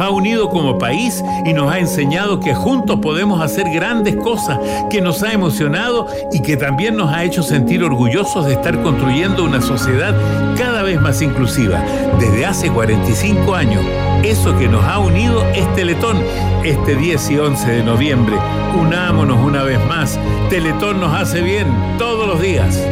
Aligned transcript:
ha 0.00 0.10
unido 0.10 0.48
como 0.48 0.78
país 0.78 1.22
y 1.44 1.52
nos 1.52 1.72
ha 1.72 1.78
enseñado 1.78 2.40
que 2.40 2.54
juntos 2.54 3.00
podemos 3.00 3.40
hacer 3.40 3.70
grandes 3.70 4.16
cosas, 4.16 4.58
que 4.90 5.00
nos 5.00 5.22
ha 5.22 5.32
emocionado 5.32 6.06
y 6.32 6.40
que 6.40 6.56
también 6.56 6.96
nos 6.96 7.12
ha 7.12 7.24
hecho 7.24 7.42
sentir 7.42 7.82
orgullosos 7.82 8.46
de 8.46 8.54
estar 8.54 8.82
construyendo 8.82 9.44
una 9.44 9.60
sociedad 9.60 10.14
cada 10.56 10.82
vez 10.82 11.00
más 11.00 11.22
inclusiva. 11.22 11.82
Desde 12.18 12.46
hace 12.46 12.70
45 12.70 13.54
años, 13.54 13.84
eso 14.22 14.56
que 14.58 14.68
nos 14.68 14.84
ha 14.84 14.98
unido 14.98 15.44
es 15.54 15.72
Teletón. 15.74 16.18
Este 16.64 16.96
10 16.96 17.30
y 17.30 17.38
11 17.38 17.70
de 17.70 17.82
noviembre, 17.82 18.36
unámonos 18.78 19.38
una 19.38 19.62
vez 19.62 19.78
más. 19.86 20.18
Teletón 20.50 21.00
nos 21.00 21.14
hace 21.14 21.40
bien 21.40 21.66
todos 21.98 22.26
los 22.26 22.40
días. 22.40 22.82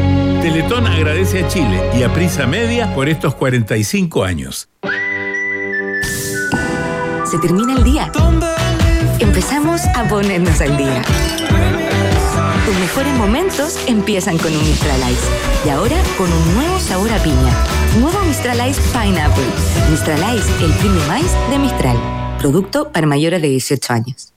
Teletón 0.42 0.86
agradece 0.86 1.44
a 1.44 1.48
Chile 1.48 1.80
y 1.98 2.02
a 2.04 2.12
Prisa 2.12 2.46
Media 2.46 2.94
por 2.94 3.08
estos 3.08 3.34
45 3.34 4.24
años. 4.24 4.68
Se 7.26 7.38
termina 7.38 7.74
el 7.74 7.82
día. 7.82 8.12
Empezamos 9.18 9.80
a 9.96 10.06
ponernos 10.08 10.60
al 10.60 10.76
día. 10.76 11.02
Tus 12.64 12.78
mejores 12.78 13.12
momentos 13.14 13.78
empiezan 13.88 14.38
con 14.38 14.54
un 14.54 14.62
Mistral 14.62 15.00
Ice. 15.10 15.26
Y 15.64 15.70
ahora 15.70 15.96
con 16.16 16.32
un 16.32 16.54
nuevo 16.54 16.78
sabor 16.78 17.10
a 17.12 17.18
piña. 17.18 17.52
Nuevo 17.98 18.20
Mistral 18.20 18.68
Ice 18.70 18.80
Pineapple. 18.92 19.44
Mistral 19.90 20.20
Ice, 20.36 20.64
el 20.64 20.72
premium 20.74 21.16
ice 21.18 21.36
de 21.50 21.58
Mistral. 21.58 21.96
Producto 22.38 22.92
para 22.92 23.08
mayores 23.08 23.42
de 23.42 23.48
18 23.48 23.92
años. 23.92 24.35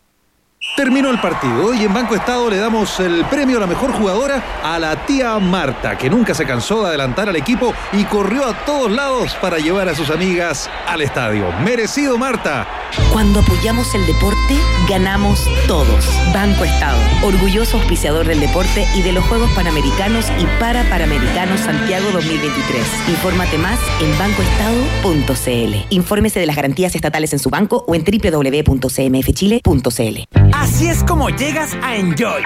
Terminó 0.80 1.10
el 1.12 1.20
partido 1.20 1.74
y 1.74 1.84
en 1.84 1.94
Banco 1.94 2.16
Estado 2.16 2.50
le 2.50 2.56
damos 2.56 3.02
el 3.02 3.26
premio 3.26 3.58
a 3.58 3.60
la 3.60 3.68
mejor 3.68 3.92
jugadora 3.92 4.42
a 4.64 4.80
la 4.80 4.96
tía 5.06 5.38
Marta, 5.38 5.98
que 5.98 6.10
nunca 6.10 6.34
se 6.34 6.46
cansó 6.46 6.84
de 6.84 6.88
adelantar 6.88 7.28
al 7.28 7.36
equipo 7.36 7.74
y 7.92 8.06
corrió 8.06 8.46
a 8.46 8.54
todos 8.64 8.90
lados 8.90 9.36
para 9.42 9.58
llevar 9.58 9.90
a 9.90 9.96
sus 9.96 10.10
amigas 10.10 10.70
al 10.88 11.02
estadio. 11.02 11.52
Merecido 11.66 12.18
Marta. 12.18 12.66
Cuando 13.12 13.42
apoyamos 13.42 13.94
el 13.94 14.06
deporte, 14.06 14.58
ganamos 14.88 15.46
todos. 15.68 16.08
Banco 16.34 16.64
Estado, 16.64 16.98
orgulloso 17.24 17.78
auspiciador 17.78 18.26
del 18.26 18.40
deporte 18.40 18.88
y 18.96 19.02
de 19.02 19.12
los 19.12 19.26
Juegos 19.26 19.52
Panamericanos 19.52 20.28
y 20.40 20.46
para 20.62 20.90
Panamericanos 20.90 21.60
Santiago 21.60 22.10
2023. 22.14 22.86
Infórmate 23.10 23.58
más 23.58 23.78
en 24.02 24.18
bancoestado.cl. 24.18 25.76
Infórmese 25.90 26.40
de 26.40 26.46
las 26.46 26.56
garantías 26.56 26.96
estatales 26.96 27.34
en 27.34 27.40
su 27.40 27.50
banco 27.50 27.84
o 27.86 27.96
en 27.96 28.06
www.cmfchile.cl. 28.06 29.60
Así 30.70 30.88
es 30.88 31.04
como 31.04 31.30
llegas 31.32 31.76
a 31.82 31.96
Enjoy. 31.96 32.44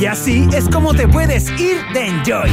Y 0.00 0.06
así 0.06 0.48
es 0.54 0.66
como 0.66 0.94
te 0.94 1.06
puedes 1.06 1.50
ir 1.60 1.76
de 1.92 2.06
Enjoy. 2.06 2.50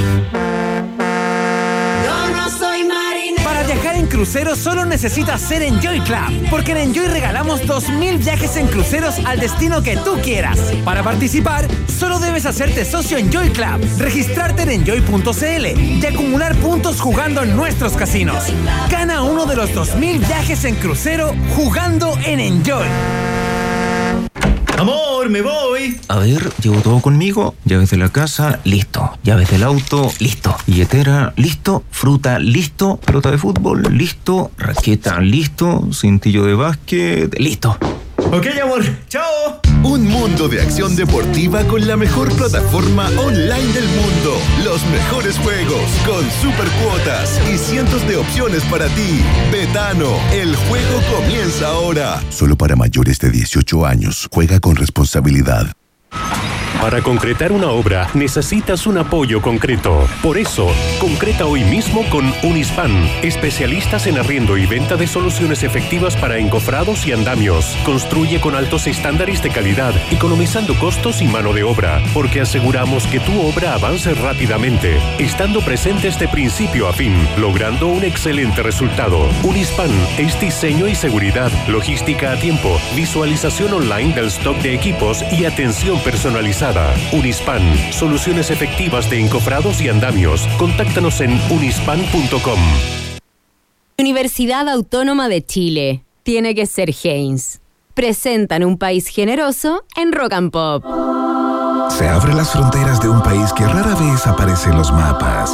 Para 3.41 3.63
viajar 3.63 3.95
en 3.95 4.07
crucero 4.07 4.57
solo 4.57 4.85
necesitas 4.85 5.39
ser 5.39 5.61
Enjoy 5.63 6.01
Club, 6.01 6.49
porque 6.49 6.73
en 6.73 6.89
Enjoy 6.89 7.07
regalamos 7.07 7.61
2.000 7.61 8.17
viajes 8.17 8.57
en 8.57 8.67
cruceros 8.67 9.15
al 9.25 9.39
destino 9.39 9.81
que 9.81 9.95
tú 9.95 10.19
quieras. 10.21 10.59
Para 10.83 11.03
participar, 11.03 11.67
solo 11.87 12.19
debes 12.19 12.45
hacerte 12.45 12.83
socio 12.83 13.17
Enjoy 13.17 13.49
Club, 13.51 13.79
registrarte 13.99 14.63
en 14.63 14.71
enjoy.cl 14.71 15.65
y 15.79 16.05
acumular 16.05 16.53
puntos 16.57 16.99
jugando 16.99 17.43
en 17.43 17.55
nuestros 17.55 17.93
casinos. 17.93 18.43
Gana 18.91 19.23
uno 19.23 19.45
de 19.45 19.55
los 19.55 19.71
2.000 19.71 20.19
viajes 20.19 20.65
en 20.65 20.75
crucero 20.75 21.33
jugando 21.55 22.17
en 22.25 22.41
Enjoy. 22.41 22.87
Amor, 24.83 25.29
me 25.29 25.41
voy. 25.41 25.97
A 26.09 26.17
ver, 26.19 26.51
llevo 26.61 26.81
todo 26.81 26.99
conmigo. 26.99 27.55
Llaves 27.63 27.91
de 27.91 27.95
la 27.95 28.09
casa, 28.09 28.59
listo. 28.65 29.17
Llaves 29.23 29.49
del 29.49 29.63
auto, 29.63 30.11
listo. 30.19 30.53
Billetera, 30.67 31.31
listo. 31.37 31.85
Fruta, 31.89 32.37
listo. 32.37 32.97
Pelota 32.97 33.31
de 33.31 33.37
fútbol, 33.37 33.83
listo. 33.91 34.51
Raqueta, 34.57 35.21
listo. 35.21 35.87
Cintillo 35.93 36.43
de 36.43 36.55
básquet, 36.55 37.39
listo. 37.39 37.77
Ok, 38.17 38.45
amor. 38.61 38.83
Chao. 39.07 39.72
Un 39.83 40.05
mundo 40.05 40.47
de 40.47 40.61
acción 40.61 40.95
deportiva 40.95 41.65
con 41.65 41.85
la 41.85 41.97
mejor 41.97 42.33
plataforma 42.35 43.09
online 43.17 43.73
del 43.73 43.85
mundo. 43.85 44.37
Los 44.63 44.85
mejores 44.85 45.37
juegos 45.39 45.91
con 46.05 46.23
super 46.41 46.69
cuotas 46.81 47.37
y 47.53 47.57
cientos 47.57 48.07
de 48.07 48.15
opciones 48.15 48.63
para 48.63 48.87
ti. 48.87 49.21
Betano, 49.51 50.09
el 50.31 50.55
juego 50.55 51.01
comienza 51.13 51.67
ahora. 51.67 52.23
Solo 52.29 52.55
para 52.55 52.77
mayores 52.77 53.19
de 53.19 53.29
18 53.29 53.85
años. 53.85 54.29
Juega 54.31 54.61
con 54.61 54.77
responsabilidad. 54.77 55.73
Para 56.83 57.01
concretar 57.01 57.53
una 57.53 57.69
obra 57.69 58.09
necesitas 58.13 58.85
un 58.87 58.97
apoyo 58.97 59.41
concreto. 59.41 60.05
Por 60.21 60.37
eso, 60.37 60.67
concreta 60.99 61.45
hoy 61.45 61.63
mismo 61.63 62.03
con 62.09 62.33
Unispan, 62.43 62.91
especialistas 63.21 64.05
en 64.05 64.17
arriendo 64.17 64.57
y 64.57 64.65
venta 64.65 64.97
de 64.97 65.07
soluciones 65.07 65.63
efectivas 65.63 66.17
para 66.17 66.39
encofrados 66.39 67.07
y 67.07 67.13
andamios. 67.13 67.77
Construye 67.85 68.41
con 68.41 68.53
altos 68.53 68.85
estándares 68.85 69.41
de 69.41 69.49
calidad, 69.49 69.93
economizando 70.11 70.77
costos 70.77 71.21
y 71.21 71.27
mano 71.29 71.53
de 71.53 71.63
obra, 71.63 72.03
porque 72.13 72.41
aseguramos 72.41 73.07
que 73.07 73.21
tu 73.21 73.41
obra 73.41 73.75
avance 73.75 74.13
rápidamente, 74.15 74.99
estando 75.19 75.61
presentes 75.61 76.19
de 76.19 76.27
principio 76.27 76.89
a 76.89 76.91
fin, 76.91 77.15
logrando 77.37 77.87
un 77.87 78.03
excelente 78.03 78.61
resultado. 78.61 79.29
Unispan 79.43 79.91
es 80.17 80.37
diseño 80.37 80.89
y 80.89 80.95
seguridad, 80.95 81.49
logística 81.69 82.33
a 82.33 82.35
tiempo, 82.35 82.77
visualización 82.93 83.71
online 83.71 84.13
del 84.13 84.25
stock 84.25 84.57
de 84.57 84.73
equipos 84.73 85.23
y 85.31 85.45
atención 85.45 85.97
personalizada. 86.01 86.72
Unispan, 87.11 87.61
soluciones 87.91 88.51
efectivas 88.51 89.09
de 89.09 89.19
encofrados 89.19 89.81
y 89.81 89.89
andamios. 89.89 90.47
Contáctanos 90.57 91.21
en 91.21 91.39
unispan.com. 91.49 92.59
Universidad 93.97 94.67
Autónoma 94.69 95.29
de 95.29 95.45
Chile. 95.45 96.03
Tiene 96.23 96.55
que 96.55 96.65
ser 96.65 96.91
Haynes. 97.03 97.61
Presentan 97.93 98.63
un 98.63 98.77
país 98.77 99.07
generoso 99.07 99.85
en 99.95 100.11
Rock 100.11 100.33
and 100.33 100.51
Pop. 100.51 100.83
Se 101.91 102.07
abren 102.07 102.37
las 102.37 102.51
fronteras 102.51 102.99
de 103.01 103.09
un 103.09 103.21
país 103.21 103.53
que 103.53 103.65
rara 103.65 103.93
vez 103.95 104.25
aparece 104.25 104.69
en 104.69 104.77
los 104.77 104.91
mapas. 104.91 105.53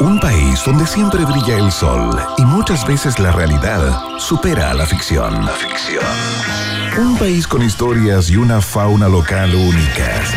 Un 0.00 0.18
país 0.20 0.62
donde 0.64 0.86
siempre 0.86 1.24
brilla 1.24 1.58
el 1.58 1.72
sol 1.72 2.16
y 2.38 2.42
muchas 2.42 2.86
veces 2.86 3.18
la 3.18 3.32
realidad 3.32 4.18
supera 4.18 4.70
a 4.70 4.74
la 4.74 4.86
ficción. 4.86 5.44
La 5.44 5.52
ficción. 5.52 6.77
Un 6.96 7.16
país 7.18 7.46
con 7.46 7.62
historias 7.62 8.30
y 8.30 8.36
una 8.36 8.60
fauna 8.60 9.08
local 9.08 9.54
únicas. 9.54 10.32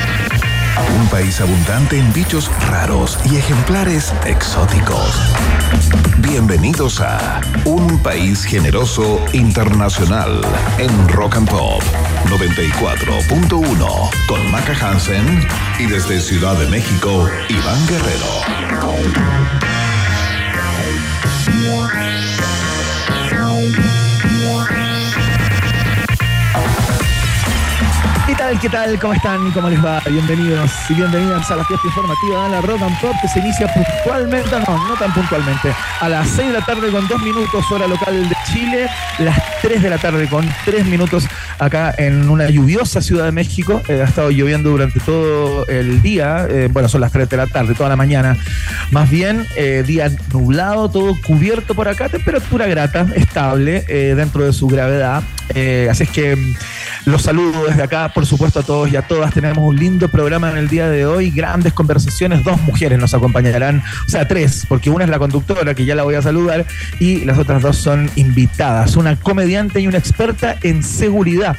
Un 1.00 1.08
país 1.08 1.40
abundante 1.40 1.98
en 1.98 2.12
bichos 2.14 2.52
raros 2.70 3.18
y 3.32 3.38
ejemplares 3.38 4.14
exóticos. 4.26 5.20
Bienvenidos 6.20 7.00
a 7.00 7.42
Un 7.66 8.02
País 8.02 8.44
Generoso 8.44 9.24
Internacional 9.34 10.42
en 10.78 11.10
Rock 11.10 11.38
and 11.38 11.50
Pop 11.50 11.82
94.1 12.26 14.10
con 14.28 14.52
Maca 14.52 14.74
Hansen 14.74 15.48
y 15.80 15.86
desde 15.86 16.20
Ciudad 16.20 16.56
de 16.58 16.68
México, 16.68 17.30
Iván 17.50 17.88
Guerrero. 17.88 18.42
¿Qué 28.60 28.70
tal? 28.70 29.00
¿Cómo 29.00 29.14
están? 29.14 29.50
¿Cómo 29.54 29.70
les 29.70 29.84
va? 29.84 30.02
Bienvenidos 30.06 30.70
y 30.90 30.94
bienvenidas 30.96 31.50
a 31.50 31.56
la 31.56 31.64
fiesta 31.64 31.88
informativa 31.88 32.44
de 32.44 32.50
la 32.50 32.62
Rock 32.62 32.82
and 32.82 33.00
Pop 33.00 33.16
que 33.22 33.28
se 33.30 33.40
inicia 33.40 33.66
puntualmente, 33.74 34.50
no, 34.68 34.88
no 34.88 34.94
tan 34.96 35.14
puntualmente, 35.14 35.74
a 36.02 36.10
las 36.10 36.28
6 36.32 36.50
de 36.50 36.60
la 36.60 36.66
tarde 36.66 36.92
con 36.92 37.08
2 37.08 37.22
minutos 37.22 37.72
hora 37.72 37.88
local 37.88 38.28
de 38.28 38.36
Chile, 38.52 38.90
las 39.20 39.42
3 39.62 39.82
de 39.82 39.90
la 39.90 39.98
tarde 39.98 40.28
con 40.28 40.48
3 40.66 40.86
minutos 40.86 41.28
acá 41.62 41.94
en 41.96 42.28
una 42.28 42.50
lluviosa 42.50 43.02
Ciudad 43.02 43.26
de 43.26 43.32
México. 43.32 43.82
Eh, 43.88 44.02
ha 44.02 44.06
estado 44.06 44.32
lloviendo 44.32 44.72
durante 44.72 45.00
todo 45.00 45.68
el 45.68 46.02
día, 46.02 46.48
eh, 46.50 46.70
bueno, 46.72 46.90
son 46.90 47.02
las 47.02 47.12
3 47.12 47.30
de 47.30 47.38
la 47.38 47.46
tarde, 47.46 47.76
toda 47.76 47.88
la 47.88 47.96
mañana. 47.96 48.36
Más 48.90 49.10
bien, 49.10 49.46
eh, 49.56 49.84
día 49.86 50.12
nublado, 50.34 50.90
todo 50.90 51.16
cubierto 51.26 51.76
por 51.76 51.88
acá, 51.88 52.10
temperatura 52.10 52.66
grata, 52.66 53.06
estable 53.16 53.82
dentro 54.16 54.44
de 54.44 54.54
su 54.54 54.68
gravedad. 54.68 55.22
así 55.90 56.04
es 56.04 56.10
que 56.10 56.36
mm, 56.36 56.56
los 57.06 57.22
saludo 57.22 57.68
desde 57.68 57.84
acá, 57.84 58.12
por 58.14 58.26
supuesto, 58.26 58.62
a 58.62 58.64
todos 58.64 58.92
y 58.92 58.96
a 58.96 59.04
todas. 59.04 59.32
Tenemos 59.32 59.60
un 59.60 59.76
lindo 59.76 60.10
programa 60.10 60.50
en 60.50 60.58
el 60.58 60.68
día 60.68 60.90
de 60.90 61.06
hoy, 61.06 61.30
grandes 61.30 61.74
conversaciones. 61.74 62.44
Dos 62.44 62.60
mujeres 62.62 62.98
nos 62.98 63.14
acompañarán, 63.14 63.84
o 64.08 64.10
sea, 64.10 64.28
tres, 64.28 64.66
porque 64.68 64.90
una 64.90 65.04
es 65.04 65.12
la 65.12 65.20
conductora, 65.20 65.76
que 65.76 65.86
ya 65.86 65.94
la 65.94 66.04
voy 66.04 66.16
a 66.16 66.24
saludar, 66.24 66.66
y 67.00 67.24
las 67.26 67.38
otras 67.38 67.62
dos 67.62 67.78
son 67.78 68.10
invitadas. 68.16 68.96
Una 68.96 69.16
comediante 69.16 69.80
y 69.80 69.88
una 69.88 70.00
experta 70.00 70.58
en 70.64 70.82
seguridad 70.82 71.51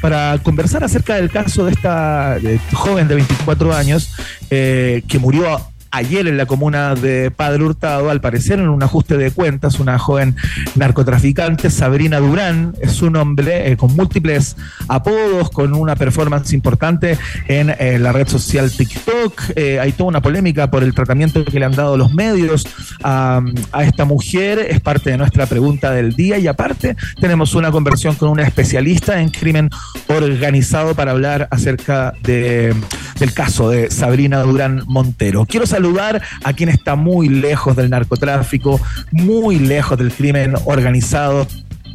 para 0.00 0.38
conversar 0.42 0.84
acerca 0.84 1.14
del 1.14 1.30
caso 1.30 1.64
de 1.64 1.72
esta 1.72 2.38
joven 2.72 3.08
de 3.08 3.14
24 3.16 3.74
años 3.74 4.14
eh, 4.50 5.02
que 5.08 5.18
murió 5.18 5.71
ayer 5.92 6.26
en 6.26 6.38
la 6.38 6.46
comuna 6.46 6.94
de 6.94 7.30
Padre 7.30 7.62
Hurtado, 7.62 8.10
al 8.10 8.20
parecer 8.20 8.58
en 8.58 8.68
un 8.68 8.82
ajuste 8.82 9.18
de 9.18 9.30
cuentas, 9.30 9.78
una 9.78 9.98
joven 9.98 10.34
narcotraficante, 10.74 11.70
Sabrina 11.70 12.18
Durán, 12.18 12.74
es 12.80 12.92
su 12.92 13.10
nombre, 13.10 13.70
eh, 13.70 13.76
con 13.76 13.94
múltiples 13.94 14.56
apodos, 14.88 15.50
con 15.50 15.74
una 15.74 15.94
performance 15.94 16.54
importante 16.54 17.18
en 17.46 17.74
eh, 17.78 17.98
la 17.98 18.12
red 18.12 18.26
social 18.26 18.70
TikTok. 18.70 19.42
Eh, 19.54 19.78
hay 19.78 19.92
toda 19.92 20.08
una 20.08 20.22
polémica 20.22 20.70
por 20.70 20.82
el 20.82 20.94
tratamiento 20.94 21.44
que 21.44 21.58
le 21.58 21.66
han 21.66 21.76
dado 21.76 21.96
los 21.96 22.12
medios 22.14 22.66
a, 23.04 23.42
esta 23.80 24.04
mujer, 24.06 24.66
es 24.70 24.80
parte 24.80 25.10
de 25.10 25.18
nuestra 25.18 25.46
pregunta 25.46 25.90
del 25.90 26.14
día 26.14 26.38
y 26.38 26.46
aparte 26.46 26.96
tenemos 27.20 27.54
una 27.54 27.70
conversión 27.70 28.14
con 28.14 28.30
una 28.30 28.44
especialista 28.44 29.20
en 29.20 29.28
crimen 29.28 29.68
organizado 30.08 30.94
para 30.94 31.10
hablar 31.10 31.48
acerca 31.50 32.14
de, 32.22 32.74
del 33.18 33.34
caso 33.34 33.68
de 33.68 33.90
Sabrina 33.90 34.40
Durán 34.42 34.82
Montero. 34.86 35.44
Quiero 35.46 35.66
saludar 35.82 36.22
a 36.44 36.52
quien 36.52 36.68
está 36.68 36.94
muy 36.94 37.28
lejos 37.28 37.74
del 37.74 37.90
narcotráfico, 37.90 38.80
muy 39.10 39.58
lejos 39.58 39.98
del 39.98 40.12
crimen 40.12 40.54
organizado 40.64 41.48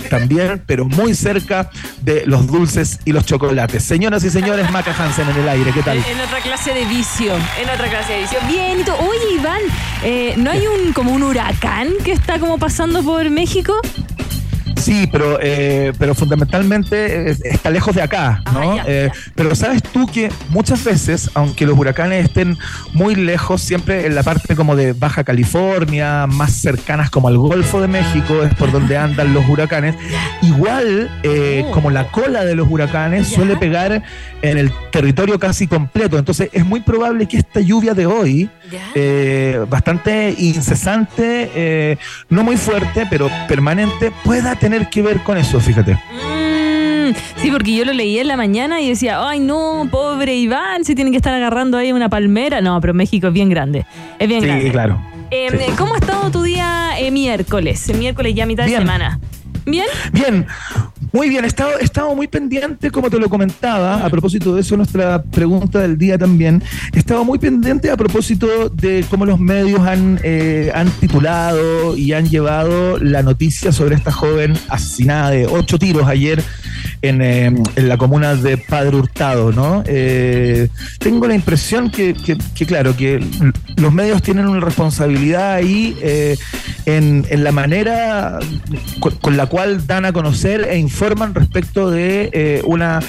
también, 0.09 0.61
pero 0.65 0.85
muy 0.85 1.15
cerca 1.15 1.69
de 2.01 2.23
los 2.25 2.47
dulces 2.47 2.99
y 3.05 3.13
los 3.13 3.25
chocolates. 3.25 3.83
Señoras 3.83 4.23
y 4.25 4.29
señores, 4.29 4.69
Maca 4.71 4.93
Hansen 4.93 5.27
en 5.29 5.37
el 5.37 5.49
aire, 5.49 5.71
¿qué 5.71 5.81
tal? 5.81 5.97
En 5.97 6.19
otra 6.19 6.39
clase 6.41 6.73
de 6.73 6.85
vicio, 6.85 7.33
en 7.33 7.69
otra 7.69 7.89
clase 7.89 8.13
de 8.13 8.19
vicio. 8.21 8.39
Bien, 8.47 8.79
oye 8.99 9.35
Iván, 9.39 9.61
eh, 10.03 10.33
¿no 10.37 10.51
hay 10.51 10.63
un 10.67 10.91
como 10.93 11.13
un 11.13 11.23
huracán 11.23 11.89
que 12.03 12.11
está 12.11 12.39
como 12.39 12.57
pasando 12.57 13.03
por 13.03 13.29
México? 13.29 13.73
Sí, 14.77 15.07
pero, 15.11 15.39
eh, 15.41 15.91
pero 15.97 16.15
fundamentalmente 16.15 17.31
eh, 17.31 17.37
está 17.43 17.69
lejos 17.69 17.95
de 17.95 18.01
acá, 18.01 18.41
¿no? 18.53 18.77
Eh, 18.85 19.11
pero 19.35 19.55
sabes 19.55 19.81
tú 19.83 20.07
que 20.07 20.31
muchas 20.49 20.83
veces, 20.83 21.29
aunque 21.33 21.65
los 21.65 21.77
huracanes 21.77 22.25
estén 22.25 22.57
muy 22.93 23.15
lejos, 23.15 23.61
siempre 23.61 24.05
en 24.05 24.15
la 24.15 24.23
parte 24.23 24.55
como 24.55 24.75
de 24.75 24.93
Baja 24.93 25.23
California, 25.23 26.27
más 26.27 26.53
cercanas 26.53 27.09
como 27.09 27.27
al 27.27 27.37
Golfo 27.37 27.81
de 27.81 27.87
México, 27.87 28.43
es 28.43 28.53
por 28.55 28.71
donde 28.71 28.97
andan 28.97 29.33
los 29.33 29.47
huracanes. 29.47 29.95
Igual, 30.41 31.09
como 31.73 31.89
la 31.89 32.07
cola 32.11 32.45
de 32.45 32.55
los 32.55 32.69
huracanes 32.69 33.27
suele 33.27 33.57
pegar 33.57 34.03
en 34.41 34.57
el 34.57 34.71
territorio 34.91 35.39
casi 35.39 35.67
completo. 35.67 36.17
Entonces 36.17 36.49
es 36.53 36.65
muy 36.65 36.81
probable 36.81 37.27
que 37.27 37.37
esta 37.37 37.59
lluvia 37.59 37.93
de 37.93 38.05
hoy, 38.05 38.49
bastante 39.69 40.35
incesante, 40.37 41.97
no 42.29 42.43
muy 42.43 42.57
fuerte, 42.57 43.07
pero 43.09 43.29
permanente, 43.47 44.11
pueda 44.23 44.55
tener 44.55 44.89
que 44.89 45.01
ver 45.01 45.23
con 45.23 45.37
eso, 45.37 45.59
fíjate. 45.59 45.97
Mm, 47.07 47.13
sí, 47.37 47.51
porque 47.51 47.75
yo 47.75 47.85
lo 47.85 47.93
leí 47.93 48.19
en 48.19 48.27
la 48.27 48.37
mañana 48.37 48.81
y 48.81 48.89
decía, 48.89 49.27
ay 49.27 49.39
no, 49.39 49.87
pobre 49.91 50.35
Iván, 50.35 50.83
se 50.83 50.95
tiene 50.95 51.11
que 51.11 51.17
estar 51.17 51.33
agarrando 51.33 51.77
ahí 51.77 51.91
una 51.91 52.09
palmera. 52.09 52.61
No, 52.61 52.79
pero 52.81 52.93
México 52.93 53.27
es 53.27 53.33
bien 53.33 53.49
grande. 53.49 53.85
Es 54.19 54.27
bien 54.27 54.41
grande. 54.41 54.65
Sí, 54.65 54.71
claro. 54.71 55.01
Eh, 55.31 55.49
¿Cómo 55.77 55.95
ha 55.95 55.97
estado 55.97 56.31
tu 56.31 56.43
día 56.43 56.91
eh, 56.99 57.11
miércoles? 57.11 57.91
Miércoles 57.97 58.33
ya 58.33 58.45
mitad 58.45 58.65
de 58.65 58.71
semana. 58.71 59.19
¿Bien? 59.67 59.85
Bien. 60.13 60.47
Muy 61.11 61.29
bien, 61.29 61.43
he 61.43 61.47
estado, 61.47 61.77
he 61.79 61.83
estado 61.83 62.15
muy 62.15 62.27
pendiente, 62.27 62.89
como 62.89 63.09
te 63.09 63.19
lo 63.19 63.29
comentaba, 63.29 64.05
a 64.05 64.09
propósito 64.09 64.55
de 64.55 64.61
eso, 64.61 64.77
nuestra 64.77 65.21
pregunta 65.21 65.79
del 65.79 65.97
día 65.97 66.17
también. 66.17 66.63
He 66.93 66.99
estado 66.99 67.25
muy 67.25 67.37
pendiente 67.37 67.91
a 67.91 67.97
propósito 67.97 68.69
de 68.69 69.05
cómo 69.09 69.25
los 69.25 69.39
medios 69.39 69.81
han, 69.81 70.19
eh, 70.23 70.71
han 70.73 70.89
titulado 70.91 71.97
y 71.97 72.13
han 72.13 72.29
llevado 72.29 72.97
la 72.99 73.23
noticia 73.23 73.71
sobre 73.71 73.95
esta 73.95 74.11
joven 74.11 74.53
asesinada 74.69 75.31
de 75.31 75.47
ocho 75.47 75.77
tiros 75.77 76.07
ayer 76.07 76.41
en, 77.01 77.21
eh, 77.21 77.45
en 77.45 77.89
la 77.89 77.97
comuna 77.97 78.35
de 78.35 78.57
Padre 78.57 78.97
Hurtado, 78.97 79.51
¿no? 79.51 79.83
Eh, 79.85 80.69
tengo 80.99 81.27
la 81.27 81.35
impresión 81.35 81.91
que, 81.91 82.13
que, 82.13 82.37
que, 82.55 82.65
claro, 82.65 82.95
que 82.95 83.23
los 83.75 83.93
medios 83.93 84.21
tienen 84.21 84.47
una 84.47 84.59
responsabilidad 84.59 85.53
ahí 85.53 85.97
eh, 86.01 86.37
en, 86.85 87.25
en, 87.29 87.43
la 87.43 87.51
manera 87.51 88.39
con, 88.99 89.15
con, 89.15 89.37
la 89.37 89.45
cual 89.45 89.85
dan 89.85 90.05
a 90.05 90.13
conocer 90.13 90.67
e 90.69 90.77
informan 90.77 91.33
respecto 91.33 91.91
de 91.91 92.29
eh, 92.33 92.61
una 92.65 92.99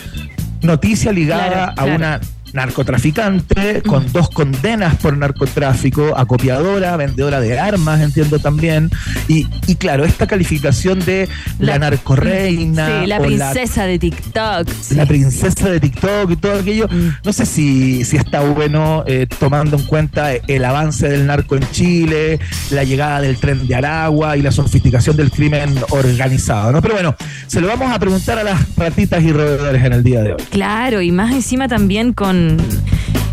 noticia 0.63 1.13
ligada 1.13 1.73
claro, 1.73 1.75
claro. 1.75 1.93
a 1.93 1.95
una 1.97 2.21
narcotraficante 2.53 3.83
con 3.83 4.11
dos 4.13 4.31
condenas 4.31 4.97
por 4.97 5.17
narcotráfico, 5.17 6.17
acopiadora, 6.17 6.97
vendedora 6.97 7.41
de 7.41 7.59
armas, 7.59 8.01
entiendo 8.01 8.39
también. 8.39 8.91
Y, 9.29 9.47
y 9.67 9.77
claro, 9.77 10.05
esta 10.05 10.27
calificación 10.27 10.99
de 11.01 11.29
la, 11.59 11.73
la 11.73 11.79
narcoreina. 11.91 13.03
Sí, 13.03 13.07
la 13.07 13.21
princesa 13.21 13.83
la, 13.83 13.87
de 13.87 13.99
TikTok. 13.99 14.69
Sí. 14.81 14.95
La 14.95 15.07
princesa 15.07 15.71
de 15.71 15.81
TikTok 15.81 16.31
y 16.31 16.37
todo 16.37 16.59
aquello. 16.59 16.89
Mm. 16.89 17.09
No 17.25 17.33
sé 17.33 17.47
si, 17.47 18.05
si 18.05 18.17
está 18.17 18.41
bueno 18.41 19.05
eh, 19.07 19.27
tomando 19.39 19.77
en 19.77 19.85
cuenta 19.85 20.33
el 20.33 20.65
avance 20.65 21.09
del 21.09 21.27
narco 21.27 21.57
en 21.57 21.71
Chile, 21.71 22.39
la 22.71 22.85
llegada 22.85 23.21
del 23.21 23.37
tren 23.37 23.67
de 23.67 23.75
Aragua 23.75 24.37
y 24.37 24.43
la 24.43 24.53
sofisticación 24.53 25.17
del 25.17 25.31
crimen 25.31 25.75
organizado, 25.91 26.73
¿no? 26.73 26.83
Pero 26.83 26.95
bueno, 26.95 27.17
se 27.47 27.61
lo 27.61 27.69
vamos 27.69 27.91
a 27.93 27.99
preguntar 27.99 28.39
a 28.39 28.45
las 28.45 28.77
ratitas 28.77 29.23
y 29.23 29.33
roedores 29.33 29.85
en 29.85 29.93
el 29.93 30.03
día 30.03 30.23
de 30.23 30.33
hoy. 30.33 30.43
Claro, 30.51 31.01
y 31.01 31.13
más 31.13 31.33
encima 31.33 31.69
también 31.69 32.13
con 32.39 32.57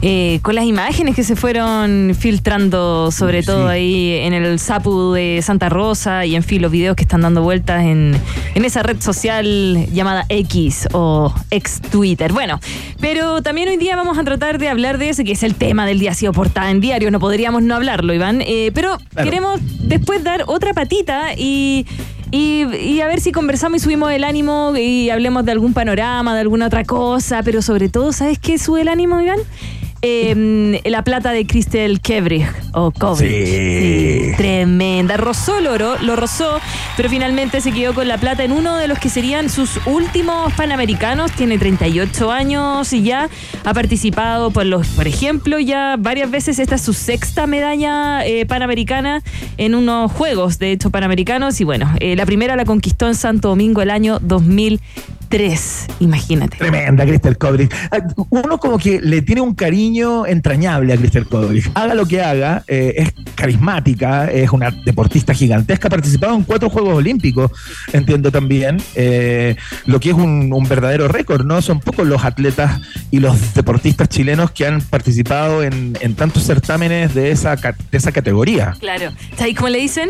eh, 0.07 0.39
con 0.43 0.53
las 0.53 0.65
imágenes 0.65 1.15
que 1.15 1.23
se 1.23 1.35
fueron 1.35 2.15
filtrando, 2.15 3.11
sobre 3.11 3.41
sí. 3.41 3.47
todo 3.47 3.67
ahí 3.67 4.17
en 4.21 4.33
el 4.33 4.59
Sapu 4.59 5.13
de 5.13 5.39
Santa 5.41 5.67
Rosa 5.67 6.27
y 6.27 6.35
en 6.35 6.43
fin, 6.43 6.61
los 6.61 6.71
videos 6.71 6.95
que 6.95 7.01
están 7.01 7.21
dando 7.21 7.41
vueltas 7.41 7.83
en, 7.83 8.15
en 8.53 8.65
esa 8.65 8.83
red 8.83 9.01
social 9.01 9.87
llamada 9.91 10.25
X 10.29 10.87
o 10.91 11.33
ex 11.49 11.81
Twitter. 11.81 12.33
Bueno, 12.33 12.59
pero 12.99 13.41
también 13.41 13.67
hoy 13.67 13.77
día 13.77 13.95
vamos 13.95 14.19
a 14.19 14.23
tratar 14.23 14.59
de 14.59 14.69
hablar 14.69 14.99
de 14.99 15.09
ese 15.09 15.23
que 15.23 15.31
es 15.31 15.41
el 15.41 15.55
tema 15.55 15.87
del 15.87 15.97
día, 15.97 16.11
ha 16.11 16.15
sido 16.15 16.33
portada 16.33 16.69
en 16.69 16.81
diario, 16.81 17.09
no 17.09 17.19
podríamos 17.19 17.63
no 17.63 17.73
hablarlo, 17.73 18.13
Iván, 18.13 18.41
eh, 18.41 18.71
pero 18.75 18.99
claro. 19.09 19.27
queremos 19.27 19.59
después 19.79 20.23
dar 20.23 20.43
otra 20.45 20.75
patita 20.75 21.33
y 21.35 21.87
y, 22.35 22.99
a 22.99 23.07
ver 23.07 23.21
si 23.21 23.31
conversamos 23.31 23.77
y 23.77 23.79
subimos 23.79 24.11
el 24.11 24.25
ánimo 24.25 24.73
y 24.75 25.09
hablemos 25.09 25.45
de 25.45 25.53
algún 25.53 25.73
panorama, 25.73 26.33
de 26.35 26.41
alguna 26.41 26.67
otra 26.67 26.83
cosa, 26.83 27.43
pero 27.43 27.61
sobre 27.61 27.87
todo, 27.87 28.11
¿sabes 28.11 28.39
qué 28.39 28.57
sube 28.57 28.81
el 28.81 28.89
ánimo, 28.89 29.21
Iván? 29.21 29.39
Eh, 30.07 30.81
la 30.85 31.03
plata 31.03 31.31
de 31.31 31.47
Crystal 31.47 31.99
Kebrich 31.99 32.45
o 32.73 32.91
Kobrich. 32.91 33.47
Sí. 33.47 34.29
sí. 34.29 34.31
Tremenda. 34.37 35.17
Rozó 35.17 35.57
el 35.57 35.65
oro, 35.65 35.95
lo 35.99 36.15
rozó, 36.15 36.59
pero 36.95 37.09
finalmente 37.09 37.59
se 37.59 37.71
quedó 37.71 37.95
con 37.95 38.07
la 38.07 38.19
plata 38.19 38.43
en 38.43 38.51
uno 38.51 38.77
de 38.77 38.87
los 38.87 38.99
que 38.99 39.09
serían 39.09 39.49
sus 39.49 39.79
últimos 39.87 40.53
panamericanos. 40.53 41.31
Tiene 41.31 41.57
38 41.57 42.31
años 42.31 42.93
y 42.93 43.01
ya 43.01 43.29
ha 43.63 43.73
participado, 43.73 44.51
por, 44.51 44.67
los, 44.67 44.89
por 44.89 45.07
ejemplo, 45.07 45.57
ya 45.57 45.95
varias 45.97 46.29
veces. 46.29 46.59
Esta 46.59 46.75
es 46.75 46.83
su 46.83 46.93
sexta 46.93 47.47
medalla 47.47 48.23
eh, 48.27 48.45
panamericana 48.45 49.23
en 49.57 49.73
unos 49.73 50.11
juegos, 50.11 50.59
de 50.59 50.71
hecho, 50.71 50.91
panamericanos. 50.91 51.59
Y 51.61 51.63
bueno, 51.63 51.91
eh, 51.99 52.15
la 52.15 52.27
primera 52.27 52.55
la 52.55 52.65
conquistó 52.65 53.07
en 53.07 53.15
Santo 53.15 53.49
Domingo 53.49 53.81
el 53.81 53.89
año 53.89 54.19
2000 54.21 54.81
tres, 55.29 55.87
imagínate. 55.99 56.57
Tremenda, 56.57 57.05
Crystal 57.05 57.37
Kobrich. 57.37 57.73
Uno 58.29 58.57
como 58.57 58.77
que 58.77 58.99
le 59.01 59.21
tiene 59.21 59.41
un 59.41 59.53
cariño 59.53 60.25
entrañable 60.25 60.93
a 60.93 60.97
Crystal 60.97 61.27
Kobrich. 61.27 61.69
Haga 61.73 61.93
lo 61.93 62.05
que 62.05 62.21
haga, 62.21 62.63
eh, 62.67 62.93
es 62.97 63.13
carismática, 63.35 64.31
es 64.31 64.51
una 64.51 64.71
deportista 64.71 65.33
gigantesca, 65.33 65.87
ha 65.87 65.91
participado 65.91 66.35
en 66.35 66.43
cuatro 66.43 66.69
Juegos 66.69 66.95
Olímpicos, 66.95 67.51
entiendo 67.93 68.31
también, 68.31 68.77
eh, 68.95 69.55
lo 69.85 69.99
que 69.99 70.09
es 70.09 70.15
un, 70.15 70.51
un, 70.53 70.67
verdadero 70.67 71.07
récord, 71.07 71.45
¿no? 71.45 71.61
Son 71.61 71.79
pocos 71.79 72.07
los 72.07 72.23
atletas 72.23 72.81
y 73.11 73.19
los 73.19 73.53
deportistas 73.53 74.09
chilenos 74.09 74.51
que 74.51 74.65
han 74.65 74.81
participado 74.81 75.63
en, 75.63 75.97
en 76.01 76.15
tantos 76.15 76.43
certámenes 76.43 77.13
de 77.13 77.31
esa, 77.31 77.55
de 77.55 77.97
esa 77.97 78.11
categoría. 78.11 78.75
Claro. 78.79 79.11
¿Sabéis 79.37 79.57
cómo 79.57 79.69
le 79.69 79.79
dicen? 79.79 80.09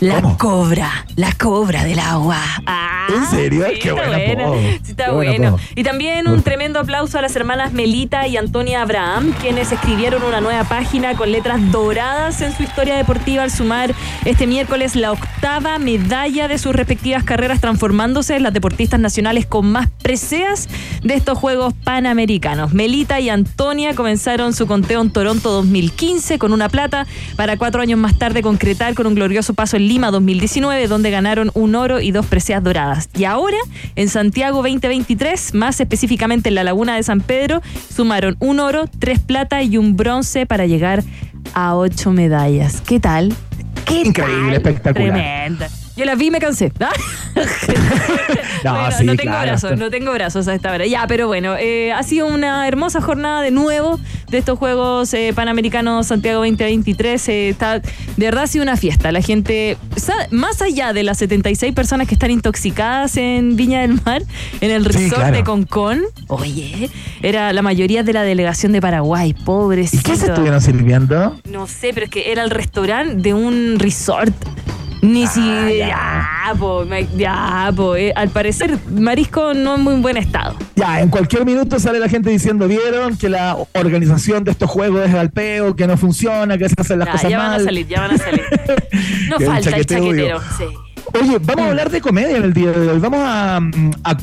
La 0.00 0.20
¿Cómo? 0.20 0.36
cobra, 0.36 1.06
la 1.16 1.32
cobra 1.32 1.82
del 1.82 1.98
agua. 1.98 2.38
Ah, 2.66 3.06
¿En 3.08 3.26
serio? 3.26 3.64
Sí, 3.70 3.78
Qué 3.78 3.88
está 3.88 4.08
bueno. 4.08 4.54
Sí, 4.82 4.90
está 4.90 5.12
bueno. 5.12 5.58
Y 5.74 5.84
también 5.84 6.28
un 6.28 6.42
tremendo 6.42 6.80
aplauso 6.80 7.18
a 7.18 7.22
las 7.22 7.34
hermanas 7.34 7.72
Melita 7.72 8.26
y 8.26 8.36
Antonia 8.36 8.82
Abraham, 8.82 9.32
quienes 9.40 9.72
escribieron 9.72 10.22
una 10.22 10.42
nueva 10.42 10.64
página 10.64 11.14
con 11.14 11.32
letras 11.32 11.60
doradas 11.72 12.42
en 12.42 12.54
su 12.54 12.62
historia 12.62 12.94
deportiva 12.96 13.42
al 13.42 13.50
sumar 13.50 13.94
este 14.26 14.46
miércoles 14.46 14.96
la 14.96 15.12
octava 15.12 15.78
medalla 15.78 16.46
de 16.46 16.58
sus 16.58 16.74
respectivas 16.74 17.24
carreras, 17.24 17.62
transformándose 17.62 18.36
en 18.36 18.42
las 18.42 18.52
deportistas 18.52 19.00
nacionales 19.00 19.46
con 19.46 19.70
más 19.72 19.88
preseas 20.02 20.68
de 21.02 21.14
estos 21.14 21.38
Juegos 21.38 21.72
Panamericanos. 21.84 22.74
Melita 22.74 23.18
y 23.20 23.30
Antonia 23.30 23.94
comenzaron 23.94 24.52
su 24.52 24.66
conteo 24.66 25.00
en 25.00 25.10
Toronto 25.10 25.50
2015 25.52 26.38
con 26.38 26.52
una 26.52 26.68
plata 26.68 27.06
para 27.36 27.56
cuatro 27.56 27.80
años 27.80 27.98
más 27.98 28.18
tarde 28.18 28.42
concretar 28.42 28.94
con 28.94 29.06
un 29.06 29.14
glorioso 29.14 29.54
paso 29.54 29.76
en 29.76 29.85
Lima 29.88 30.10
2019, 30.10 30.88
donde 30.88 31.10
ganaron 31.10 31.50
un 31.54 31.74
oro 31.74 32.00
y 32.00 32.10
dos 32.10 32.26
preseas 32.26 32.62
doradas. 32.62 33.08
Y 33.16 33.24
ahora, 33.24 33.56
en 33.94 34.08
Santiago 34.08 34.58
2023, 34.62 35.54
más 35.54 35.80
específicamente 35.80 36.48
en 36.48 36.54
la 36.54 36.64
Laguna 36.64 36.96
de 36.96 37.02
San 37.02 37.20
Pedro, 37.20 37.62
sumaron 37.94 38.36
un 38.40 38.60
oro, 38.60 38.84
tres 38.98 39.18
plata 39.20 39.62
y 39.62 39.76
un 39.78 39.96
bronce 39.96 40.46
para 40.46 40.66
llegar 40.66 41.02
a 41.54 41.74
ocho 41.76 42.10
medallas. 42.12 42.80
¿Qué 42.80 43.00
tal? 43.00 43.32
¿Qué 43.84 44.02
Increíble, 44.02 44.58
tal? 44.58 44.72
espectacular. 44.72 45.12
Tremenda. 45.12 45.68
Yo 45.96 46.04
las 46.04 46.18
vi 46.18 46.26
y 46.26 46.30
me 46.30 46.38
cansé. 46.38 46.72
No, 48.64 48.72
Bueno, 48.74 48.90
sí, 48.98 49.04
no 49.04 49.14
tengo 49.16 49.30
claro. 49.32 49.46
brazos, 49.50 49.78
no 49.78 49.90
tengo 49.90 50.12
brazos 50.12 50.48
a 50.48 50.54
esta 50.54 50.72
hora. 50.72 50.86
Ya, 50.86 51.06
pero 51.06 51.26
bueno, 51.28 51.54
eh, 51.56 51.92
ha 51.92 52.02
sido 52.02 52.26
una 52.26 52.66
hermosa 52.66 53.00
jornada 53.00 53.42
de 53.42 53.50
nuevo 53.52 54.00
de 54.28 54.38
estos 54.38 54.58
Juegos 54.58 55.12
eh, 55.14 55.32
Panamericanos 55.34 56.06
Santiago 56.08 56.38
2023. 56.40 57.28
Eh, 57.28 57.48
está, 57.50 57.78
de 57.78 57.84
verdad 58.16 58.44
ha 58.44 58.46
sido 58.46 58.62
una 58.62 58.76
fiesta. 58.76 59.12
La 59.12 59.20
gente, 59.20 59.76
más 60.30 60.62
allá 60.62 60.92
de 60.94 61.02
las 61.04 61.18
76 61.18 61.74
personas 61.74 62.08
que 62.08 62.14
están 62.14 62.30
intoxicadas 62.32 63.16
en 63.18 63.54
Viña 63.56 63.82
del 63.82 64.00
Mar, 64.04 64.22
en 64.60 64.70
el 64.70 64.82
Sí, 64.84 64.88
resort 64.88 65.16
claro. 65.20 65.36
de 65.36 65.44
Concón, 65.44 66.02
oye, 66.28 66.90
era 67.22 67.52
la 67.52 67.62
mayoría 67.62 68.02
de 68.02 68.12
la 68.14 68.22
delegación 68.22 68.72
de 68.72 68.80
Paraguay, 68.80 69.32
pobrecito. 69.34 70.00
¿Y 70.08 70.12
qué 70.12 70.18
se 70.18 70.26
estuvieron 70.26 70.60
sirviendo? 70.60 71.38
No 71.48 71.66
sé, 71.68 71.90
pero 71.94 72.06
es 72.06 72.10
que 72.10 72.32
era 72.32 72.42
el 72.42 72.50
restaurante 72.50 73.14
de 73.22 73.34
un 73.34 73.78
resort. 73.78 74.34
Ni 75.06 75.26
si. 75.26 75.40
Ya, 75.78 76.54
po, 76.58 76.84
ya, 77.16 77.72
po, 77.74 77.96
eh, 77.96 78.12
Al 78.14 78.28
parecer, 78.30 78.78
marisco 78.90 79.54
no 79.54 79.76
en 79.76 79.82
muy 79.82 79.94
buen 80.00 80.16
estado. 80.16 80.56
Ya, 80.74 81.00
en 81.00 81.08
cualquier 81.08 81.44
minuto 81.44 81.78
sale 81.78 81.98
la 81.98 82.08
gente 82.08 82.30
diciendo, 82.30 82.66
vieron 82.68 83.16
que 83.16 83.28
la 83.28 83.56
organización 83.74 84.44
de 84.44 84.50
estos 84.50 84.68
juegos 84.70 85.08
es 85.08 85.14
al 85.14 85.30
peo, 85.30 85.76
que 85.76 85.86
no 85.86 85.96
funciona, 85.96 86.58
que 86.58 86.68
se 86.68 86.74
hacen 86.78 86.98
las 86.98 87.06
Ya, 87.06 87.12
cosas 87.12 87.30
ya 87.30 87.38
van 87.38 87.50
mal. 87.50 87.60
a 87.60 87.64
salir, 87.64 87.86
ya 87.86 88.00
van 88.00 88.10
a 88.12 88.18
salir. 88.18 88.42
No 89.28 89.36
el 89.38 89.46
falta 89.46 89.76
el 89.76 89.86
chaquetero. 89.86 90.40
Sí. 90.56 90.64
Oye, 91.20 91.38
vamos 91.40 91.64
a 91.66 91.68
hablar 91.68 91.90
de 91.90 92.00
comedia 92.00 92.36
en 92.36 92.44
el 92.44 92.52
día 92.52 92.70
de 92.72 92.88
hoy. 92.90 92.98
Vamos 92.98 93.20
a, 93.22 93.60
mm, 93.60 93.90
a 94.04 94.16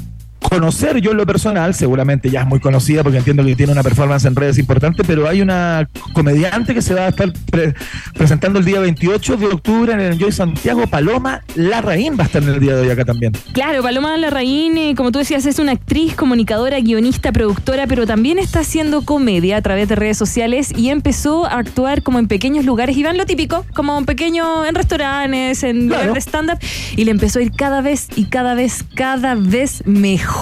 conocer 0.49 1.01
yo 1.01 1.11
en 1.11 1.17
lo 1.17 1.25
personal, 1.25 1.73
seguramente 1.73 2.29
ya 2.29 2.41
es 2.41 2.47
muy 2.47 2.59
conocida 2.59 3.01
porque 3.03 3.17
entiendo 3.17 3.43
que 3.43 3.55
tiene 3.55 3.71
una 3.71 3.83
performance 3.83 4.25
en 4.25 4.35
redes 4.35 4.57
importante, 4.59 5.03
pero 5.03 5.27
hay 5.27 5.41
una 5.41 5.87
comediante 6.13 6.73
que 6.73 6.81
se 6.81 6.93
va 6.93 7.05
a 7.05 7.09
estar 7.09 7.31
pre- 7.51 7.73
presentando 8.13 8.59
el 8.59 8.65
día 8.65 8.79
28 8.79 9.37
de 9.37 9.45
octubre 9.47 9.93
en 9.93 9.99
el 9.99 10.13
Enjoy 10.13 10.31
Santiago, 10.31 10.85
Paloma 10.87 11.41
Larraín 11.55 12.17
va 12.17 12.23
a 12.23 12.25
estar 12.27 12.43
en 12.43 12.49
el 12.49 12.59
día 12.59 12.75
de 12.75 12.81
hoy 12.81 12.89
acá 12.89 13.05
también. 13.05 13.33
Claro, 13.53 13.81
Paloma 13.81 14.15
Larraín, 14.17 14.77
eh, 14.77 14.93
como 14.95 15.11
tú 15.11 15.19
decías, 15.19 15.45
es 15.45 15.59
una 15.59 15.71
actriz, 15.71 16.15
comunicadora, 16.15 16.79
guionista, 16.79 17.31
productora, 17.31 17.87
pero 17.87 18.05
también 18.05 18.37
está 18.39 18.59
haciendo 18.59 19.03
comedia 19.03 19.57
a 19.57 19.61
través 19.61 19.87
de 19.89 19.95
redes 19.95 20.17
sociales 20.17 20.71
y 20.75 20.89
empezó 20.89 21.45
a 21.45 21.53
actuar 21.59 22.03
como 22.03 22.19
en 22.19 22.27
pequeños 22.27 22.65
lugares, 22.65 22.95
y 22.97 23.03
van 23.03 23.17
lo 23.17 23.25
típico, 23.25 23.65
como 23.73 23.97
en 23.97 24.05
pequeños, 24.05 24.67
en 24.67 24.75
restaurantes, 24.75 25.63
en 25.63 25.87
lugares 25.87 26.13
de 26.13 26.19
stand-up, 26.21 26.59
y 26.95 27.05
le 27.05 27.11
empezó 27.11 27.39
a 27.39 27.41
ir 27.41 27.51
cada 27.51 27.81
vez 27.81 28.07
y 28.15 28.25
cada 28.25 28.53
vez, 28.55 28.83
cada 28.95 29.35
vez 29.35 29.83
mejor. 29.85 30.32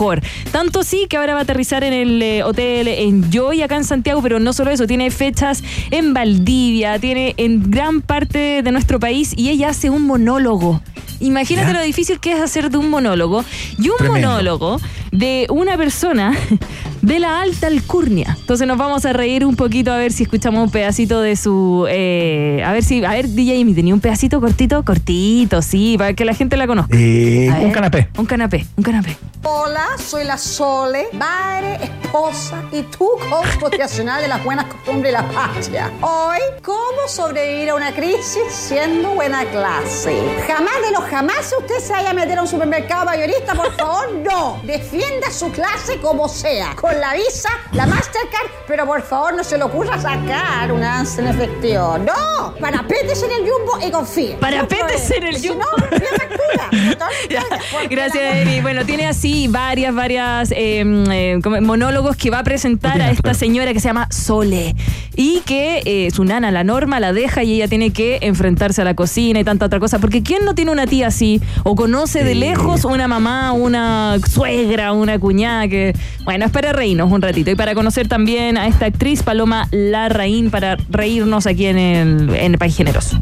Tanto 0.52 0.80
así 0.80 1.06
que 1.10 1.18
ahora 1.18 1.34
va 1.34 1.40
a 1.40 1.44
aterrizar 1.44 1.84
en 1.84 1.94
el 1.94 2.22
eh, 2.22 2.44
hotel 2.44 2.88
Enjoy 2.88 3.62
acá 3.62 3.76
en 3.76 3.84
Santiago, 3.84 4.22
pero 4.22 4.40
no 4.40 4.54
solo 4.54 4.72
eso, 4.72 4.88
tiene 4.88 5.12
fechas 5.12 5.64
en 5.92 6.14
Valdivia, 6.14 6.98
tiene 7.00 7.34
en 7.38 7.70
gran 7.70 8.02
parte 8.02 8.62
de 8.64 8.72
nuestro 8.72 9.00
país 9.00 9.34
y 9.38 9.50
ella 9.50 9.70
hace 9.70 9.90
un 9.90 10.04
monólogo. 10.08 10.82
Imagínate 11.20 11.68
Ya. 11.68 11.74
lo 11.80 11.84
difícil 11.86 12.20
que 12.20 12.32
es 12.32 12.42
hacer 12.42 12.72
de 12.72 12.78
un 12.78 12.90
monólogo 12.90 13.44
y 13.78 13.90
un 13.90 13.98
Tremendo. 13.98 14.30
monólogo 14.30 14.82
de 15.12 15.46
una 15.52 15.78
persona 15.78 16.34
de 17.04 17.20
la 17.20 17.42
alta 17.42 17.68
alcurnia. 17.68 18.36
Entonces 18.40 18.68
nos 18.68 18.78
vamos 18.80 19.06
a 19.06 19.14
reír 19.14 19.46
un 19.46 19.56
poquito 19.56 19.92
a 19.94 19.98
ver 19.98 20.12
si 20.14 20.24
escuchamos 20.24 20.64
un 20.64 20.72
pedacito 20.72 21.22
de 21.22 21.36
su... 21.36 21.86
eh, 21.90 22.64
a 22.66 22.72
ver 22.74 22.84
si... 22.84 23.04
A 23.06 23.12
ver, 23.12 23.28
DJ 23.30 23.62
Amy, 23.62 23.74
tenía 23.76 23.94
un 23.94 24.00
pedacito 24.00 24.42
cortito, 24.42 24.84
cortito, 24.84 25.62
sí, 25.62 25.96
para 26.00 26.14
que 26.14 26.26
la 26.26 26.34
gente 26.34 26.58
la 26.58 26.66
conozca. 26.66 26.98
Eh, 26.98 27.50
un 27.56 27.64
ver. 27.66 27.72
canapé. 27.72 28.08
Un 28.18 28.26
canapé, 28.26 28.66
un 28.76 28.84
canapé. 28.84 29.16
Hola, 29.44 29.88
soy 29.98 30.24
la 30.24 30.38
Sole, 30.38 31.08
madre, 31.14 31.80
esposa 31.84 32.62
y 32.72 32.84
tu 32.84 33.10
coach 33.28 33.58
profesional 33.60 34.22
de 34.22 34.28
las 34.28 34.44
buenas 34.44 34.66
costumbres 34.66 35.12
y 35.12 35.16
la 35.16 35.28
patria. 35.30 35.92
Hoy, 36.02 36.38
¿cómo 36.62 37.08
sobrevivir 37.08 37.72
a 37.72 37.76
una 37.76 37.92
crisis 37.92 38.44
siendo 38.52 39.10
buena 39.16 39.44
clase? 39.46 40.22
Jamás 40.48 40.82
de 40.84 40.92
los 40.92 41.04
jamás 41.06 41.52
usted 41.58 41.80
se 41.80 41.92
vaya 41.92 42.12
a 42.12 42.14
meter 42.14 42.38
a 42.38 42.44
un 42.44 42.48
supermercado 42.48 43.06
mayorista, 43.06 43.56
por 43.56 43.76
favor, 43.76 44.12
no. 44.14 44.60
Defienda 44.64 45.32
su 45.32 45.52
clase 45.52 46.00
como 46.00 46.30
sea, 46.30 46.76
con 46.76 47.00
la 47.00 47.16
Visa, 47.16 47.50
la 47.72 47.88
Mastercard, 47.88 48.48
pero 48.68 48.86
por 48.86 49.02
favor 49.02 49.34
no 49.34 49.44
se 49.44 49.58
le 49.58 49.64
ocurra 49.64 50.00
sacar 50.00 50.72
un 50.72 50.84
avance 50.84 51.20
en 51.20 51.28
efectivo. 51.30 51.98
No, 51.98 52.54
parapétese 52.60 53.26
en 53.26 53.32
el 53.32 53.50
jumbo 53.50 53.80
y 53.88 53.90
confíe. 53.90 54.36
Parapétese 54.40 55.18
en 55.18 55.24
el 55.24 55.38
Si 55.40 55.48
jumbo. 55.48 55.66
no, 55.80 55.90
pide 55.90 56.08
factura. 56.10 56.70
Gracias, 57.90 58.42
Amy. 58.42 58.62
Bueno, 58.62 58.86
tiene 58.86 59.08
así 59.08 59.31
varias, 59.50 59.94
varias 59.94 60.52
eh, 60.52 60.84
eh, 60.86 61.40
monólogos 61.62 62.16
que 62.16 62.30
va 62.30 62.40
a 62.40 62.44
presentar 62.44 63.02
a 63.02 63.12
esta 63.12 63.34
señora 63.34 63.74
que 63.74 63.80
se 63.80 63.88
llama 63.88 64.08
Sole 64.12 64.76
y 65.16 65.42
que 65.46 65.82
eh, 65.86 66.12
su 66.12 66.24
nana, 66.24 66.52
la 66.52 66.64
Norma, 66.64 67.00
la 67.00 67.14
deja 67.14 67.44
y 67.44 67.56
ella 67.56 67.68
tiene 67.68 67.92
que 67.92 68.20
enfrentarse 68.22 68.82
a 68.82 68.86
la 68.86 68.94
cocina 68.94 69.40
y 69.40 69.44
tanta 69.44 69.66
otra 69.66 69.80
cosa. 69.80 70.00
Porque 70.00 70.24
¿quién 70.24 70.46
no 70.46 70.56
tiene 70.56 70.72
una 70.72 70.88
tía 70.88 71.08
así? 71.08 71.42
O 71.64 71.76
conoce 71.76 72.24
de 72.24 72.36
lejos 72.36 72.86
una 72.86 73.08
mamá, 73.08 73.52
una 73.52 74.18
suegra, 74.28 74.94
una 74.94 75.20
cuñada 75.20 75.68
que... 75.68 75.94
Bueno, 76.24 76.46
es 76.46 76.52
para 76.52 76.74
reírnos 76.74 77.12
un 77.12 77.22
ratito 77.22 77.52
y 77.52 77.56
para 77.56 77.76
conocer 77.76 78.08
también 78.08 78.58
a 78.58 78.68
esta 78.68 78.86
actriz 78.86 79.24
Paloma 79.24 79.68
Larraín 79.72 80.50
para 80.52 80.78
reírnos 80.90 81.48
aquí 81.48 81.66
en 81.66 81.78
el, 81.78 82.36
en 82.36 82.54
el 82.54 82.58
País 82.58 82.76
Generoso. 82.76 83.18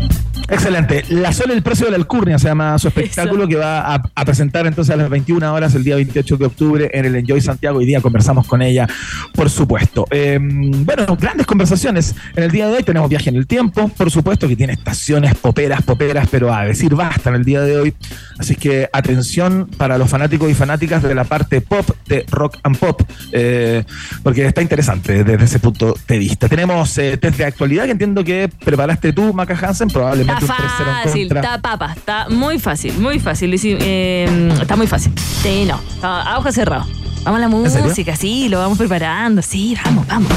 Excelente. 0.50 1.04
La 1.10 1.32
Sol, 1.32 1.52
el 1.52 1.62
precio 1.62 1.86
de 1.86 1.92
la 1.92 1.98
alcurnia 1.98 2.40
se 2.40 2.48
llama 2.48 2.78
su 2.80 2.88
espectáculo 2.88 3.48
que 3.48 3.56
va 3.56 3.82
a, 3.82 4.04
a 4.16 4.26
presentar 4.26 4.66
entonces 4.66 4.94
a 4.94 4.98
las 4.98 5.10
21 5.10 5.54
horas 5.54 5.76
el 5.76 5.84
día 5.84 5.96
28 6.00 6.38
de 6.38 6.46
octubre 6.46 6.90
en 6.94 7.06
el 7.06 7.16
Enjoy 7.16 7.42
Santiago. 7.42 7.80
Hoy 7.80 7.86
día 7.86 8.00
conversamos 8.02 8.48
con 8.48 8.62
ella, 8.62 8.88
por 9.34 9.50
supuesto. 9.50 10.06
Eh, 10.12 10.40
bueno, 10.42 11.18
grandes 11.20 11.46
conversaciones. 11.46 12.16
En 12.36 12.44
el 12.44 12.52
día 12.52 12.68
de 12.68 12.78
hoy 12.78 12.84
tenemos 12.84 13.10
viaje 13.10 13.30
en 13.30 13.36
el 13.36 13.48
tiempo, 13.48 13.90
por 13.90 14.10
supuesto 14.10 14.48
que 14.48 14.56
tiene 14.56 14.74
estaciones 14.74 15.36
poperas, 15.36 15.82
poperas, 15.82 16.28
pero 16.32 16.54
a 16.54 16.64
decir 16.66 16.96
basta 16.96 17.30
en 17.30 17.36
el 17.36 17.44
día 17.46 17.62
de 17.62 17.78
hoy. 17.78 17.94
Así 18.38 18.56
que 18.56 18.90
atención 18.94 19.70
para 19.78 19.98
los 19.98 20.10
fanáticos 20.10 20.50
y 20.50 20.54
fanáticas 20.54 21.04
de 21.04 21.14
la 21.14 21.26
parte 21.26 21.60
pop 21.62 21.88
de 22.08 22.26
Rock 22.30 22.58
and 22.64 22.78
Pop, 22.78 23.02
eh, 23.34 23.84
porque 24.24 24.46
está 24.46 24.62
interesante 24.62 25.24
desde 25.24 25.44
ese 25.44 25.60
punto 25.60 25.96
de 26.08 26.18
vista. 26.18 26.48
Tenemos 26.48 26.98
eh, 26.98 27.18
test 27.18 27.38
de 27.38 27.46
actualidad 27.46 27.86
que 27.86 27.92
entiendo 27.92 28.24
que 28.24 28.50
preparaste 28.64 29.12
tú, 29.12 29.34
Maca 29.34 29.58
Hansen, 29.60 29.90
probablemente 29.90 30.46
Está 30.46 30.54
un 30.54 30.60
3-0 30.60 30.80
en 30.80 31.04
fácil, 31.04 31.28
contra. 31.28 31.42
está 31.42 31.62
papa, 31.62 31.94
está 31.96 32.30
muy 32.30 32.60
fácil, 32.60 32.94
muy 33.00 33.20
fácil. 33.20 33.50
Eh, 33.64 34.50
está 34.62 34.76
muy 34.76 34.88
fácil. 34.88 35.12
Sí, 35.42 35.66
no, 35.68 35.80
está 35.94 36.36
a 36.36 36.52
cerrado. 36.52 36.86
Vamos 37.24 37.40
a 37.40 37.42
la 37.42 37.50
música, 37.50 38.16
sí, 38.16 38.50
lo 38.50 38.60
vamos 38.60 38.78
preparando, 38.78 39.42
sí, 39.42 39.76
vamos, 39.84 40.08
vamos. 40.08 40.32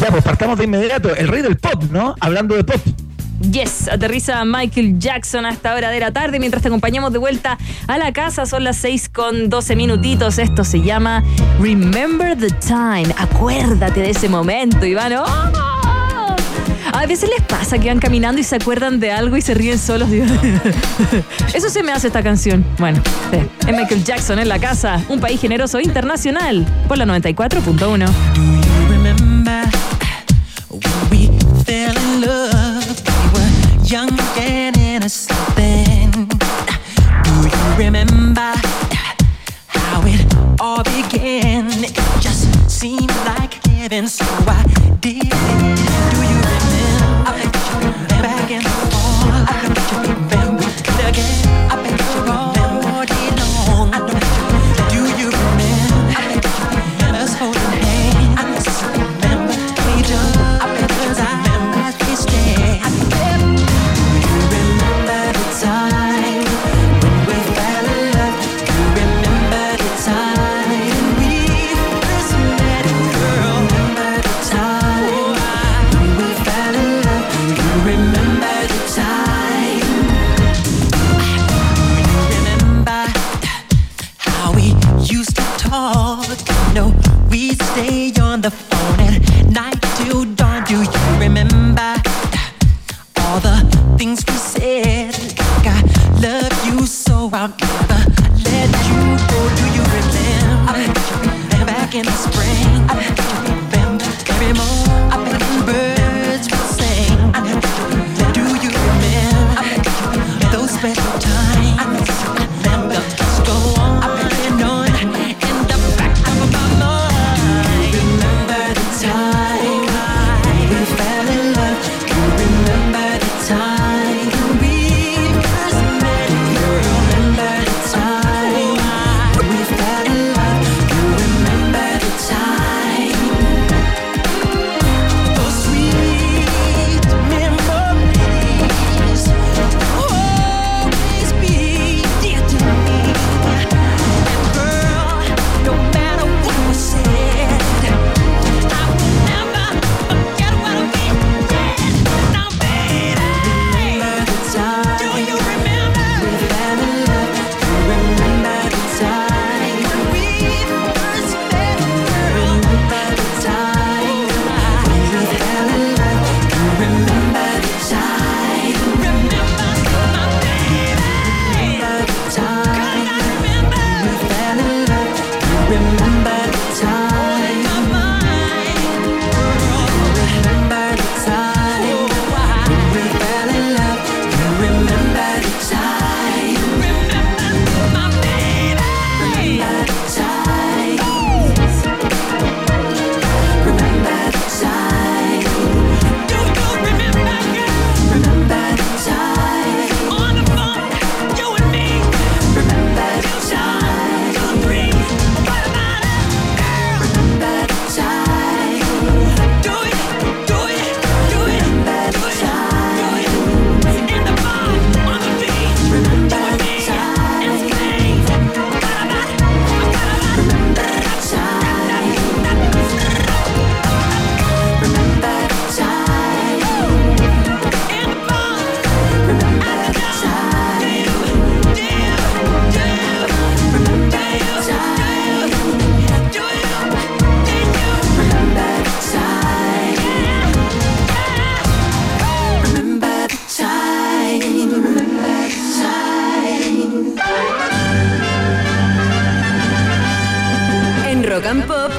Ya, 0.00 0.10
pues 0.10 0.22
partamos 0.22 0.58
de 0.58 0.64
inmediato. 0.64 1.14
El 1.14 1.28
rey 1.28 1.42
del 1.42 1.56
pop, 1.56 1.82
¿no? 1.90 2.14
Hablando 2.20 2.54
de 2.54 2.64
pop. 2.64 2.80
Yes, 3.50 3.88
aterriza 3.88 4.44
Michael 4.44 4.98
Jackson 4.98 5.44
a 5.46 5.50
esta 5.50 5.74
hora 5.74 5.90
de 5.90 6.00
la 6.00 6.10
tarde 6.10 6.38
mientras 6.38 6.62
te 6.62 6.68
acompañamos 6.68 7.12
de 7.12 7.18
vuelta 7.18 7.58
a 7.86 7.98
la 7.98 8.12
casa. 8.12 8.46
Son 8.46 8.64
las 8.64 8.76
6 8.76 9.10
con 9.10 9.48
12 9.48 9.76
minutitos. 9.76 10.38
Esto 10.38 10.64
se 10.64 10.80
llama 10.80 11.22
Remember 11.60 12.36
the 12.36 12.50
Time. 12.50 13.14
Acuérdate 13.18 14.00
de 14.00 14.10
ese 14.10 14.28
momento, 14.28 14.84
Iván. 14.84 15.12
¡Oh! 15.14 15.85
A 16.92 17.06
veces 17.06 17.30
les 17.30 17.46
pasa 17.46 17.78
que 17.78 17.88
van 17.88 17.98
caminando 17.98 18.40
y 18.40 18.44
se 18.44 18.56
acuerdan 18.56 19.00
de 19.00 19.12
algo 19.12 19.36
y 19.36 19.42
se 19.42 19.54
ríen 19.54 19.78
solos. 19.78 20.10
digo. 20.10 20.26
Eso 21.54 21.68
se 21.68 21.82
me 21.82 21.92
hace 21.92 22.08
esta 22.08 22.22
canción. 22.22 22.64
Bueno, 22.78 23.02
es 23.66 23.76
Michael 23.76 24.04
Jackson 24.04 24.38
en 24.38 24.48
la 24.48 24.58
casa, 24.58 25.02
un 25.08 25.20
país 25.20 25.40
generoso 25.40 25.80
internacional, 25.80 26.66
por 26.88 26.98
la 26.98 27.06
94.1. 27.06 28.65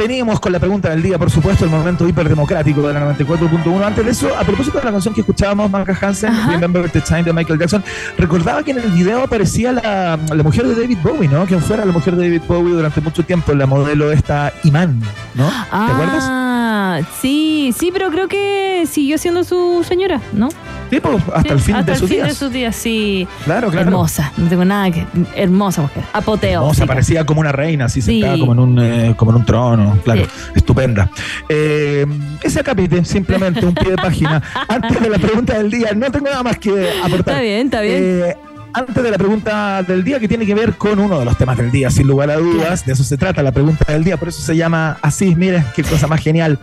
Venimos 0.00 0.40
con 0.40 0.50
la 0.50 0.58
pregunta 0.58 0.88
del 0.88 1.02
día, 1.02 1.18
por 1.18 1.30
supuesto, 1.30 1.66
el 1.66 1.70
momento 1.70 2.08
hiperdemocrático 2.08 2.80
de 2.88 2.94
la 2.94 3.14
94.1. 3.14 3.84
Antes 3.84 4.02
de 4.02 4.10
eso, 4.10 4.34
a 4.34 4.44
propósito 4.44 4.78
de 4.78 4.84
la 4.84 4.92
canción 4.92 5.12
que 5.12 5.20
escuchábamos, 5.20 5.70
Marca 5.70 5.94
Hansen, 6.00 6.32
Remember 6.48 6.88
the 6.88 7.02
Time 7.02 7.22
de 7.22 7.34
Michael 7.34 7.58
Jackson, 7.58 7.84
recordaba 8.16 8.62
que 8.62 8.70
en 8.70 8.78
el 8.78 8.90
video 8.92 9.22
aparecía 9.22 9.72
la, 9.72 10.18
la 10.34 10.42
mujer 10.42 10.66
de 10.66 10.80
David 10.80 10.96
Bowie, 11.02 11.28
¿no? 11.28 11.44
Quien 11.44 11.60
fuera 11.60 11.84
la 11.84 11.92
mujer 11.92 12.16
de 12.16 12.24
David 12.24 12.42
Bowie 12.48 12.72
durante 12.72 13.02
mucho 13.02 13.22
tiempo, 13.24 13.52
la 13.52 13.66
modelo 13.66 14.10
esta 14.10 14.54
Iman, 14.64 14.98
¿no? 15.34 15.48
¿Te 15.48 15.92
acuerdas? 15.92 16.24
Ah, 16.26 17.00
sí, 17.20 17.74
sí, 17.76 17.90
pero 17.92 18.10
creo 18.10 18.26
que 18.26 18.86
siguió 18.90 19.18
siendo 19.18 19.44
su 19.44 19.84
señora, 19.86 20.22
¿no? 20.32 20.48
Sí, 20.90 21.00
pues, 21.00 21.22
hasta 21.34 21.52
el 21.52 21.60
fin 21.60 21.74
hasta 21.76 21.86
de 21.86 21.92
el 21.92 21.98
sus 21.98 22.08
fin 22.08 22.16
días. 22.18 22.28
de 22.28 22.34
sus 22.34 22.52
días, 22.52 22.76
sí. 22.76 23.26
Claro, 23.44 23.70
claro. 23.70 23.86
Hermosa, 23.86 24.32
no 24.36 24.48
tengo 24.48 24.64
nada 24.64 24.90
que. 24.90 25.06
Hermosa 25.36 25.82
mujer. 25.82 26.02
Apoteo. 26.12 26.64
O 26.64 26.74
sea, 26.74 26.86
parecía 26.86 27.24
como 27.24 27.40
una 27.40 27.52
reina, 27.52 27.84
así 27.86 28.02
Sí. 28.02 28.20
sentada 28.20 28.38
como 28.38 28.52
en 28.54 28.58
un, 28.58 28.78
eh, 28.80 29.14
como 29.16 29.30
en 29.30 29.36
un 29.38 29.44
trono, 29.44 29.98
claro, 30.04 30.22
estupenda. 30.54 31.08
Eh, 31.48 32.04
ese 32.42 32.62
capítulo, 32.62 33.04
simplemente 33.04 33.64
un 33.64 33.74
pie 33.74 33.90
de 33.90 33.96
página. 33.96 34.42
Antes 34.68 35.00
de 35.00 35.08
la 35.10 35.18
pregunta 35.18 35.56
del 35.58 35.70
día, 35.70 35.92
no 35.94 36.10
tengo 36.10 36.26
nada 36.26 36.42
más 36.42 36.58
que 36.58 36.70
aportar. 37.04 37.34
Está 37.34 37.40
bien, 37.40 37.66
está 37.66 37.80
bien. 37.82 37.96
Eh, 38.00 38.36
antes 38.72 39.02
de 39.02 39.10
la 39.10 39.18
pregunta 39.18 39.82
del 39.82 40.04
día, 40.04 40.20
que 40.20 40.28
tiene 40.28 40.46
que 40.46 40.54
ver 40.54 40.74
con 40.74 40.98
uno 40.98 41.18
de 41.18 41.24
los 41.24 41.36
temas 41.36 41.56
del 41.56 41.70
día, 41.70 41.90
sin 41.90 42.06
lugar 42.06 42.30
a 42.30 42.36
dudas, 42.36 42.84
de 42.86 42.92
eso 42.92 43.04
se 43.04 43.16
trata 43.16 43.42
la 43.42 43.52
pregunta 43.52 43.92
del 43.92 44.04
día, 44.04 44.16
por 44.16 44.28
eso 44.28 44.40
se 44.40 44.56
llama 44.56 44.98
así, 45.02 45.34
miren, 45.34 45.64
qué 45.74 45.82
cosa 45.82 46.06
más 46.06 46.20
genial. 46.20 46.58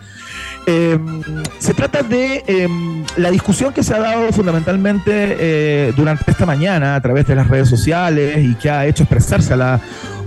Eh, 0.66 0.98
se 1.58 1.72
trata 1.72 2.02
de 2.02 2.44
eh, 2.46 2.68
la 3.16 3.30
discusión 3.30 3.72
que 3.72 3.82
se 3.82 3.94
ha 3.94 4.00
dado 4.00 4.30
fundamentalmente 4.32 5.36
eh, 5.38 5.92
durante 5.96 6.30
esta 6.30 6.44
mañana 6.44 6.94
a 6.94 7.00
través 7.00 7.26
de 7.26 7.34
las 7.34 7.48
redes 7.48 7.68
sociales 7.68 8.44
y 8.44 8.54
que 8.54 8.68
ha 8.68 8.86
hecho 8.86 9.04
expresarse 9.04 9.54
a 9.54 9.56
la 9.56 9.80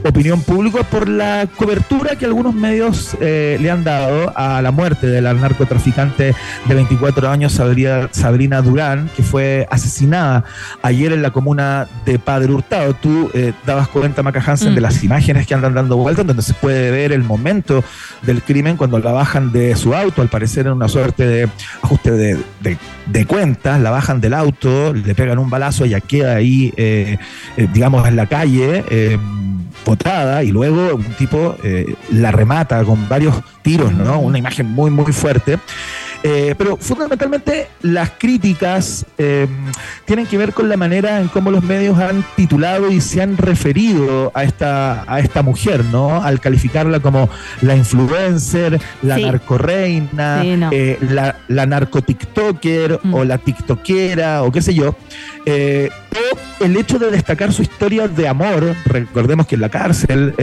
opinión 0.04 0.42
pública 0.42 0.84
por 0.84 1.08
la 1.08 1.48
cobertura 1.56 2.16
que 2.16 2.26
algunos 2.26 2.54
medios 2.56 3.16
eh, 3.22 3.58
le 3.62 3.70
han 3.70 3.84
dado 3.84 4.34
a 4.36 4.62
la 4.62 4.72
muerte 4.72 5.06
de 5.08 5.22
la 5.22 5.34
narcotraficante 5.34 6.34
de 6.68 6.76
24 6.76 7.30
años, 7.30 7.54
Sabrina, 8.12 8.62
Durán, 8.62 9.10
que 9.16 9.22
fue 9.24 9.68
asesinada 9.70 10.44
ayer 10.82 11.14
en 11.14 11.22
la 11.22 11.30
comuna 11.32 11.88
de 12.06 12.18
Padre 12.20 12.52
Hurtado. 12.52 12.94
Tú 12.96 13.30
eh, 13.34 13.54
dabas 13.66 13.88
cuenta, 13.90 14.24
Maca 14.24 14.44
Hansen, 14.46 14.72
Mm. 14.72 14.76
de 14.76 14.82
las 14.82 15.04
imágenes 15.04 15.46
que 15.48 15.54
andan 15.54 15.74
dando 15.74 15.98
vueltas, 15.98 16.26
donde 16.26 16.42
se 16.44 16.54
puede 16.54 16.92
ver 16.92 17.12
el 17.12 17.24
momento 17.24 17.84
del 18.22 18.42
crimen 18.42 18.78
cuando 18.78 18.98
la 19.00 19.12
bajan 19.12 19.52
de 19.52 19.76
su 19.76 19.94
auto, 19.94 20.22
al 20.22 20.30
parecer 20.30 20.66
en 20.68 20.74
una 20.74 20.88
suerte 20.88 21.26
de 21.28 21.50
ajuste 21.82 22.12
de, 22.12 22.38
de- 22.62 22.78
de 23.08 23.26
cuentas, 23.26 23.82
la 23.82 23.90
bajan 23.92 24.22
del 24.22 24.34
auto, 24.34 24.94
le 24.94 25.14
pegan 25.16 25.38
un 25.40 25.50
balazo, 25.50 25.84
ella 25.84 26.00
queda 26.00 26.36
ahí, 26.36 26.72
eh, 26.78 27.18
eh, 27.58 27.68
digamos, 27.74 28.08
en 28.08 28.16
la 28.16 28.28
calle. 28.28 28.84
Potrada 29.84 30.44
y 30.44 30.52
luego 30.52 30.96
un 30.96 31.14
tipo 31.14 31.56
eh, 31.64 31.96
la 32.12 32.32
remata 32.32 32.84
con 32.84 33.08
varios 33.10 33.36
tiros, 33.62 33.92
¿no? 33.94 34.20
Una 34.20 34.38
imagen 34.38 34.68
muy, 34.68 34.90
muy 34.90 35.12
fuerte. 35.14 35.60
Eh, 36.24 36.54
pero 36.56 36.78
fundamentalmente 36.78 37.68
las 37.82 38.12
críticas 38.12 39.06
eh, 39.18 39.48
tienen 40.06 40.28
que 40.28 40.38
ver 40.38 40.54
con 40.54 40.70
la 40.70 40.78
manera 40.78 41.20
en 41.20 41.30
cómo 41.30 41.50
los 41.50 41.64
medios 41.64 41.98
han 41.98 42.24
titulado 42.36 42.92
y 42.92 43.02
se 43.02 43.24
han 43.24 43.38
referido 43.38 44.32
a 44.36 44.44
esta, 44.44 45.04
a 45.12 45.20
esta 45.20 45.42
mujer, 45.42 45.84
¿no? 45.86 46.22
Al 46.24 46.40
calificarla 46.40 47.00
como 47.00 47.28
la 47.62 47.76
influencer, 47.76 48.80
la 49.02 49.16
Sí. 49.16 49.24
narcoreina, 49.26 50.42
Sí, 50.44 50.58
no. 50.58 50.70
eh, 50.72 51.00
la, 51.10 51.38
la 51.48 51.66
narco-tiktoker 51.66 53.00
o 53.12 53.24
la 53.24 53.38
tiktokera 53.40 54.44
o 54.44 54.52
qué 54.52 54.62
sé 54.62 54.74
yo. 54.76 54.90
O 54.90 56.64
el 56.64 56.78
hecho 56.78 57.00
de 57.00 57.10
destacar 57.10 57.52
su 57.52 57.64
historia 57.64 58.08
de 58.08 58.28
amor, 58.28 58.76
recordemos 58.86 59.48
que 59.48 59.56
en 59.56 59.62
la 59.62 59.70
cárcel, 59.70 60.36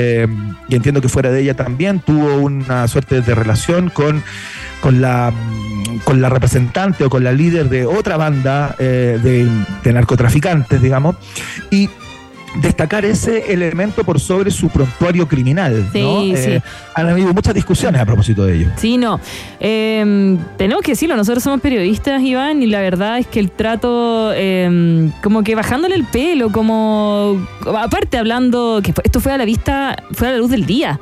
y 0.68 0.74
entiendo 0.74 1.00
que 1.00 1.08
fuera 1.08 1.30
de 1.30 1.40
ella 1.42 1.54
también, 1.54 2.00
tuvo 2.00 2.36
una 2.38 2.88
suerte 2.88 3.20
de 3.20 3.34
relación 3.34 3.90
con, 3.90 4.22
con, 4.80 5.00
la, 5.00 5.32
con 6.04 6.20
la 6.20 6.28
representante 6.28 7.04
o 7.04 7.10
con 7.10 7.24
la 7.24 7.32
líder 7.32 7.68
de 7.68 7.86
otra 7.86 8.16
banda 8.16 8.74
eh, 8.78 9.18
de, 9.22 9.48
de 9.82 9.92
narcotraficantes, 9.92 10.80
digamos, 10.80 11.16
y 11.70 11.88
destacar 12.62 13.04
ese 13.04 13.52
elemento 13.52 14.04
por 14.04 14.18
sobre 14.18 14.50
su 14.50 14.70
prontuario 14.70 15.28
criminal. 15.28 15.84
¿no? 15.84 15.92
Sí, 15.92 16.32
Eh, 16.34 16.60
sí. 16.64 16.70
Han 16.94 17.08
habido 17.08 17.34
muchas 17.34 17.54
discusiones 17.54 18.00
a 18.00 18.06
propósito 18.06 18.44
de 18.46 18.56
ello. 18.56 18.68
Sí, 18.76 18.96
no. 18.96 19.20
Eh, 19.60 20.36
tenemos 20.56 20.82
que 20.82 20.92
decirlo, 20.92 21.14
nosotros 21.14 21.42
somos 21.44 21.60
periodistas, 21.60 22.22
Iván, 22.22 22.62
y 22.62 22.66
la 22.66 22.80
verdad 22.80 23.18
es 23.18 23.26
que 23.26 23.38
el 23.38 23.50
trato, 23.50 24.32
eh, 24.34 25.10
como 25.22 25.42
que 25.44 25.54
bajándole 25.54 25.94
el 25.94 26.04
pelo, 26.04 26.50
como. 26.50 27.46
Aparte, 27.76 28.16
hablando, 28.16 28.80
que 28.82 28.94
esto 29.04 29.20
fue 29.20 29.32
a 29.32 29.38
la 29.38 29.44
vista, 29.44 30.02
fue 30.12 30.28
a 30.28 30.32
la 30.32 30.38
luz 30.38 30.50
del 30.50 30.64
día. 30.64 30.98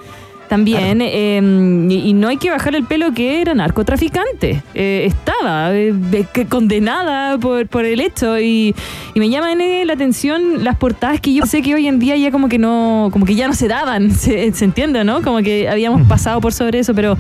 También, 0.49 1.01
eh, 1.03 1.41
y, 1.89 2.11
y 2.11 2.13
no 2.13 2.29
hay 2.29 2.37
que 2.37 2.51
bajar 2.51 2.75
el 2.77 2.85
pelo 2.85 3.13
que 3.13 3.41
era 3.41 3.55
narcotraficante. 3.55 4.63
Eh, 4.75 5.05
estaba 5.07 5.75
eh, 5.75 5.95
condenada 6.49 7.39
por, 7.39 7.67
por 7.67 7.85
el 7.85 8.01
hecho. 8.01 8.39
Y, 8.39 8.75
y 9.15 9.21
me 9.21 9.29
llaman 9.29 9.61
eh, 9.61 9.85
la 9.85 9.95
atención 9.95 10.65
las 10.65 10.77
portadas 10.77 11.21
que 11.21 11.35
yo 11.35 11.47
sé 11.47 11.63
que 11.63 11.75
hoy 11.75 11.87
en 11.87 11.99
día 11.99 12.17
ya 12.17 12.31
como 12.31 12.49
que 12.49 12.59
no, 12.59 13.09
como 13.13 13.27
que 13.27 13.35
ya 13.35 13.49
no 13.49 13.55
se 13.55 13.69
daban. 13.69 14.11
Se, 14.17 14.53
se 14.53 14.65
entiende, 14.65 15.05
¿no? 15.05 15.23
Como 15.23 15.39
que 15.39 15.69
habíamos 15.69 16.07
pasado 16.09 16.41
por 16.41 16.53
sobre 16.53 16.79
eso, 16.79 16.95
pero. 16.95 17.17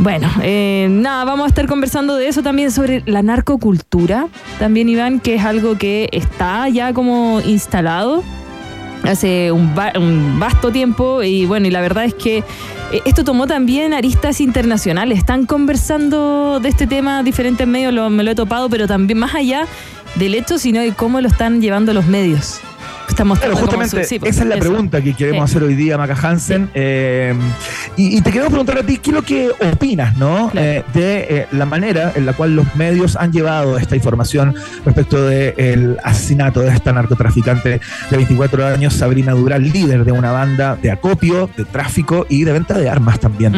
Bueno, 0.00 0.30
eh, 0.42 0.86
nada, 0.88 1.24
vamos 1.24 1.46
a 1.46 1.48
estar 1.48 1.66
conversando 1.66 2.14
de 2.14 2.28
eso 2.28 2.40
también 2.40 2.70
sobre 2.70 3.02
la 3.06 3.20
narcocultura, 3.20 4.28
también 4.60 4.88
Iván, 4.88 5.18
que 5.18 5.34
es 5.34 5.44
algo 5.44 5.76
que 5.76 6.08
está 6.12 6.68
ya 6.68 6.92
como 6.92 7.40
instalado 7.40 8.22
hace 9.04 9.52
un, 9.52 9.74
un 9.98 10.38
vasto 10.40 10.70
tiempo 10.70 11.22
y 11.22 11.46
bueno, 11.46 11.66
y 11.66 11.70
la 11.70 11.80
verdad 11.80 12.04
es 12.04 12.14
que 12.14 12.38
eh, 12.38 13.00
esto 13.04 13.24
tomó 13.24 13.46
también 13.46 13.94
aristas 13.94 14.40
internacionales, 14.40 15.18
están 15.18 15.46
conversando 15.46 16.60
de 16.60 16.68
este 16.68 16.86
tema 16.86 17.22
diferentes 17.22 17.66
medios, 17.66 17.92
lo- 17.92 18.10
me 18.10 18.22
lo 18.24 18.30
he 18.30 18.34
topado, 18.34 18.68
pero 18.68 18.86
también 18.86 19.18
más 19.18 19.34
allá 19.34 19.66
del 20.16 20.34
hecho, 20.34 20.58
sino 20.58 20.80
de 20.80 20.92
cómo 20.92 21.20
lo 21.20 21.28
están 21.28 21.60
llevando 21.60 21.92
los 21.92 22.06
medios. 22.06 22.60
Estamos 23.08 23.38
Claro, 23.38 23.56
justamente 23.56 24.04
sí, 24.04 24.18
pues, 24.18 24.30
esa 24.34 24.42
es 24.44 24.48
la 24.48 24.54
eso. 24.56 24.68
pregunta 24.68 25.00
que 25.02 25.12
queremos 25.14 25.50
Sí. 25.50 25.56
hacer 25.56 25.68
hoy 25.68 25.74
día, 25.74 25.98
Maca 25.98 26.14
Hansen. 26.20 26.70
Eh, 26.74 27.34
y, 27.96 28.16
y 28.16 28.20
te 28.20 28.30
queremos 28.30 28.50
preguntar 28.50 28.78
a 28.78 28.82
ti, 28.84 28.98
¿qué 28.98 29.10
es 29.10 29.14
lo 29.16 29.22
que 29.22 29.50
opinas 29.72 30.16
¿no? 30.16 30.50
Eh, 30.54 30.84
de 30.94 31.26
eh, 31.28 31.46
la 31.52 31.66
manera 31.66 32.12
en 32.14 32.26
la 32.26 32.32
cual 32.34 32.54
los 32.54 32.74
medios 32.76 33.16
han 33.16 33.32
llevado 33.32 33.76
esta 33.78 33.96
información 33.96 34.54
respecto 34.84 35.20
del 35.26 35.96
asesinato 36.04 36.60
de 36.60 36.68
esta 36.70 36.92
narcotraficante 36.92 37.80
de 38.10 38.16
24 38.16 38.66
años, 38.66 38.94
Sabrina 38.94 39.32
Dural, 39.32 39.62
líder 39.62 40.04
de 40.04 40.12
una 40.12 40.30
banda 40.32 40.76
de 40.80 40.90
acopio, 40.90 41.50
de 41.56 41.64
tráfico 41.64 42.26
y 42.28 42.44
de 42.44 42.52
venta 42.52 42.78
de 42.78 42.88
armas 42.88 43.18
también? 43.20 43.54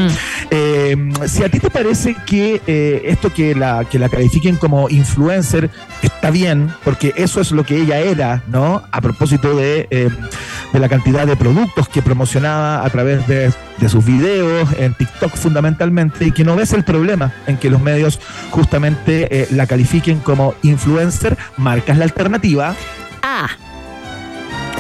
Eh, 0.51 0.97
si 1.27 1.43
a 1.45 1.49
ti 1.49 1.59
te 1.61 1.71
parece 1.71 2.17
que 2.27 2.61
esto 3.05 3.33
que 3.33 3.55
la, 3.55 3.85
que 3.85 3.99
la 3.99 4.09
califiquen 4.09 4.57
como 4.57 4.89
influencer 4.89 5.71
está 6.03 6.31
bien, 6.31 6.71
porque 6.85 7.13
eso 7.17 7.41
es 7.41 7.51
lo 7.53 7.65
que 7.65 7.77
ella 7.77 7.99
era, 7.99 8.43
¿no? 8.49 8.83
A 8.91 9.01
propósito 9.01 9.40
de, 9.49 9.89
eh, 9.91 10.09
de 10.73 10.79
la 10.79 10.89
cantidad 10.89 11.27
de 11.27 11.37
productos 11.37 11.89
que 11.89 12.03
promocionaba 12.03 12.85
a 12.85 12.91
través 12.91 13.27
de, 13.27 13.53
de 13.79 13.89
sus 13.89 14.05
videos, 14.05 14.69
en 14.79 14.95
TikTok 14.95 15.35
fundamentalmente, 15.35 16.27
y 16.27 16.33
que 16.33 16.45
no 16.45 16.57
ves 16.57 16.73
el 16.73 16.85
problema 16.85 17.33
en 17.47 17.57
que 17.57 17.71
los 17.71 17.81
medios 17.81 18.21
justamente 18.51 19.43
eh, 19.43 19.49
la 19.51 19.67
califiquen 19.67 20.21
como 20.21 20.55
influencer, 20.63 21.37
marcas 21.57 21.99
la 21.99 22.05
alternativa. 22.05 22.75
Ah. 23.23 23.49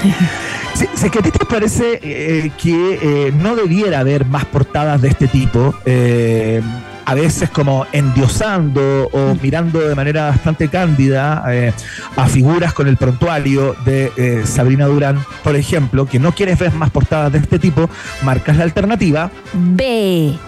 Si, 0.72 0.86
si 0.94 1.06
es 1.06 1.12
que 1.12 1.18
a 1.18 1.22
ti 1.22 1.30
te 1.30 1.44
parece 1.44 2.00
eh, 2.02 2.52
que 2.56 3.34
no 3.36 3.54
debiera 3.54 3.98
haber 3.98 4.24
más 4.24 4.46
portadas 4.46 5.02
de 5.02 5.08
este 5.08 5.28
tipo, 5.28 5.74
eh, 5.84 6.62
a 7.10 7.14
veces 7.14 7.50
como 7.50 7.88
endiosando 7.90 9.08
o 9.10 9.34
mirando 9.42 9.80
de 9.80 9.96
manera 9.96 10.28
bastante 10.28 10.68
cándida 10.68 11.42
eh, 11.48 11.72
a 12.14 12.26
figuras 12.28 12.72
con 12.72 12.86
el 12.86 12.96
prontuario 12.96 13.74
de 13.84 14.12
eh, 14.16 14.42
Sabrina 14.44 14.86
Durán, 14.86 15.18
por 15.42 15.56
ejemplo, 15.56 16.06
que 16.06 16.20
no 16.20 16.30
quieres 16.30 16.56
ver 16.60 16.72
más 16.72 16.90
portadas 16.90 17.32
de 17.32 17.38
este 17.38 17.58
tipo, 17.58 17.90
marcas 18.22 18.56
la 18.58 18.62
alternativa. 18.62 19.28
B. 19.52 20.38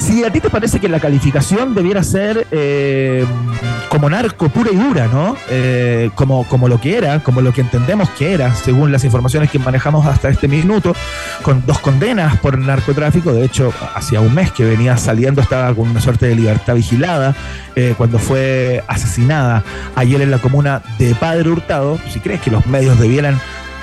Si 0.00 0.24
a 0.24 0.32
ti 0.32 0.40
te 0.40 0.48
parece 0.48 0.80
que 0.80 0.88
la 0.88 0.98
calificación 0.98 1.74
debiera 1.74 2.02
ser 2.02 2.46
eh, 2.50 3.24
como 3.90 4.08
narco 4.08 4.48
pura 4.48 4.70
y 4.72 4.76
dura, 4.76 5.08
¿no? 5.08 5.36
Eh, 5.50 6.10
como, 6.14 6.44
como 6.48 6.68
lo 6.68 6.80
que 6.80 6.96
era, 6.96 7.20
como 7.20 7.42
lo 7.42 7.52
que 7.52 7.60
entendemos 7.60 8.08
que 8.10 8.32
era, 8.32 8.54
según 8.54 8.92
las 8.92 9.04
informaciones 9.04 9.50
que 9.50 9.58
manejamos 9.58 10.06
hasta 10.06 10.30
este 10.30 10.48
minuto, 10.48 10.96
con 11.42 11.64
dos 11.66 11.80
condenas 11.80 12.38
por 12.38 12.58
narcotráfico. 12.58 13.32
De 13.32 13.44
hecho, 13.44 13.74
hacía 13.94 14.20
un 14.20 14.34
mes 14.34 14.50
que 14.52 14.64
venía 14.64 14.96
saliendo, 14.96 15.42
estaba 15.42 15.72
con 15.74 15.90
una 15.90 16.00
suerte 16.00 16.26
de 16.26 16.34
libertad 16.34 16.74
vigilada 16.74 17.36
eh, 17.76 17.94
cuando 17.96 18.18
fue 18.18 18.82
asesinada 18.88 19.62
ayer 19.96 20.22
en 20.22 20.30
la 20.30 20.38
comuna 20.38 20.82
de 20.98 21.14
Padre 21.14 21.50
Hurtado. 21.50 21.98
Si 22.10 22.20
crees 22.20 22.40
que 22.40 22.50
los 22.50 22.66
medios 22.66 22.98
debieran 22.98 23.38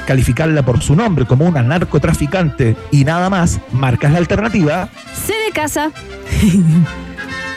calificarla 0.07 0.63
por 0.63 0.81
su 0.81 0.95
nombre 0.95 1.25
como 1.25 1.45
una 1.45 1.61
narcotraficante 1.61 2.75
y 2.89 3.03
nada 3.03 3.29
más, 3.29 3.59
marcas 3.71 4.11
la 4.13 4.17
alternativa. 4.17 4.89
C 5.13 5.33
de 5.45 5.51
casa. 5.51 5.91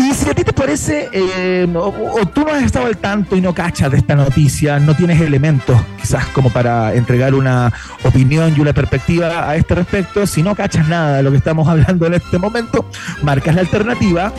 Y 0.03 0.15
si 0.15 0.31
a 0.31 0.35
ti 0.35 0.45
te 0.45 0.55
parece, 0.55 1.11
eh, 1.13 1.69
o, 1.75 2.21
o 2.23 2.27
tú 2.27 2.41
no 2.41 2.53
has 2.53 2.63
estado 2.63 2.87
al 2.87 2.97
tanto 2.97 3.37
y 3.37 3.43
no 3.43 3.55
cachas 3.55 3.91
de 3.91 3.99
esta 3.99 4.15
noticia, 4.15 4.81
no 4.81 4.97
tienes 4.97 5.21
elementos 5.21 5.79
quizás 6.01 6.25
como 6.29 6.49
para 6.49 6.95
entregar 6.95 7.35
una 7.35 7.71
opinión 8.03 8.55
y 8.57 8.61
una 8.61 8.73
perspectiva 8.73 9.47
a 9.47 9.57
este 9.57 9.75
respecto, 9.75 10.27
si 10.27 10.43
no 10.43 10.55
cachas 10.55 10.89
nada 10.89 11.19
de 11.19 11.23
lo 11.23 11.31
que 11.31 11.37
estamos 11.37 11.69
hablando 11.69 12.07
en 12.07 12.15
este 12.15 12.39
momento, 12.39 12.89
marcas 13.23 13.55
la 13.55 13.61
alternativa. 13.61 14.33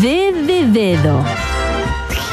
D 0.00 0.32
de 0.46 0.66
dedo. 0.68 1.24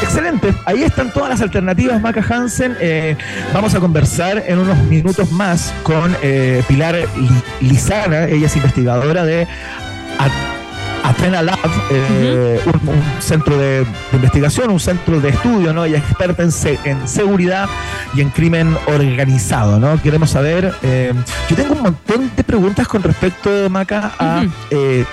Excelente, 0.02 0.54
ahí 0.66 0.84
están 0.84 1.12
todas 1.12 1.30
las 1.30 1.42
alternativas, 1.42 2.02
Maca 2.02 2.24
Hansen. 2.28 2.76
Eh, 2.80 3.16
vamos 3.54 3.76
a 3.76 3.80
conversar 3.80 4.44
en 4.48 4.60
unos 4.60 4.78
minutos 4.86 5.32
más 5.32 5.74
con 5.84 6.16
eh, 6.22 6.64
Pilar 6.68 6.96
Li- 6.96 7.68
Lizana, 7.70 8.26
ella 8.26 8.48
es 8.48 8.56
investigadora 8.56 9.24
de 9.26 9.46
A- 10.18 11.08
Athena 11.10 11.42
Lab, 11.42 11.58
eh, 11.92 12.60
un, 12.66 12.90
un 12.90 13.02
centro 13.22 13.58
de, 13.58 13.80
de 13.80 13.86
investigación, 14.14 14.70
un 14.70 14.80
centro 14.80 15.20
de 15.20 15.30
estudio, 15.30 15.74
¿no? 15.74 15.86
Ella 15.86 15.98
es 15.98 16.04
experta 16.04 16.44
en, 16.44 16.52
se- 16.52 16.80
en 16.86 17.08
seguridad 17.08 17.68
y 18.14 18.22
en 18.22 18.30
crimen 18.30 18.78
organizado, 18.88 19.80
¿no? 19.80 20.02
Queremos 20.02 20.30
saber, 20.32 20.74
eh, 20.82 21.14
yo 21.50 21.56
tengo 21.56 21.74
un 21.76 21.82
montón 21.84 22.32
de 22.36 22.44
preguntas 22.44 22.88
con 22.88 23.04
respecto, 23.04 23.70
Maca, 23.70 24.12
a... 24.20 24.44
eh, 24.72 25.06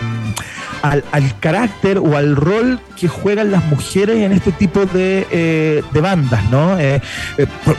al, 0.82 1.04
al 1.12 1.38
carácter 1.40 1.98
o 1.98 2.16
al 2.16 2.36
rol 2.36 2.80
que 2.98 3.08
juegan 3.08 3.50
las 3.50 3.64
mujeres 3.66 4.16
en 4.16 4.32
este 4.32 4.52
tipo 4.52 4.86
de, 4.86 5.26
eh, 5.30 5.82
de 5.92 6.00
bandas, 6.00 6.48
¿no? 6.50 6.78
Eh, 6.78 7.00
eh, 7.38 7.46
por, 7.64 7.76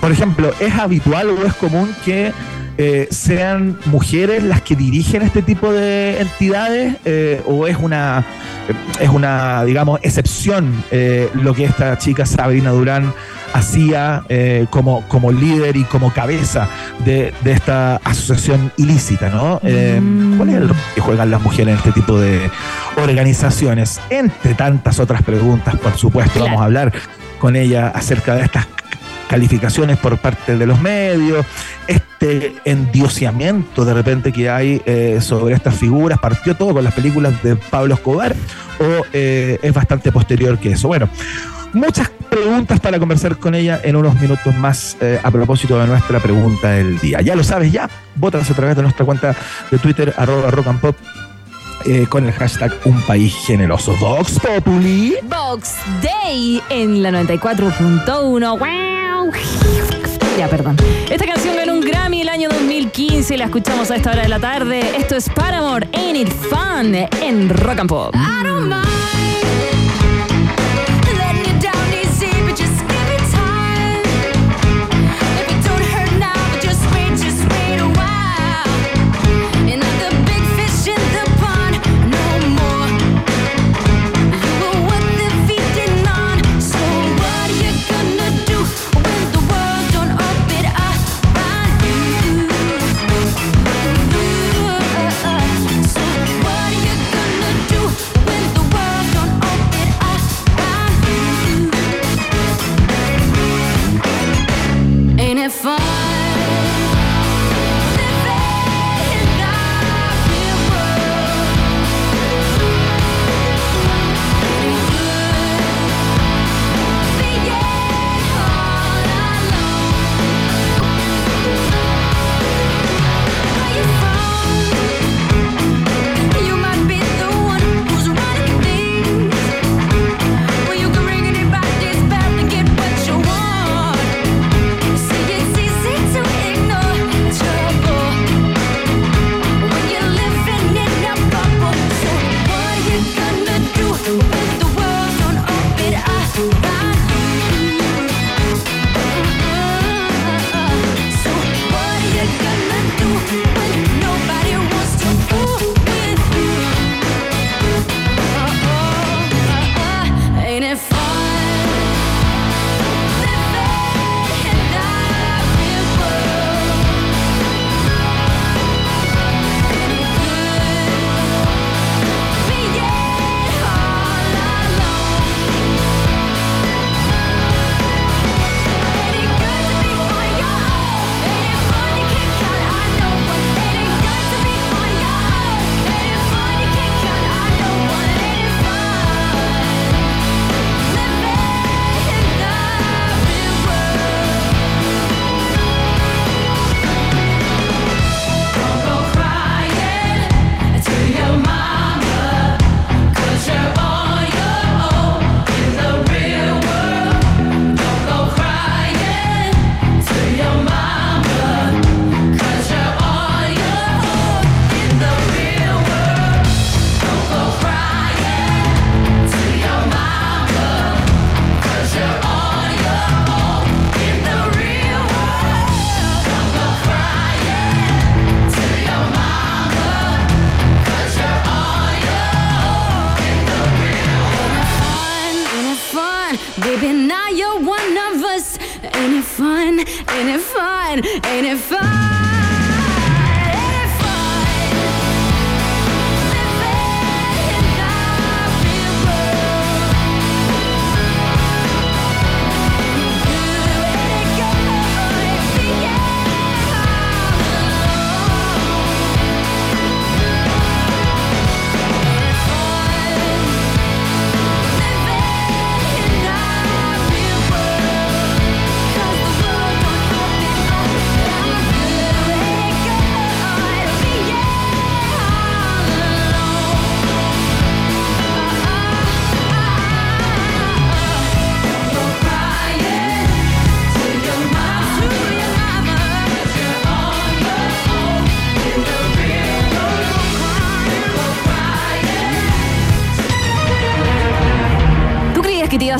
por 0.00 0.12
ejemplo, 0.12 0.52
¿es 0.60 0.74
habitual 0.74 1.30
o 1.30 1.46
es 1.46 1.54
común 1.54 1.94
que 2.04 2.32
sean 3.10 3.78
mujeres 3.84 4.42
las 4.42 4.60
que 4.62 4.74
dirigen 4.74 5.22
este 5.22 5.40
tipo 5.40 5.72
de 5.72 6.20
entidades 6.20 6.96
o 7.46 7.68
es 7.68 7.76
una 7.76 8.24
es 8.98 9.08
una 9.08 9.62
digamos 9.64 10.00
excepción 10.02 10.82
lo 11.34 11.54
que 11.54 11.66
esta 11.66 11.96
chica 11.98 12.26
Sabrina 12.26 12.70
Durán 12.70 13.14
hacía 13.52 14.22
eh, 14.28 14.66
como, 14.70 15.02
como 15.08 15.32
líder 15.32 15.76
y 15.76 15.84
como 15.84 16.12
cabeza 16.12 16.68
de, 17.04 17.32
de 17.42 17.52
esta 17.52 17.96
asociación 17.96 18.72
ilícita, 18.76 19.28
¿no? 19.30 19.60
Eh, 19.62 20.00
¿Cuál 20.36 20.48
es 20.50 20.56
el 20.56 20.68
rol 20.68 20.76
que 20.94 21.00
juegan 21.00 21.30
las 21.30 21.42
mujeres 21.42 21.68
en 21.68 21.78
este 21.78 21.92
tipo 21.92 22.18
de 22.18 22.50
organizaciones? 22.96 24.00
Entre 24.10 24.54
tantas 24.54 24.98
otras 24.98 25.22
preguntas, 25.22 25.76
por 25.76 25.96
supuesto, 25.96 26.40
vamos 26.40 26.60
a 26.60 26.64
hablar 26.64 26.92
con 27.38 27.56
ella 27.56 27.88
acerca 27.88 28.34
de 28.34 28.42
estas 28.42 28.66
calificaciones 29.32 29.96
por 29.96 30.18
parte 30.18 30.58
de 30.58 30.66
los 30.66 30.78
medios, 30.82 31.46
este 31.86 32.54
endiosamiento 32.66 33.84
de 33.84 33.94
repente 33.94 34.30
que 34.30 34.50
hay 34.50 34.82
eh, 34.84 35.20
sobre 35.22 35.54
estas 35.54 35.74
figuras, 35.74 36.18
partió 36.18 36.54
todo 36.54 36.74
con 36.74 36.84
las 36.84 36.92
películas 36.92 37.42
de 37.42 37.56
Pablo 37.56 37.94
Escobar 37.94 38.36
o 38.78 39.06
eh, 39.14 39.58
es 39.62 39.72
bastante 39.72 40.12
posterior 40.12 40.58
que 40.58 40.72
eso. 40.72 40.86
Bueno, 40.86 41.08
muchas 41.72 42.10
preguntas 42.30 42.80
para 42.80 42.98
conversar 42.98 43.36
con 43.36 43.54
ella 43.54 43.80
en 43.82 43.96
unos 43.96 44.18
minutos 44.20 44.54
más 44.56 44.96
eh, 45.00 45.20
a 45.22 45.30
propósito 45.30 45.78
de 45.78 45.86
nuestra 45.86 46.20
pregunta 46.20 46.70
del 46.70 46.98
día. 46.98 47.20
Ya 47.20 47.34
lo 47.34 47.44
sabes, 47.44 47.72
ya, 47.72 47.88
votas 48.16 48.50
a 48.50 48.54
través 48.54 48.76
de 48.76 48.82
nuestra 48.82 49.04
cuenta 49.04 49.34
de 49.70 49.78
Twitter, 49.78 50.14
arroba 50.16 50.50
rock 50.50 50.66
and 50.68 50.80
pop, 50.80 50.96
eh, 51.84 52.06
con 52.08 52.26
el 52.26 52.32
hashtag 52.32 52.72
Un 52.84 53.00
País 53.02 53.34
Generoso. 53.46 53.94
Vox 53.96 54.38
Populi. 54.38 55.16
Box 55.24 55.74
Day 56.02 56.62
en 56.70 57.02
la 57.02 57.10
94.1. 57.10 58.58
¡Wow! 58.58 59.32
Ya, 60.38 60.48
perdón. 60.48 60.76
Esta 61.10 61.26
canción 61.26 61.56
ganó 61.56 61.74
un 61.74 61.80
Grammy 61.80 62.22
el 62.22 62.28
año 62.28 62.48
2015 62.48 63.34
y 63.34 63.36
la 63.36 63.44
escuchamos 63.46 63.90
a 63.90 63.96
esta 63.96 64.12
hora 64.12 64.22
de 64.22 64.28
la 64.28 64.40
tarde. 64.40 64.96
Esto 64.96 65.16
es 65.16 65.28
Paramore, 65.28 65.88
Ain't 65.92 66.16
It 66.16 66.32
Fun, 66.32 66.94
en 66.94 67.48
Rock 67.50 67.80
and 67.80 67.88
Pop. 67.88 68.14
What 68.14 68.81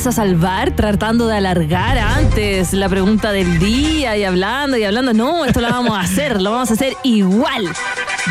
a 0.06 0.12
salvar 0.12 0.72
tratando 0.72 1.28
de 1.28 1.36
alargar 1.36 1.96
antes 1.96 2.72
la 2.72 2.88
pregunta 2.88 3.30
del 3.30 3.58
día 3.58 4.16
y 4.16 4.24
hablando 4.24 4.76
y 4.76 4.84
hablando? 4.84 5.12
No, 5.12 5.44
esto 5.44 5.60
lo 5.60 5.68
vamos 5.68 5.96
a 5.96 6.00
hacer, 6.00 6.42
lo 6.42 6.50
vamos 6.50 6.70
a 6.70 6.74
hacer 6.74 6.96
igual. 7.04 7.68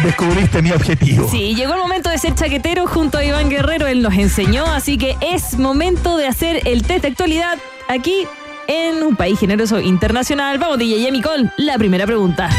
Descubriste 0.04 0.62
mi 0.62 0.72
objetivo. 0.72 1.30
Sí, 1.30 1.56
llegó 1.56 1.74
el 1.74 1.80
momento 1.80 2.10
de 2.10 2.18
ser 2.18 2.36
chaquetero 2.36 2.88
junto 2.88 3.20
a 3.20 3.24
Iván 3.24 3.50
Guerrero, 3.50 3.88
él 3.88 4.02
nos 4.02 4.14
enseñó, 4.16 4.66
así 4.66 4.98
que 4.98 5.16
es 5.22 5.58
momento 5.58 6.18
de 6.18 6.28
hacer 6.28 6.62
el 6.66 6.84
test 6.84 7.04
de 7.04 7.08
actualidad 7.10 7.58
aquí 7.88 8.26
en 8.68 9.04
un 9.04 9.16
país 9.16 9.40
generoso 9.40 9.80
internacional. 9.80 10.58
Vamos, 10.58 10.78
DJ 10.78 11.00
Yemi, 11.00 11.22
con 11.22 11.52
la 11.58 11.78
primera 11.78 12.06
pregunta. 12.06 12.50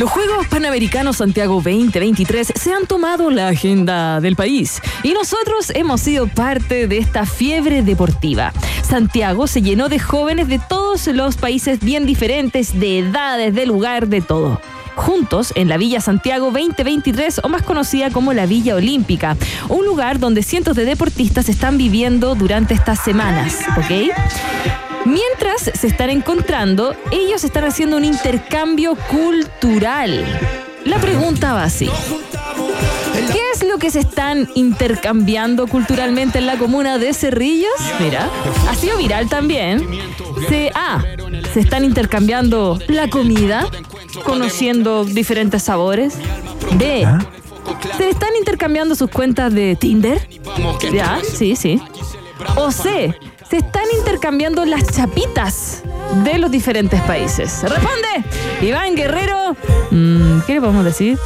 Los 0.00 0.08
Juegos 0.08 0.46
Panamericanos 0.46 1.18
Santiago 1.18 1.56
2023 1.56 2.54
se 2.56 2.72
han 2.72 2.86
tomado 2.86 3.28
la 3.28 3.48
agenda 3.48 4.18
del 4.22 4.34
país 4.34 4.80
y 5.02 5.12
nosotros 5.12 5.68
hemos 5.74 6.00
sido 6.00 6.26
parte 6.26 6.88
de 6.88 6.96
esta 6.96 7.26
fiebre 7.26 7.82
deportiva. 7.82 8.54
Santiago 8.80 9.46
se 9.46 9.60
llenó 9.60 9.90
de 9.90 9.98
jóvenes 9.98 10.48
de 10.48 10.58
todos 10.58 11.06
los 11.08 11.36
países 11.36 11.80
bien 11.80 12.06
diferentes, 12.06 12.80
de 12.80 13.00
edades, 13.00 13.54
de 13.54 13.66
lugar, 13.66 14.08
de 14.08 14.22
todo. 14.22 14.58
Juntos 14.96 15.52
en 15.54 15.68
la 15.68 15.76
Villa 15.76 16.00
Santiago 16.00 16.46
2023 16.46 17.42
o 17.44 17.50
más 17.50 17.60
conocida 17.60 18.08
como 18.08 18.32
la 18.32 18.46
Villa 18.46 18.76
Olímpica, 18.76 19.36
un 19.68 19.84
lugar 19.84 20.18
donde 20.18 20.42
cientos 20.42 20.76
de 20.76 20.86
deportistas 20.86 21.50
están 21.50 21.76
viviendo 21.76 22.34
durante 22.34 22.72
estas 22.72 23.00
semanas, 23.04 23.58
¿ok? 23.76 24.89
Mientras 25.04 25.62
se 25.62 25.86
están 25.86 26.10
encontrando, 26.10 26.94
ellos 27.10 27.44
están 27.44 27.64
haciendo 27.64 27.96
un 27.96 28.04
intercambio 28.04 28.94
cultural. 29.08 30.24
La 30.84 30.98
pregunta 30.98 31.54
va 31.54 31.64
así. 31.64 31.90
¿Qué 33.32 33.40
es 33.54 33.64
lo 33.64 33.78
que 33.78 33.90
se 33.90 34.00
están 34.00 34.48
intercambiando 34.54 35.66
culturalmente 35.66 36.38
en 36.38 36.46
la 36.46 36.58
comuna 36.58 36.98
de 36.98 37.12
Cerrillos? 37.14 37.72
Mira, 38.00 38.28
ha 38.68 38.74
sido 38.74 38.98
viral 38.98 39.28
también. 39.28 39.86
Se, 40.48 40.70
A. 40.74 41.02
Se 41.52 41.60
están 41.60 41.84
intercambiando 41.84 42.78
la 42.88 43.08
comida, 43.08 43.66
conociendo 44.24 45.04
diferentes 45.04 45.62
sabores. 45.62 46.14
B. 46.74 47.06
Se 47.96 48.08
están 48.08 48.30
intercambiando 48.38 48.94
sus 48.94 49.10
cuentas 49.10 49.52
de 49.52 49.76
Tinder. 49.76 50.28
Ya, 50.92 51.20
sí, 51.22 51.56
sí. 51.56 51.80
O 52.56 52.70
C. 52.70 53.14
Se 53.50 53.56
están 53.56 53.82
intercambiando 53.98 54.64
las 54.64 54.86
chapitas 54.94 55.82
de 56.22 56.38
los 56.38 56.52
diferentes 56.52 57.00
países. 57.00 57.62
Responde, 57.62 58.24
Iván 58.62 58.94
Guerrero. 58.94 59.56
Mm, 59.90 60.42
¿Qué 60.46 60.54
le 60.54 60.60
podemos 60.60 60.84
decir? 60.84 61.18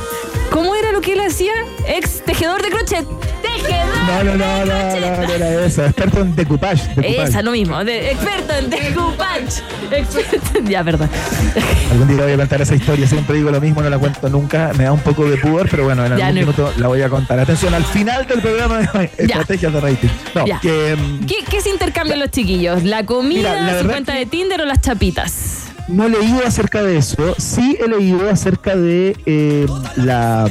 ¿Cómo 1.05 1.05
era 1.05 1.05
lo 1.05 1.05
que 1.05 1.13
él 1.13 1.21
hacía? 1.21 1.53
Ex 1.87 2.23
tejedor 2.25 2.63
de 2.63 2.69
crochet. 2.71 3.07
Tejedor. 3.43 3.97
No, 4.07 4.25
no, 4.25 4.35
no, 4.37 4.65
no, 4.65 5.01
no, 5.01 5.27
no 5.27 5.33
era 5.35 5.65
eso. 5.67 5.85
Experto 5.85 6.21
en 6.21 6.35
decoupage. 6.37 6.89
decoupage. 6.97 7.23
Esa, 7.23 7.43
lo 7.43 7.53
mismo. 7.53 7.85
de- 7.85 8.11
experto 8.13 8.53
en 8.55 8.71
decoupage. 8.71 9.63
Experto 9.91 10.59
en- 10.59 10.67
Ya, 10.67 10.83
verdad. 10.83 11.09
Algún 11.91 12.09
día 12.09 12.23
voy 12.25 12.33
a 12.33 12.37
contar 12.37 12.63
esa 12.63 12.75
historia. 12.75 13.07
Siempre 13.07 13.37
digo 13.37 13.51
lo 13.51 13.61
mismo, 13.61 13.83
no 13.83 13.91
la 13.91 13.99
cuento 13.99 14.29
nunca. 14.29 14.73
Me 14.77 14.85
da 14.85 14.93
un 14.93 15.01
poco 15.01 15.25
de 15.27 15.37
pudor, 15.37 15.69
pero 15.71 15.85
bueno, 15.85 16.05
en 16.07 16.17
Ya, 16.17 16.27
algún 16.29 16.41
no. 16.41 16.47
minuto 16.53 16.73
la 16.79 16.89
voy 16.89 17.03
a 17.03 17.09
contar. 17.09 17.39
Atención, 17.39 17.75
al 17.75 17.85
final 17.85 18.27
del 18.27 18.41
programa 18.41 18.79
de 18.79 18.89
hoy, 18.99 19.11
estrategias 19.19 19.73
de 19.73 19.81
rating. 19.81 20.09
No, 20.35 20.47
Ya. 20.47 20.61
que 20.61 20.97
mm, 20.97 21.27
¿Qué, 21.27 21.37
qué 21.49 21.61
se 21.61 21.71
intercambian 21.71 22.19
los 22.19 22.31
chiquillos? 22.31 22.83
¿La 22.85 23.05
comida, 23.05 23.55
Mira, 23.61 23.73
la 23.75 23.81
su 23.83 23.87
cuenta 23.89 24.15
de 24.15 24.27
Tinder 24.27 24.61
o 24.61 24.65
las 24.65 24.81
chapitas? 24.81 25.61
no 25.87 26.07
he 26.07 26.09
leído 26.09 26.41
acerca 26.47 26.83
de 26.83 26.97
eso. 26.97 27.35
Sí 27.39 27.77
he 27.79 27.87
leído 27.89 28.31
acerca 28.31 28.75
de 28.75 29.15
eh, 29.27 29.67
la 29.97 30.49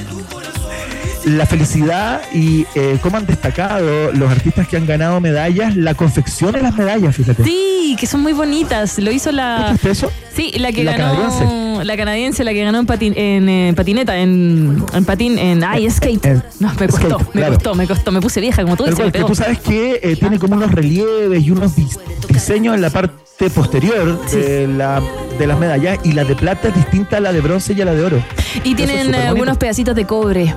la 1.26 1.46
felicidad 1.46 2.22
y 2.34 2.66
eh, 2.76 2.98
cómo 3.02 3.18
han 3.18 3.26
destacado 3.26 4.12
los 4.12 4.32
artistas 4.32 4.68
que 4.68 4.78
han 4.78 4.86
ganado 4.86 5.20
medallas, 5.22 5.76
la 5.76 5.94
confección 5.96 6.52
de 6.52 6.62
las 6.62 6.76
medallas, 6.76 7.16
fíjate. 7.16 7.44
Sí, 7.44 7.96
que 8.00 8.08
son 8.08 8.22
muy 8.22 8.34
bonitas. 8.34 8.98
Lo 9.00 9.12
hizo 9.12 9.32
la. 9.32 9.70
¿Viste 9.72 9.92
eso? 9.92 10.12
Sí, 10.36 10.52
la 10.58 10.72
que 10.72 10.84
La 10.84 10.98
ganó. 10.98 11.14
canadiense. 11.14 11.86
La 11.86 11.98
canadiense, 11.98 12.44
la 12.44 12.54
que 12.54 12.64
ganó 12.64 12.80
en, 12.80 12.88
patin- 12.88 13.14
en, 13.16 13.50
eh, 13.50 13.74
patineta, 13.76 14.18
en, 14.18 14.84
en 14.94 15.06
patín, 15.06 15.38
en. 15.38 15.64
Ay, 15.64 15.90
skate. 15.90 16.26
No, 16.60 16.72
me 16.80 16.88
costó, 16.88 17.20
skate, 17.20 17.26
me 17.36 17.42
claro. 17.42 17.54
costó, 17.56 17.76
me 17.76 17.88
costó. 17.88 18.12
Me 18.12 18.22
puse 18.22 18.40
vieja, 18.42 18.64
como 18.64 18.76
tú 18.78 18.84
dices. 18.84 18.96
cual, 18.96 19.08
me 19.08 19.12
que 19.12 19.18
pegó. 19.20 19.28
tú 19.30 19.36
sabes 19.36 19.60
que 19.60 20.00
eh, 20.02 20.16
tiene 20.16 20.40
como 20.40 20.56
unos 20.56 20.72
relieves 20.72 21.44
y 21.44 21.52
unos 21.52 21.76
dis- 21.76 21.98
diseños 22.30 22.76
en 22.76 22.82
la 22.82 22.90
parte 22.90 23.50
posterior 23.50 24.26
de, 24.32 24.68
la, 24.68 25.02
de 25.38 25.48
las 25.48 25.60
medallas 25.60 26.00
y 26.04 26.14
la 26.14 26.24
de 26.24 26.36
plata 26.36 26.70
es 26.70 26.76
distinta 26.76 27.18
a 27.18 27.20
la 27.20 27.34
de 27.34 27.42
bronce 27.42 27.74
y 27.74 27.82
a 27.82 27.86
la 27.86 27.94
de 27.94 28.04
oro. 28.06 28.24
Y 28.64 28.70
Eso 28.70 28.76
tienen 28.78 29.14
es 29.14 29.22
eh, 29.22 29.28
algunos 29.28 29.58
pedacitos 29.58 29.96
de 29.96 30.06
cobre. 30.06 30.54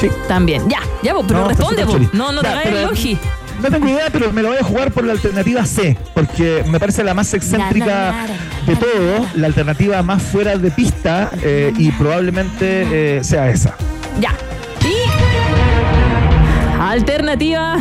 Sí. 0.00 0.08
También. 0.28 0.68
Ya, 0.68 0.80
ya 1.02 1.14
vos, 1.14 1.24
pero 1.26 1.40
No, 1.42 1.48
responde 1.48 1.84
vos. 1.84 2.00
No, 2.12 2.32
no 2.32 2.40
te 2.40 2.48
hagas 2.48 2.66
el 2.66 2.72
pero- 2.72 2.88
logi. 2.88 3.18
No 3.60 3.68
tengo 3.70 3.86
idea, 3.86 4.06
pero 4.10 4.32
me 4.32 4.42
lo 4.42 4.48
voy 4.48 4.56
a 4.56 4.64
jugar 4.64 4.90
por 4.90 5.04
la 5.04 5.12
alternativa 5.12 5.64
C, 5.64 5.96
porque 6.14 6.64
me 6.68 6.80
parece 6.80 7.04
la 7.04 7.14
más 7.14 7.32
excéntrica 7.32 8.12
de 8.66 8.74
todo, 8.74 9.24
la 9.36 9.46
alternativa 9.46 10.02
más 10.02 10.20
fuera 10.20 10.56
de 10.58 10.70
pista 10.72 11.30
eh, 11.42 11.72
y 11.78 11.92
probablemente 11.92 13.18
eh, 13.18 13.22
sea 13.22 13.48
esa. 13.50 13.76
Ya. 14.20 14.32
Y. 14.84 14.94
Alternativa. 16.80 17.76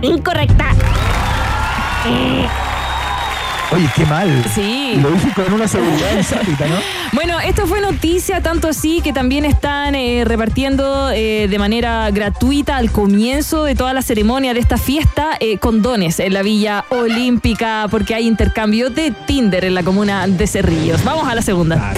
Incorrecta. 0.00 0.66
Eh, 2.06 2.46
Oye, 3.74 3.88
qué 3.96 4.04
mal. 4.06 4.28
Sí. 4.54 4.98
Lo 5.02 5.10
dije 5.10 5.28
con 5.34 5.52
una 5.52 5.66
seguridad 5.66 6.08
insólita, 6.16 6.66
¿no? 6.66 6.74
Bueno, 7.12 7.40
esto 7.40 7.66
fue 7.66 7.80
noticia, 7.80 8.42
tanto 8.42 8.68
así 8.68 9.00
que 9.00 9.12
también 9.12 9.44
están 9.44 9.94
eh, 9.94 10.24
repartiendo 10.26 11.10
eh, 11.10 11.46
de 11.48 11.58
manera 11.58 12.10
gratuita 12.10 12.76
al 12.76 12.90
comienzo 12.92 13.64
de 13.64 13.74
toda 13.74 13.94
la 13.94 14.02
ceremonia 14.02 14.52
de 14.54 14.60
esta 14.60 14.76
fiesta 14.76 15.30
eh, 15.40 15.58
condones 15.58 16.20
en 16.20 16.34
la 16.34 16.42
Villa 16.42 16.84
Olímpica, 16.90 17.86
porque 17.90 18.14
hay 18.14 18.26
intercambio 18.26 18.90
de 18.90 19.10
Tinder 19.26 19.64
en 19.64 19.74
la 19.74 19.82
comuna 19.82 20.26
de 20.26 20.46
Cerrillos. 20.46 21.02
Vamos 21.04 21.26
a 21.28 21.34
la 21.34 21.42
segunda. 21.42 21.94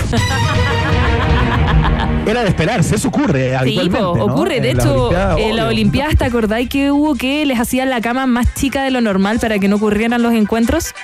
Era 2.27 2.43
de 2.43 2.49
esperarse, 2.49 2.95
eso 2.97 3.09
ocurre 3.09 3.51
Sí, 3.51 3.55
habitualmente. 3.55 3.99
po, 3.99 4.17
¿no? 4.17 4.25
ocurre. 4.25 4.61
De 4.61 4.71
En 4.71 4.77
la 4.79 4.83
hecho, 4.83 4.95
Olimpiada, 5.09 5.39
en 5.41 5.57
la. 5.57 5.67
Olimpiada, 5.67 6.15
¿te 6.15 6.25
acordáis 6.25 6.69
que 6.71 6.91
hubo 6.91 7.15
que 7.17 7.45
les 7.45 7.61
hacían 7.61 7.91
la 7.91 8.01
cama 8.01 8.25
más 8.27 8.55
chica 8.55 8.83
de 8.83 8.91
lo 8.91 9.03
normal 9.03 9.39
para 9.41 9.59
que 9.59 9.69
no 9.69 9.77
ocurrieran 9.77 10.23
los 10.23 10.33
encuentros? 10.33 10.95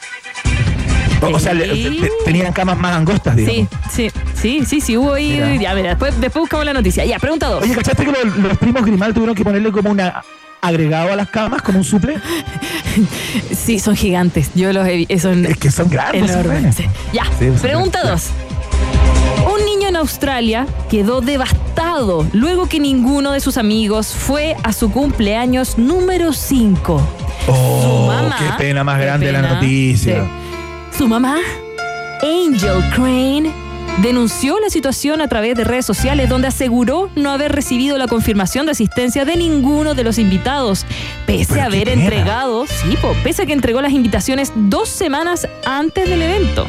O, 1.22 1.38
sea, 1.38 1.52
le- 1.54 2.10
tenían 2.24 2.52
camas 2.52 2.78
más 2.78 2.96
angostas, 2.96 3.36
digamos. 3.36 3.68
Sí, 3.90 4.10
sí, 4.10 4.20
sí, 4.34 4.64
sí, 4.66 4.80
sí, 4.80 4.96
hubo 4.96 5.12
ahí. 5.14 5.32
Mira. 5.32 5.54
Ya, 5.56 5.74
mira, 5.74 5.88
después, 5.90 6.20
después 6.20 6.40
buscamos 6.42 6.64
la 6.66 6.72
noticia. 6.72 7.04
Ya, 7.04 7.18
pregunta 7.18 7.48
dos. 7.48 7.62
Oye, 7.62 7.74
¿cachaste 7.74 8.04
que 8.04 8.12
los, 8.12 8.36
los 8.36 8.58
primos 8.58 8.84
Grimal 8.84 9.12
tuvieron 9.14 9.34
que 9.34 9.44
ponerle 9.44 9.70
como 9.72 9.90
una 9.90 10.22
agregado 10.62 11.12
a 11.12 11.16
las 11.16 11.28
camas, 11.30 11.62
como 11.62 11.78
un 11.78 11.84
suple? 11.84 12.16
Sí, 13.54 13.78
son 13.78 13.94
gigantes. 13.96 14.50
Yo 14.54 14.72
los 14.72 14.86
he 14.86 14.96
visto. 14.96 15.18
Son 15.18 15.44
Es 15.46 15.56
que 15.58 15.70
son 15.70 15.88
grandes. 15.88 16.30
enormes. 16.30 16.74
Sí. 16.76 16.84
Ya, 17.12 17.24
Sí, 17.38 17.50
pregunta 17.62 18.02
dos. 18.02 18.28
Un 19.52 19.64
niño 19.64 19.88
en 19.88 19.96
Australia 19.96 20.66
quedó 20.90 21.20
devastado 21.20 22.26
luego 22.32 22.68
que 22.68 22.80
ninguno 22.80 23.32
de 23.32 23.40
sus 23.40 23.56
amigos 23.56 24.08
fue 24.08 24.56
a 24.62 24.72
su 24.72 24.90
cumpleaños 24.90 25.78
número 25.78 26.32
5. 26.32 27.00
Oh, 27.48 28.06
mamá- 28.08 28.36
qué 28.38 28.64
pena 28.64 28.84
más 28.84 28.98
qué 28.98 29.04
grande 29.06 29.32
la 29.32 29.42
noticia. 29.42 30.24
Sí. 30.24 30.30
Su 31.00 31.08
mamá, 31.08 31.38
Angel 32.20 32.84
Crane, 32.94 33.50
denunció 34.02 34.60
la 34.60 34.68
situación 34.68 35.22
a 35.22 35.28
través 35.28 35.54
de 35.54 35.64
redes 35.64 35.86
sociales 35.86 36.28
donde 36.28 36.48
aseguró 36.48 37.08
no 37.16 37.30
haber 37.30 37.52
recibido 37.52 37.96
la 37.96 38.06
confirmación 38.06 38.66
de 38.66 38.72
asistencia 38.72 39.24
de 39.24 39.34
ninguno 39.34 39.94
de 39.94 40.04
los 40.04 40.18
invitados, 40.18 40.84
pese 41.24 41.62
a 41.62 41.64
haber 41.64 41.88
entregado, 41.88 42.66
sí, 42.66 42.98
po, 43.00 43.16
pese 43.24 43.44
a 43.44 43.46
que 43.46 43.54
entregó 43.54 43.80
las 43.80 43.92
invitaciones 43.92 44.52
dos 44.54 44.90
semanas 44.90 45.48
antes 45.64 46.06
del 46.06 46.20
evento. 46.20 46.66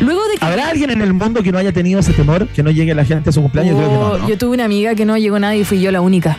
Luego 0.00 0.22
de 0.28 0.36
que 0.38 0.46
¿Habrá 0.46 0.68
alguien 0.68 0.90
en 0.90 1.02
el 1.02 1.12
mundo 1.12 1.42
que 1.42 1.50
no 1.50 1.58
haya 1.58 1.72
tenido 1.72 1.98
ese 1.98 2.12
temor? 2.12 2.46
Que 2.46 2.62
no 2.62 2.70
llegue 2.70 2.94
la 2.94 3.04
gente 3.04 3.30
a 3.30 3.32
su 3.32 3.42
cumpleaños. 3.42 3.74
Creo 3.74 3.88
que 3.88 3.94
no, 3.96 4.00
Oh, 4.12 4.18
¿no? 4.18 4.28
Yo 4.28 4.38
tuve 4.38 4.54
una 4.54 4.64
amiga 4.66 4.94
que 4.94 5.04
no 5.04 5.18
llegó 5.18 5.40
nadie 5.40 5.62
y 5.62 5.64
fui 5.64 5.80
yo 5.80 5.90
la 5.90 6.00
única. 6.02 6.38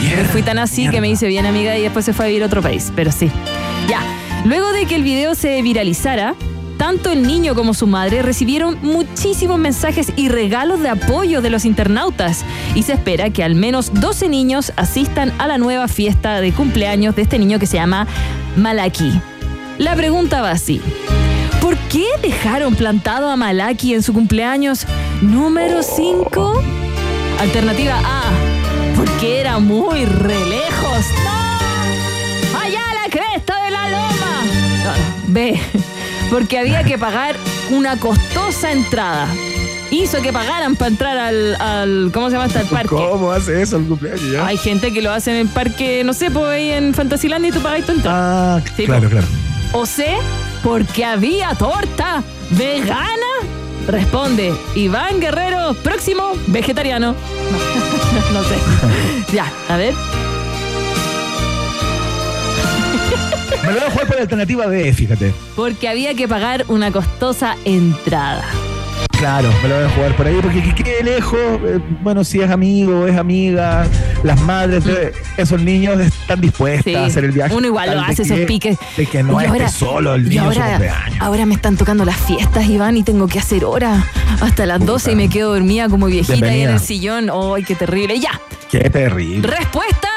Mierda, 0.00 0.24
Fui 0.30 0.40
tan 0.40 0.56
así 0.56 0.88
que 0.88 1.02
me 1.02 1.10
hice 1.10 1.26
bien 1.26 1.44
amiga 1.44 1.76
y 1.76 1.82
después 1.82 2.06
se 2.06 2.14
fue 2.14 2.24
a 2.24 2.28
vivir 2.28 2.44
a 2.44 2.46
otro 2.46 2.62
país, 2.62 2.90
pero 2.96 3.12
sí. 3.12 3.30
Ya, 3.86 4.00
luego 4.44 4.72
de 4.72 4.86
que 4.86 4.94
el 4.94 5.02
video 5.02 5.34
se 5.34 5.60
viralizara, 5.62 6.34
tanto 6.78 7.10
el 7.10 7.22
niño 7.22 7.54
como 7.54 7.74
su 7.74 7.86
madre 7.86 8.22
recibieron 8.22 8.78
muchísimos 8.82 9.58
mensajes 9.58 10.12
y 10.16 10.28
regalos 10.28 10.80
de 10.80 10.90
apoyo 10.90 11.40
de 11.40 11.50
los 11.50 11.64
internautas 11.64 12.44
y 12.74 12.82
se 12.82 12.92
espera 12.92 13.30
que 13.30 13.42
al 13.42 13.54
menos 13.54 13.92
12 13.94 14.28
niños 14.28 14.72
asistan 14.76 15.32
a 15.38 15.46
la 15.46 15.58
nueva 15.58 15.88
fiesta 15.88 16.40
de 16.40 16.52
cumpleaños 16.52 17.16
de 17.16 17.22
este 17.22 17.38
niño 17.38 17.58
que 17.58 17.66
se 17.66 17.76
llama 17.76 18.06
Malaki. 18.56 19.12
La 19.78 19.96
pregunta 19.96 20.42
va 20.42 20.50
así. 20.50 20.80
¿Por 21.60 21.76
qué 21.88 22.06
dejaron 22.22 22.74
plantado 22.74 23.30
a 23.30 23.36
Malaki 23.36 23.94
en 23.94 24.02
su 24.02 24.12
cumpleaños 24.12 24.86
número 25.22 25.82
5? 25.82 26.62
Alternativa 27.40 27.98
A, 28.04 28.22
porque 28.96 29.40
era 29.40 29.58
muy 29.58 30.04
re 30.04 30.44
lejos. 30.44 31.06
¡No! 31.24 31.43
B, 35.34 35.60
porque 36.30 36.58
había 36.58 36.82
que 36.84 36.96
pagar 36.96 37.36
una 37.70 37.98
costosa 37.98 38.72
entrada. 38.72 39.26
Hizo 39.90 40.22
que 40.22 40.32
pagaran 40.32 40.74
para 40.76 40.88
entrar 40.90 41.18
al, 41.18 41.54
al- 41.60 42.10
¿cómo 42.12 42.26
se 42.28 42.32
llama? 42.32 42.46
Hasta 42.46 42.62
el 42.62 42.66
parque. 42.68 42.88
¿Cómo 42.88 43.30
hace 43.30 43.60
eso 43.62 43.76
el 43.76 43.84
cumpleaños 43.84 44.22
ya? 44.32 44.46
Hay 44.46 44.56
gente 44.56 44.92
que 44.92 45.02
lo 45.02 45.12
hace 45.12 45.30
en 45.32 45.36
el 45.46 45.48
parque, 45.48 46.02
no 46.04 46.12
sé, 46.14 46.30
pues 46.30 46.46
ahí 46.46 46.70
en 46.70 46.94
Fantasilandia 46.94 47.50
y 47.50 47.52
tú 47.52 47.60
pagáis 47.60 47.84
tu 47.86 47.92
entrada. 47.92 48.56
Ah, 48.56 48.62
Sí, 48.76 48.86
claro, 48.86 49.04
po. 49.04 49.10
claro. 49.10 49.26
O 49.72 49.86
C, 49.86 50.06
porque 50.62 51.04
había 51.04 51.54
torta 51.54 52.22
vegana. 52.50 53.10
Responde 53.86 54.54
Iván 54.74 55.20
Guerrero, 55.20 55.74
próximo 55.82 56.32
vegetariano. 56.46 57.14
No, 58.32 58.42
sé. 58.44 58.54
Ya, 59.32 59.52
a 59.68 59.76
ver. 59.76 59.92
Me 63.66 63.72
lo 63.72 63.78
voy 63.80 63.88
a 63.88 63.90
jugar 63.90 64.06
por 64.06 64.16
la 64.16 64.22
alternativa 64.22 64.66
B, 64.66 64.92
fíjate. 64.92 65.32
Porque 65.56 65.88
había 65.88 66.14
que 66.14 66.28
pagar 66.28 66.64
una 66.68 66.90
costosa 66.92 67.56
entrada. 67.64 68.44
Claro, 69.18 69.48
me 69.62 69.68
lo 69.68 69.76
voy 69.76 69.84
a 69.84 69.88
jugar 69.90 70.16
por 70.16 70.26
ahí 70.26 70.38
porque 70.42 70.62
que 70.74 70.82
quede 70.84 71.02
lejos. 71.04 71.38
eh, 71.64 71.78
bueno, 72.02 72.24
si 72.24 72.40
es 72.40 72.50
amigo, 72.50 73.06
es 73.06 73.16
amiga, 73.16 73.86
las 74.22 74.40
madres 74.42 74.84
de 74.84 75.12
esos 75.38 75.60
niños 75.62 75.98
están 76.00 76.40
dispuestas 76.40 76.84
Sí, 76.84 76.94
a 76.94 77.06
hacer 77.06 77.24
el 77.24 77.30
viaje. 77.32 77.54
uno 77.54 77.66
igual 77.68 77.86
tal 77.86 77.96
lo 77.98 78.02
de 78.04 78.12
hace 78.12 78.22
esos 78.22 78.36
que- 78.38 78.46
piques. 78.46 78.76
De 78.96 79.06
que 79.06 79.22
no 79.22 79.32
Y 79.40 79.44
esté 79.44 79.48
ahora- 79.48 79.68
solo 79.68 80.14
el 80.14 80.26
y 80.26 80.30
niño 80.30 80.46
en 80.48 80.52
su 80.54 80.60
ahora, 80.60 80.70
cumpleaños. 80.72 81.16
ahora 81.20 81.46
me 81.46 81.54
están 81.54 81.76
tocando 81.76 82.04
las 82.04 82.16
fiestas, 82.16 82.66
Iván, 82.66 82.96
y 82.96 83.02
tengo 83.02 83.26
que 83.28 83.38
hacer 83.38 83.64
hora 83.64 84.04
hasta 84.42 84.66
las 84.66 84.84
12 84.84 85.12
y 85.12 85.16
me 85.16 85.28
quedo 85.30 85.52
dormida 85.54 85.88
como 85.88 86.06
viejita 86.06 86.34
ahí 86.34 86.38
en 86.40 86.44
Bienvenida. 86.44 86.72
el 86.74 86.80
sillón. 86.80 87.30
¡Ay, 87.32 87.62
qué 87.64 87.74
terrible! 87.76 88.18
Ya, 88.20 88.38
Qué 88.70 88.90
terrible. 88.90 89.46
respuesta 89.48 90.08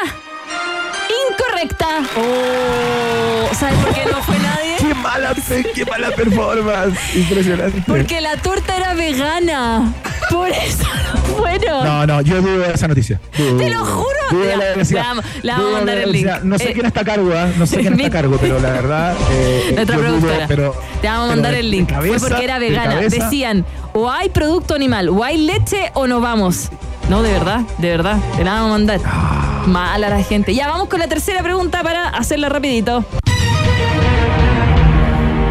incorrecta. 1.61 1.87
Oh, 2.17 3.53
¿Sabes 3.55 3.75
por 3.83 3.93
qué 3.93 4.05
no 4.11 4.21
fue 4.21 4.37
nadie? 4.39 4.75
Qué 4.77 4.93
mala, 4.93 5.33
qué 5.73 5.85
mala 5.85 6.11
performance. 6.11 6.97
Impresionante. 7.15 7.83
Porque 7.85 8.21
la 8.21 8.37
torta 8.37 8.77
era 8.77 8.93
vegana. 8.93 9.93
Por 10.29 10.49
eso 10.49 10.83
no 11.13 11.19
fueron. 11.37 11.83
No, 11.85 12.05
no, 12.05 12.21
yo 12.21 12.41
dudo 12.41 12.59
de 12.59 12.73
esa 12.73 12.87
noticia. 12.87 13.19
Dudo, 13.37 13.57
Te 13.57 13.69
lo 13.69 13.85
juro. 13.85 14.07
Dudo 14.31 14.41
de 14.41 14.47
Ya, 14.49 14.57
la 14.57 14.65
veracidad. 14.65 15.01
le 15.41 15.51
vamos- 15.51 15.69
a 15.69 15.71
mandar 15.77 15.95
la 15.95 16.03
el 16.03 16.11
link. 16.11 16.27
No 16.43 16.57
sé 16.57 16.69
Eh, 16.69 16.73
quién 16.73 16.85
está 16.85 17.01
a 17.01 17.05
cargo, 17.05 17.31
¿ah? 17.33 17.47
No 17.57 17.65
sé 17.65 17.77
quién 17.77 17.93
está 17.93 18.07
a 18.07 18.11
cargo, 18.11 18.37
pero 18.39 18.59
la 18.59 18.69
verdad. 18.71 19.15
eh, 19.31 19.71
Nuestra 19.75 19.95
yo 19.95 20.01
dudo, 20.03 20.11
productora. 20.19 20.47
pero, 20.47 20.75
Te 21.01 21.07
vamos 21.07 21.23
a 21.25 21.27
mandar 21.29 21.53
el 21.55 21.71
link. 21.71 21.89
cabeza, 21.89 22.19
Fue 22.19 22.29
porque 22.29 22.43
era 22.43 22.59
vegana. 22.59 22.95
Decían, 22.97 23.65
o 23.93 24.11
hay 24.11 24.29
producto 24.29 24.75
animal, 24.75 25.09
o 25.09 25.23
hay 25.23 25.37
leche, 25.37 25.91
o 25.93 26.07
no 26.07 26.19
vamos. 26.19 26.69
No, 27.09 27.21
de 27.21 27.31
verdad, 27.31 27.61
de 27.77 27.89
verdad. 27.89 28.19
Te 28.35 28.43
la 28.43 28.53
vamos 28.53 28.67
a 28.67 28.71
mandar. 28.73 28.99
Ah. 29.05 29.63
Mala 29.65 30.09
la 30.09 30.23
gente. 30.23 30.53
Ya, 30.53 30.67
vamos 30.67 30.89
con 30.89 30.99
la 30.99 31.07
tercera 31.07 31.41
pregunta 31.41 31.83
para 31.83 32.09
hacerla 32.09 32.49
rapidito. 32.49 33.03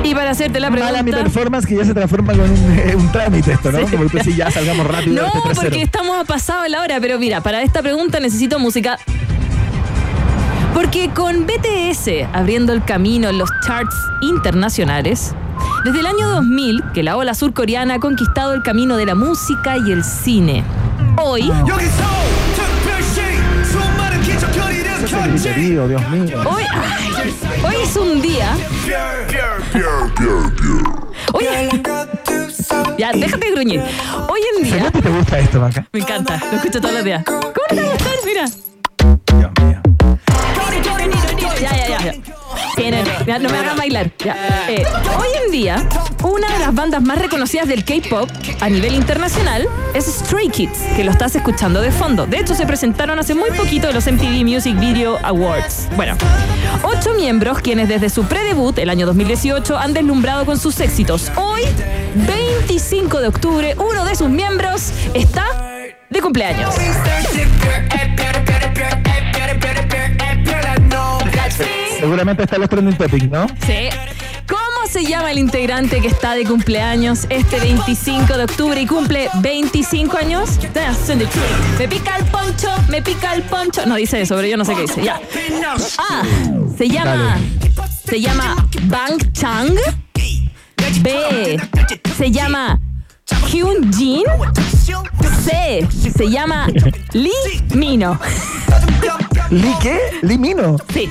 Y 0.04 0.14
para 0.14 0.30
hacerte 0.30 0.60
la 0.60 0.70
Mala 0.70 1.02
mi 1.02 1.10
pregunta... 1.10 1.24
performance 1.24 1.66
que 1.66 1.76
ya 1.76 1.84
se 1.84 1.92
transforma 1.92 2.32
con 2.32 2.42
un, 2.48 2.78
eh, 2.78 2.94
un 2.94 3.10
trámite 3.10 3.52
esto, 3.52 3.72
¿no? 3.72 3.80
Como 3.90 4.04
tú 4.06 4.18
decís, 4.18 4.36
ya 4.36 4.50
salgamos 4.50 4.86
rápido 4.86 5.22
No, 5.22 5.26
este 5.26 5.48
3-0. 5.50 5.54
porque 5.54 5.82
estamos 5.82 6.20
a 6.20 6.24
pasado 6.24 6.68
la 6.68 6.80
hora, 6.80 6.98
pero 7.00 7.18
mira, 7.18 7.40
para 7.40 7.62
esta 7.62 7.82
pregunta 7.82 8.20
necesito 8.20 8.58
música. 8.58 8.98
Porque 10.74 11.10
con 11.10 11.46
BTS 11.46 12.28
abriendo 12.32 12.72
el 12.72 12.84
camino 12.84 13.30
en 13.30 13.38
los 13.38 13.50
charts 13.66 13.96
internacionales, 14.20 15.34
desde 15.84 16.00
el 16.00 16.06
año 16.06 16.28
2000 16.28 16.84
que 16.94 17.02
la 17.02 17.16
ola 17.16 17.34
surcoreana 17.34 17.94
ha 17.94 17.98
conquistado 17.98 18.52
el 18.52 18.62
camino 18.62 18.96
de 18.96 19.06
la 19.06 19.14
música 19.14 19.76
y 19.78 19.90
el 19.90 20.04
cine. 20.04 20.62
Hoy, 21.18 21.52
Dios 25.88 26.08
mío. 26.08 26.42
hoy, 26.46 26.64
ay, 26.72 27.34
hoy 27.64 27.74
es 27.82 27.96
un 27.96 28.20
día. 28.20 28.56
Oye, 31.32 31.68
ya, 32.98 33.12
déjate 33.12 33.46
de 33.46 33.52
gruñir. 33.52 33.82
Hoy 34.28 34.40
en 34.56 34.64
día. 34.64 34.90
¿Cómo 34.90 35.02
te 35.02 35.10
gusta 35.10 35.38
esto, 35.38 35.60
Maca? 35.60 35.86
Me 35.92 36.00
encanta, 36.00 36.42
lo 36.50 36.56
escucho 36.56 36.80
todos 36.80 36.94
los 36.94 37.04
días. 37.04 37.24
¿Cómo? 37.24 37.42
Mira. 38.24 38.44
Dios 39.38 39.50
mío. 39.62 39.82
No 42.12 43.48
me 43.48 43.58
hagan 43.58 43.76
bailar. 43.76 44.10
Eh, 44.68 44.84
hoy 45.18 45.28
en 45.44 45.50
día, 45.50 45.88
una 46.22 46.52
de 46.52 46.58
las 46.58 46.74
bandas 46.74 47.02
más 47.02 47.18
reconocidas 47.18 47.68
del 47.68 47.84
K-pop 47.84 48.28
a 48.60 48.68
nivel 48.68 48.94
internacional 48.94 49.66
es 49.94 50.06
Stray 50.06 50.48
Kids, 50.48 50.78
que 50.94 51.04
lo 51.04 51.10
estás 51.10 51.36
escuchando 51.36 51.80
de 51.80 51.90
fondo. 51.90 52.26
De 52.26 52.38
hecho, 52.38 52.54
se 52.54 52.66
presentaron 52.66 53.18
hace 53.18 53.34
muy 53.34 53.50
poquito 53.52 53.88
en 53.88 53.94
los 53.94 54.06
MTV 54.06 54.44
Music 54.44 54.78
Video 54.78 55.18
Awards. 55.22 55.88
Bueno, 55.96 56.16
ocho 56.82 57.14
miembros 57.14 57.60
quienes 57.60 57.88
desde 57.88 58.10
su 58.10 58.24
predebut, 58.24 58.78
el 58.78 58.90
año 58.90 59.06
2018, 59.06 59.76
han 59.76 59.92
deslumbrado 59.94 60.44
con 60.44 60.58
sus 60.58 60.78
éxitos. 60.80 61.30
Hoy, 61.36 61.62
25 62.14 63.20
de 63.20 63.28
octubre, 63.28 63.74
uno 63.78 64.04
de 64.04 64.14
sus 64.14 64.28
miembros 64.28 64.92
está 65.14 65.46
de 66.10 66.20
cumpleaños. 66.20 66.74
Seguramente 71.98 72.42
está 72.42 72.58
los 72.58 72.68
trending 72.68 72.96
topics, 72.96 73.30
¿no? 73.30 73.46
Sí. 73.66 73.88
¿Cómo 74.48 74.86
se 74.88 75.04
llama 75.04 75.30
el 75.32 75.38
integrante 75.38 76.00
que 76.00 76.08
está 76.08 76.34
de 76.34 76.44
cumpleaños 76.44 77.26
este 77.30 77.58
25 77.58 78.36
de 78.36 78.44
octubre 78.44 78.80
y 78.80 78.86
cumple 78.86 79.28
25 79.40 80.16
años? 80.16 80.50
Me 81.78 81.88
pica 81.88 82.16
el 82.16 82.24
poncho, 82.26 82.68
me 82.88 83.02
pica 83.02 83.34
el 83.34 83.42
poncho. 83.42 83.84
No 83.86 83.96
dice 83.96 84.20
eso, 84.20 84.36
pero 84.36 84.46
yo 84.46 84.56
no 84.56 84.64
sé 84.64 84.74
qué 84.74 84.82
dice. 84.82 85.02
Ya. 85.02 85.20
A. 85.98 86.22
Se 86.76 86.88
llama. 86.88 87.38
Se 88.08 88.20
llama 88.20 88.68
Bang 88.84 89.32
Chang. 89.32 89.74
B. 91.00 91.60
Se 92.16 92.30
llama 92.30 92.80
Hyun 93.48 93.92
Jin. 93.92 94.22
C. 95.44 95.86
Se 96.16 96.30
llama 96.30 96.68
Lee 97.12 97.30
Mino. 97.74 98.18
¿Li 99.50 99.74
qué? 99.82 99.98
¿Li 100.22 100.38
Mino? 100.38 100.76
Sí. 100.92 101.08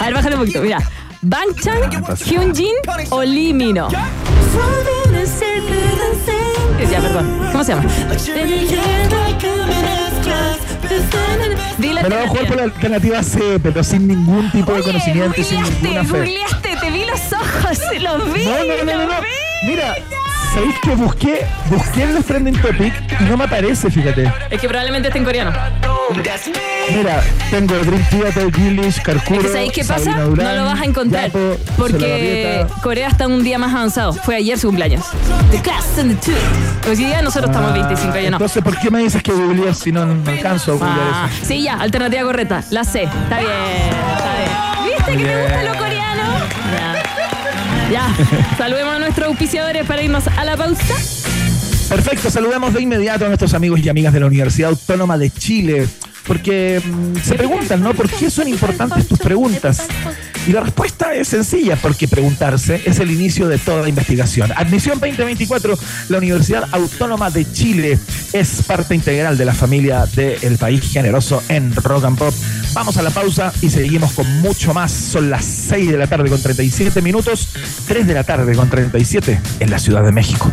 A 0.00 0.04
ver, 0.04 0.14
bájale 0.14 0.34
un 0.36 0.40
poquito. 0.42 0.60
Mira. 0.60 0.78
Bang 1.20 1.48
Chan, 1.60 1.90
Hyun 2.26 2.54
Jin 2.54 2.74
o 3.10 3.22
Lee 3.24 3.52
Mino. 3.52 3.88
Ya, 6.90 7.00
perdón. 7.00 7.48
¿Cómo 7.52 7.64
se 7.64 7.74
llama? 7.74 7.84
Dile 11.78 12.02
Me 12.02 12.08
lo 12.08 12.16
voy 12.16 12.24
a 12.24 12.28
jugar 12.28 12.46
por 12.46 12.56
la 12.56 12.62
alternativa 12.64 13.22
C, 13.22 13.58
pero 13.62 13.84
sin 13.84 14.08
ningún 14.08 14.50
tipo 14.50 14.72
de 14.72 14.82
conocimiento 14.82 15.42
sin 15.42 15.62
ninguna 15.62 16.02
Googleaste, 16.02 16.06
fe. 16.06 16.18
googleaste, 16.18 16.76
te 16.80 16.90
vi 16.90 17.04
los 17.04 17.32
ojos, 17.32 17.78
los 18.00 18.32
vi. 18.32 18.44
No, 18.44 18.50
no, 18.58 18.64
no, 18.64 18.84
no, 18.84 18.98
los 18.98 19.14
no. 19.14 19.20
vi. 19.20 19.68
Mira, 19.70 19.94
¿sabéis 20.54 20.74
que 20.82 20.90
busqué, 20.94 21.46
busqué 21.70 22.06
los 22.06 22.24
trending 22.24 22.60
topic 22.60 22.92
y 23.20 23.24
no 23.24 23.36
me 23.36 23.44
aparece, 23.44 23.90
fíjate? 23.90 24.32
Es 24.50 24.60
que 24.60 24.68
probablemente 24.68 25.08
esté 25.08 25.18
en 25.18 25.24
coreano. 25.24 25.52
Mira, 26.94 27.22
tengo 27.50 27.74
Dream 27.76 28.02
Theater, 28.10 28.50
Gillish, 28.54 29.02
Carcuro, 29.02 29.40
Es 29.40 29.46
que 29.46 29.52
¿sabéis 29.52 29.72
qué 29.72 29.84
pasa? 29.84 30.20
Durán, 30.22 30.46
no 30.46 30.62
lo 30.62 30.64
vas 30.64 30.80
a 30.80 30.84
encontrar. 30.84 31.26
Yapo, 31.26 31.56
porque. 31.76 32.66
Corea 32.82 33.08
está 33.08 33.26
un 33.26 33.42
día 33.44 33.58
más 33.58 33.74
avanzado. 33.74 34.12
Fue 34.14 34.36
ayer 34.36 34.58
su 34.58 34.68
cumpleaños. 34.68 35.04
The 35.50 35.60
class 35.60 35.98
and 35.98 36.18
the 36.18 36.32
two. 36.32 36.88
Hoy 36.90 36.96
día 36.96 37.20
nosotros 37.20 37.50
estamos 37.50 37.70
Ah, 37.72 37.74
25, 37.88 38.14
ya 38.18 38.30
no. 38.30 38.36
Entonces, 38.36 38.62
¿por 38.62 38.78
qué 38.78 38.90
me 38.90 39.00
dices 39.00 39.22
que 39.22 39.32
googleé 39.32 39.74
si 39.74 39.92
no, 39.92 40.06
no 40.06 40.30
alcanzo 40.30 40.72
a 40.72 40.74
googlear 40.76 40.98
Ah, 41.12 41.28
eso? 41.30 41.44
sí, 41.46 41.62
ya, 41.62 41.74
alternativa 41.74 42.22
correcta. 42.22 42.62
La 42.70 42.84
C. 42.84 43.02
Está 43.02 43.38
bien, 43.38 43.52
está 44.16 44.34
bien. 44.38 44.96
¿Viste 44.96 45.12
que 45.12 45.24
me 45.24 45.42
gusta 45.42 45.62
lo? 45.64 45.87
Ya. 47.90 48.08
Saludemos 48.56 48.94
a 48.94 48.98
nuestros 48.98 49.28
auspiciadores 49.28 49.86
para 49.86 50.02
irnos 50.02 50.26
a 50.26 50.44
la 50.44 50.56
pausa. 50.56 50.94
Perfecto, 51.88 52.30
saludamos 52.30 52.74
de 52.74 52.82
inmediato 52.82 53.24
a 53.24 53.28
nuestros 53.28 53.54
amigos 53.54 53.80
y 53.80 53.88
amigas 53.88 54.12
de 54.12 54.20
la 54.20 54.26
Universidad 54.26 54.68
Autónoma 54.68 55.16
de 55.16 55.30
Chile, 55.30 55.88
porque 56.26 56.82
mm, 56.84 57.16
se 57.24 57.34
preguntan, 57.34 57.82
¿no? 57.82 57.94
¿Por 57.94 58.10
qué 58.10 58.28
son 58.28 58.46
importantes 58.46 59.08
tus 59.08 59.18
preguntas? 59.18 59.86
Y 60.46 60.52
la 60.52 60.60
respuesta 60.60 61.14
es 61.14 61.28
sencilla, 61.28 61.76
porque 61.76 62.06
preguntarse 62.06 62.82
es 62.84 62.98
el 63.00 63.10
inicio 63.10 63.48
de 63.48 63.56
toda 63.56 63.88
investigación. 63.88 64.52
Admisión 64.54 65.00
2024, 65.00 65.78
la 66.10 66.18
Universidad 66.18 66.68
Autónoma 66.72 67.30
de 67.30 67.50
Chile 67.50 67.98
es 68.34 68.62
parte 68.66 68.94
integral 68.94 69.38
de 69.38 69.46
la 69.46 69.54
familia 69.54 70.04
del 70.14 70.58
país 70.58 70.92
generoso 70.92 71.42
en 71.48 71.74
Rock 71.74 72.04
and 72.04 72.18
Pop. 72.18 72.34
Vamos 72.74 72.98
a 72.98 73.02
la 73.02 73.10
pausa 73.10 73.50
y 73.62 73.70
seguimos 73.70 74.12
con 74.12 74.30
mucho 74.40 74.74
más. 74.74 74.92
Son 74.92 75.30
las 75.30 75.44
6 75.46 75.90
de 75.90 75.96
la 75.96 76.06
tarde 76.06 76.28
con 76.28 76.40
37 76.40 77.00
minutos, 77.00 77.48
3 77.86 78.06
de 78.06 78.14
la 78.14 78.24
tarde 78.24 78.54
con 78.54 78.68
37 78.68 79.40
en 79.60 79.70
la 79.70 79.78
Ciudad 79.78 80.04
de 80.04 80.12
México. 80.12 80.52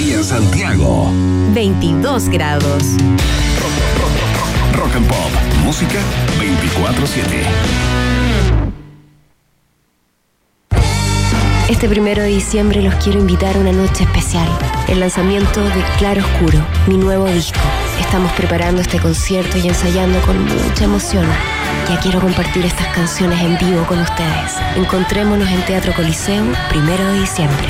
Y 0.00 0.12
en 0.12 0.24
Santiago. 0.24 1.10
22 1.52 2.28
grados. 2.30 2.82
Rock 4.72 4.96
and 4.96 5.06
Pop. 5.06 5.30
Música 5.62 5.98
24-7. 6.38 7.44
Este 11.68 11.88
primero 11.88 12.22
de 12.22 12.28
diciembre 12.28 12.82
los 12.82 12.94
quiero 12.96 13.20
invitar 13.20 13.56
a 13.56 13.60
una 13.60 13.72
noche 13.72 14.04
especial, 14.04 14.48
el 14.88 15.00
lanzamiento 15.00 15.62
de 15.62 15.84
Claro 15.98 16.22
Oscuro, 16.22 16.58
mi 16.86 16.96
nuevo 16.96 17.26
disco. 17.26 17.60
Estamos 18.00 18.32
preparando 18.32 18.80
este 18.80 18.98
concierto 18.98 19.58
y 19.58 19.68
ensayando 19.68 20.20
con 20.22 20.42
mucha 20.42 20.84
emoción. 20.84 21.26
Ya 21.88 22.00
quiero 22.00 22.20
compartir 22.20 22.64
estas 22.64 22.88
canciones 22.88 23.40
en 23.40 23.58
vivo 23.58 23.84
con 23.86 24.00
ustedes. 24.00 24.56
Encontrémonos 24.76 25.48
en 25.48 25.64
Teatro 25.66 25.92
Coliseo, 25.94 26.44
primero 26.70 27.06
de 27.12 27.20
diciembre. 27.20 27.68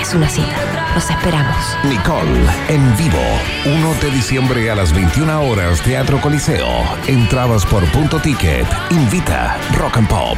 Es 0.00 0.12
una 0.14 0.28
cita. 0.28 0.77
Los 0.98 1.10
esperamos. 1.10 1.56
Nicole, 1.84 2.44
en 2.66 2.96
vivo. 2.96 3.22
1 3.66 3.94
de 4.02 4.10
diciembre 4.10 4.68
a 4.68 4.74
las 4.74 4.92
21 4.92 5.42
horas, 5.42 5.80
Teatro 5.80 6.20
Coliseo. 6.20 6.66
Entradas 7.06 7.64
por 7.66 7.84
punto 7.92 8.18
ticket. 8.18 8.66
Invita 8.90 9.56
Rock 9.76 9.98
and 9.98 10.08
Pop. 10.08 10.36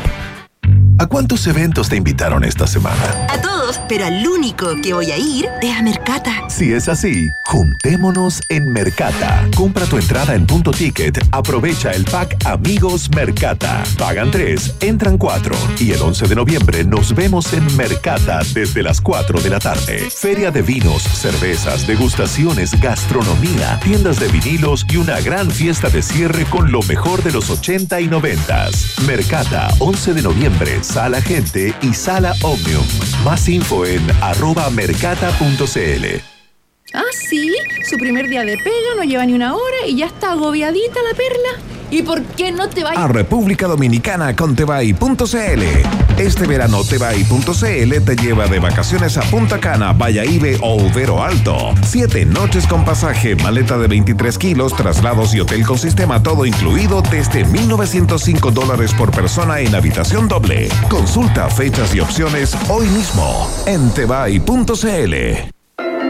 ¿A 0.98 1.06
cuántos 1.06 1.46
eventos 1.46 1.88
te 1.88 1.96
invitaron 1.96 2.44
esta 2.44 2.66
semana? 2.66 3.26
A 3.30 3.40
todos, 3.40 3.59
pero 3.88 4.06
al 4.06 4.26
único 4.26 4.74
que 4.82 4.94
voy 4.94 5.10
a 5.10 5.18
ir 5.18 5.48
es 5.62 5.76
a 5.76 5.82
Mercata. 5.82 6.48
Si 6.48 6.72
es 6.72 6.88
así, 6.88 7.30
juntémonos 7.44 8.40
en 8.48 8.72
Mercata. 8.72 9.46
Compra 9.54 9.86
tu 9.86 9.98
entrada 9.98 10.34
en 10.34 10.46
punto 10.46 10.70
ticket, 10.70 11.18
aprovecha 11.30 11.90
el 11.92 12.04
pack 12.04 12.36
Amigos 12.46 13.10
Mercata. 13.10 13.82
Pagan 13.98 14.30
tres, 14.30 14.74
entran 14.80 15.18
cuatro. 15.18 15.54
Y 15.78 15.92
el 15.92 16.00
11 16.00 16.26
de 16.26 16.34
noviembre 16.34 16.84
nos 16.84 17.14
vemos 17.14 17.52
en 17.52 17.76
Mercata 17.76 18.40
desde 18.54 18.82
las 18.82 19.00
4 19.00 19.40
de 19.40 19.50
la 19.50 19.58
tarde. 19.58 20.10
Feria 20.10 20.50
de 20.50 20.62
vinos, 20.62 21.02
cervezas, 21.02 21.86
degustaciones, 21.86 22.80
gastronomía, 22.80 23.78
tiendas 23.82 24.18
de 24.18 24.28
vinilos 24.28 24.86
y 24.90 24.96
una 24.96 25.20
gran 25.20 25.50
fiesta 25.50 25.88
de 25.88 26.02
cierre 26.02 26.44
con 26.44 26.72
lo 26.72 26.82
mejor 26.82 27.22
de 27.22 27.32
los 27.32 27.50
80 27.50 28.00
y 28.00 28.08
90. 28.08 28.68
Mercata, 29.06 29.68
11 29.78 30.14
de 30.14 30.22
noviembre, 30.22 30.82
Sala 30.82 31.20
Gente 31.20 31.74
y 31.82 31.94
Sala 31.94 32.34
Omnium. 32.42 32.86
Más 33.24 33.48
info 33.60 33.84
en 33.84 34.00
arroba 34.22 34.70
mercata.cl. 34.70 36.29
Ah, 36.92 37.04
sí, 37.12 37.54
su 37.88 37.96
primer 37.98 38.28
día 38.28 38.44
de 38.44 38.56
pega 38.56 38.94
no 38.96 39.04
lleva 39.04 39.24
ni 39.24 39.32
una 39.32 39.54
hora 39.54 39.86
y 39.86 39.96
ya 39.96 40.06
está 40.06 40.32
agobiadita 40.32 41.00
la 41.08 41.16
perla. 41.16 41.70
¿Y 41.90 42.02
por 42.02 42.22
qué 42.22 42.52
no 42.52 42.68
te 42.68 42.82
A 42.82 42.84
vayas? 42.84 43.10
República 43.10 43.66
Dominicana 43.66 44.34
con 44.34 44.54
Tebay.cl. 44.54 45.62
Este 46.18 46.46
verano 46.46 46.84
Tebay.cl 46.84 48.04
te 48.04 48.16
lleva 48.16 48.46
de 48.46 48.58
vacaciones 48.58 49.16
a 49.16 49.22
Punta 49.22 49.58
Cana, 49.58 49.92
Valladolid 49.92 50.56
o 50.62 50.78
Vero 50.92 51.22
Alto. 51.22 51.74
Siete 51.84 52.24
noches 52.24 52.66
con 52.66 52.84
pasaje, 52.84 53.34
maleta 53.36 53.78
de 53.78 53.88
23 53.88 54.38
kilos, 54.38 54.76
traslados 54.76 55.34
y 55.34 55.40
hotel 55.40 55.64
con 55.64 55.78
sistema 55.78 56.22
todo 56.22 56.44
incluido 56.44 57.02
desde 57.02 57.44
1.905 57.44 58.52
dólares 58.52 58.92
por 58.94 59.10
persona 59.10 59.60
en 59.60 59.74
habitación 59.74 60.28
doble. 60.28 60.68
Consulta 60.88 61.48
fechas 61.48 61.94
y 61.94 62.00
opciones 62.00 62.56
hoy 62.68 62.86
mismo 62.88 63.48
en 63.66 63.90
Tebay.cl. 63.92 65.59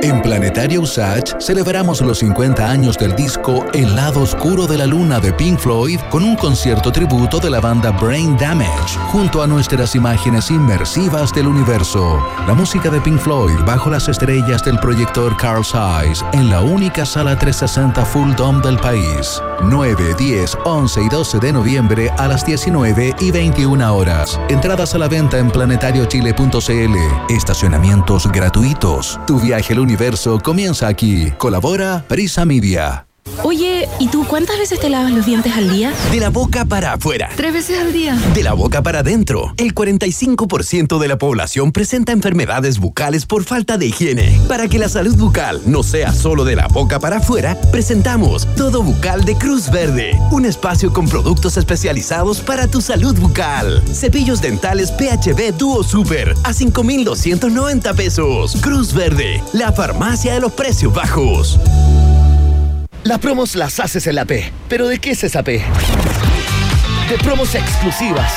En 0.02 0.22
Planetario 0.22 0.80
Usage 0.80 1.34
celebramos 1.40 2.00
los 2.00 2.20
50 2.20 2.70
años 2.70 2.96
del 2.96 3.14
disco 3.14 3.66
El 3.74 3.94
lado 3.94 4.22
oscuro 4.22 4.66
de 4.66 4.78
la 4.78 4.86
luna 4.86 5.20
de 5.20 5.30
Pink 5.32 5.58
Floyd 5.58 6.00
con 6.10 6.24
un 6.24 6.36
concierto 6.36 6.90
tributo 6.90 7.38
de 7.38 7.50
la 7.50 7.60
banda 7.60 7.90
Brain 7.90 8.34
Damage 8.38 8.98
junto 9.12 9.42
a 9.42 9.46
nuestras 9.46 9.94
imágenes 9.94 10.50
inmersivas 10.50 11.34
del 11.34 11.48
universo. 11.48 12.18
La 12.46 12.54
música 12.54 12.88
de 12.88 13.00
Pink 13.02 13.20
Floyd 13.20 13.58
bajo 13.66 13.90
las 13.90 14.08
estrellas 14.08 14.64
del 14.64 14.78
proyector 14.78 15.36
Carl 15.36 15.64
Zeiss 15.64 16.24
en 16.32 16.48
la 16.48 16.62
única 16.62 17.04
sala 17.04 17.38
360 17.38 18.02
Full 18.06 18.34
Dome 18.36 18.62
del 18.62 18.78
país. 18.78 19.42
9, 19.62 20.14
10, 20.18 20.58
11 20.64 21.02
y 21.02 21.08
12 21.10 21.38
de 21.38 21.52
noviembre 21.52 22.10
a 22.16 22.26
las 22.26 22.46
19 22.46 23.16
y 23.20 23.30
21 23.30 23.94
horas. 23.94 24.40
Entradas 24.48 24.94
a 24.94 24.98
la 24.98 25.08
venta 25.08 25.38
en 25.38 25.50
planetariochile.cl. 25.50 26.96
Estacionamientos 27.28 28.26
gratuitos. 28.32 29.20
Tu 29.26 29.38
viaje 29.38 29.74
al 29.74 29.80
universo 29.90 30.38
comienza 30.38 30.86
aquí. 30.86 31.32
Colabora 31.36 32.04
Prisa 32.06 32.44
Media. 32.44 33.09
Oye, 33.42 33.88
¿y 33.98 34.08
tú 34.08 34.26
cuántas 34.26 34.58
veces 34.58 34.80
te 34.80 34.90
lavas 34.90 35.12
los 35.12 35.26
dientes 35.26 35.52
al 35.54 35.70
día? 35.70 35.92
De 36.10 36.20
la 36.20 36.30
boca 36.30 36.64
para 36.64 36.92
afuera. 36.92 37.30
Tres 37.36 37.52
veces 37.52 37.78
al 37.78 37.92
día. 37.92 38.14
De 38.34 38.42
la 38.42 38.52
boca 38.52 38.82
para 38.82 39.00
adentro. 39.00 39.54
El 39.56 39.74
45% 39.74 40.98
de 40.98 41.08
la 41.08 41.18
población 41.18 41.72
presenta 41.72 42.12
enfermedades 42.12 42.78
bucales 42.78 43.26
por 43.26 43.44
falta 43.44 43.78
de 43.78 43.86
higiene. 43.86 44.38
Para 44.48 44.68
que 44.68 44.78
la 44.78 44.88
salud 44.88 45.16
bucal 45.16 45.60
no 45.66 45.82
sea 45.82 46.12
solo 46.12 46.44
de 46.44 46.56
la 46.56 46.68
boca 46.68 47.00
para 47.00 47.18
afuera, 47.18 47.56
presentamos 47.72 48.46
Todo 48.56 48.82
Bucal 48.82 49.24
de 49.24 49.36
Cruz 49.36 49.70
Verde. 49.70 50.18
Un 50.30 50.44
espacio 50.44 50.92
con 50.92 51.08
productos 51.08 51.56
especializados 51.56 52.40
para 52.40 52.66
tu 52.66 52.80
salud 52.80 53.16
bucal. 53.18 53.82
Cepillos 53.92 54.40
dentales 54.40 54.92
PHB 54.92 55.56
Duo 55.56 55.82
Super 55.82 56.34
a 56.44 56.52
5,290 56.52 57.94
pesos. 57.94 58.56
Cruz 58.60 58.92
Verde, 58.92 59.42
la 59.52 59.72
farmacia 59.72 60.34
de 60.34 60.40
los 60.40 60.52
precios 60.52 60.92
bajos. 60.92 61.58
Las 63.02 63.18
promos 63.18 63.56
las 63.56 63.80
haces 63.80 64.06
en 64.06 64.14
la 64.14 64.26
P. 64.26 64.52
¿Pero 64.68 64.86
de 64.86 64.98
qué 64.98 65.12
es 65.12 65.24
esa 65.24 65.42
P? 65.42 65.64
De 67.08 67.18
promos 67.24 67.54
exclusivas, 67.54 68.30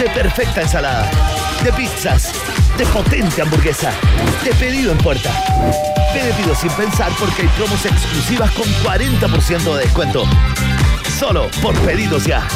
de 0.00 0.10
perfecta 0.10 0.62
ensalada, 0.62 1.08
de 1.62 1.72
pizzas, 1.72 2.32
de 2.76 2.84
potente 2.86 3.42
hamburguesa, 3.42 3.92
de 4.44 4.52
pedido 4.54 4.90
en 4.90 4.98
puerta. 4.98 5.30
Pide 6.12 6.32
pido 6.34 6.54
sin 6.56 6.70
pensar 6.70 7.12
porque 7.18 7.42
hay 7.42 7.48
promos 7.56 7.86
exclusivas 7.86 8.50
con 8.50 8.66
40% 8.82 9.76
de 9.76 9.84
descuento. 9.84 10.24
Solo 11.18 11.48
por 11.62 11.78
pedidos 11.82 12.24
ya. 12.24 12.46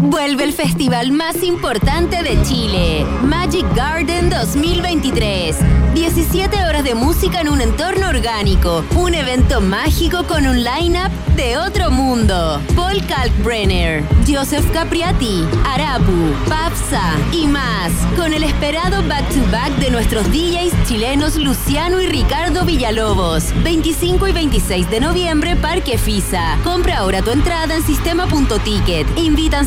Vuelve 0.00 0.44
el 0.44 0.52
festival 0.52 1.10
más 1.10 1.42
importante 1.42 2.22
de 2.22 2.40
Chile, 2.42 3.04
Magic 3.24 3.66
Garden 3.74 4.30
2023. 4.30 5.56
17 5.92 6.64
horas 6.64 6.84
de 6.84 6.94
música 6.94 7.40
en 7.40 7.48
un 7.48 7.60
entorno 7.60 8.08
orgánico, 8.08 8.84
un 8.94 9.14
evento 9.14 9.60
mágico 9.60 10.24
con 10.28 10.46
un 10.46 10.62
line-up 10.62 11.10
de 11.34 11.58
otro 11.58 11.90
mundo. 11.90 12.60
Paul 12.76 13.04
Kalkbrenner, 13.06 14.04
Joseph 14.26 14.70
Capriati, 14.72 15.44
Arapu, 15.66 16.32
Papsa 16.48 17.16
y 17.32 17.48
más, 17.48 17.90
con 18.16 18.32
el 18.32 18.44
esperado 18.44 19.02
back-to-back 19.08 19.72
de 19.78 19.90
nuestros 19.90 20.30
DJs 20.30 20.86
chilenos 20.86 21.36
Luciano 21.36 22.00
y 22.00 22.06
Ricardo 22.06 22.64
Villalobos. 22.64 23.52
25 23.64 24.28
y 24.28 24.32
26 24.32 24.90
de 24.90 25.00
noviembre, 25.00 25.56
Parque 25.56 25.98
Fisa. 25.98 26.56
Compra 26.62 26.98
ahora 26.98 27.22
tu 27.22 27.30
entrada 27.30 27.74
en 27.74 27.82
sistema.ticket. 27.82 29.06
Invitan 29.18 29.66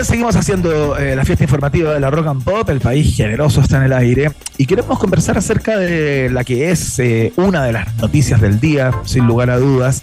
Bien, 0.00 0.04
seguimos 0.04 0.36
haciendo 0.36 0.96
eh, 0.96 1.14
la 1.14 1.24
fiesta 1.24 1.44
informativa 1.44 1.92
de 1.92 2.00
la 2.00 2.10
Rock 2.10 2.28
and 2.28 2.42
Pop. 2.42 2.68
El 2.70 2.80
país 2.80 3.16
generoso 3.16 3.60
está 3.60 3.78
en 3.78 3.84
el 3.84 3.92
aire. 3.92 4.32
Y 4.56 4.66
queremos 4.66 4.98
conversar 4.98 5.36
acerca 5.36 5.76
de 5.76 6.30
la 6.30 6.44
que 6.44 6.70
es 6.70 6.98
eh, 6.98 7.32
una 7.36 7.64
de 7.64 7.72
las 7.72 7.94
noticias 7.96 8.40
del 8.40 8.60
día, 8.60 8.92
sin 9.04 9.26
lugar 9.26 9.50
a 9.50 9.58
dudas, 9.58 10.02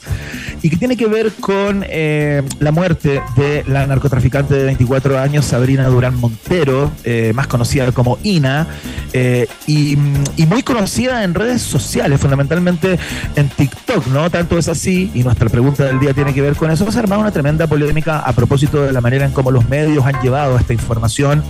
y 0.62 0.70
que 0.70 0.78
tiene 0.78 0.98
que 0.98 1.08
ver 1.08 1.32
con 1.40 1.86
eh, 1.88 2.44
la 2.60 2.72
muerte 2.72 3.22
de 3.36 3.64
la 3.68 3.86
narcotraficante 3.86 4.54
de 4.56 4.66
24 4.66 5.20
años, 5.20 5.46
Sabrina 5.46 5.88
Durán 5.88 6.16
Montero, 6.16 6.92
eh, 7.04 7.32
más 7.36 7.48
conocida 7.48 7.92
como 7.92 8.18
Ina, 8.24 8.68
eh, 9.14 9.48
y, 9.68 9.98
y 10.36 10.46
muy 10.46 10.64
conocida 10.64 11.24
en 11.24 11.34
redes 11.34 11.62
sociales, 11.62 12.20
fundamentalmente 12.20 13.00
en 13.36 13.50
TikTok, 13.50 14.08
¿no? 14.08 14.30
Tanto 14.30 14.58
es 14.58 14.68
así, 14.68 15.12
y 15.14 15.24
nuestra 15.24 15.50
pregunta 15.50 15.86
del 15.86 16.00
día 16.00 16.14
tiene 16.14 16.34
que 16.34 16.42
ver 16.42 16.56
con 16.56 16.72
eso, 16.72 16.90
se 16.92 16.98
ha 16.98 17.02
armado 17.02 17.22
una 17.22 17.32
tremenda 17.32 17.68
polémica 17.68 18.20
a 18.20 18.34
propósito 18.34 18.82
de 18.82 18.92
la 18.92 19.02
manera 19.02 19.26
en 19.26 19.32
cómo 19.32 19.52
los 19.52 19.68
medios 19.70 19.87
han 20.06 20.22
llevado 20.22 20.58
esta 20.58 20.74
información, 20.74 21.44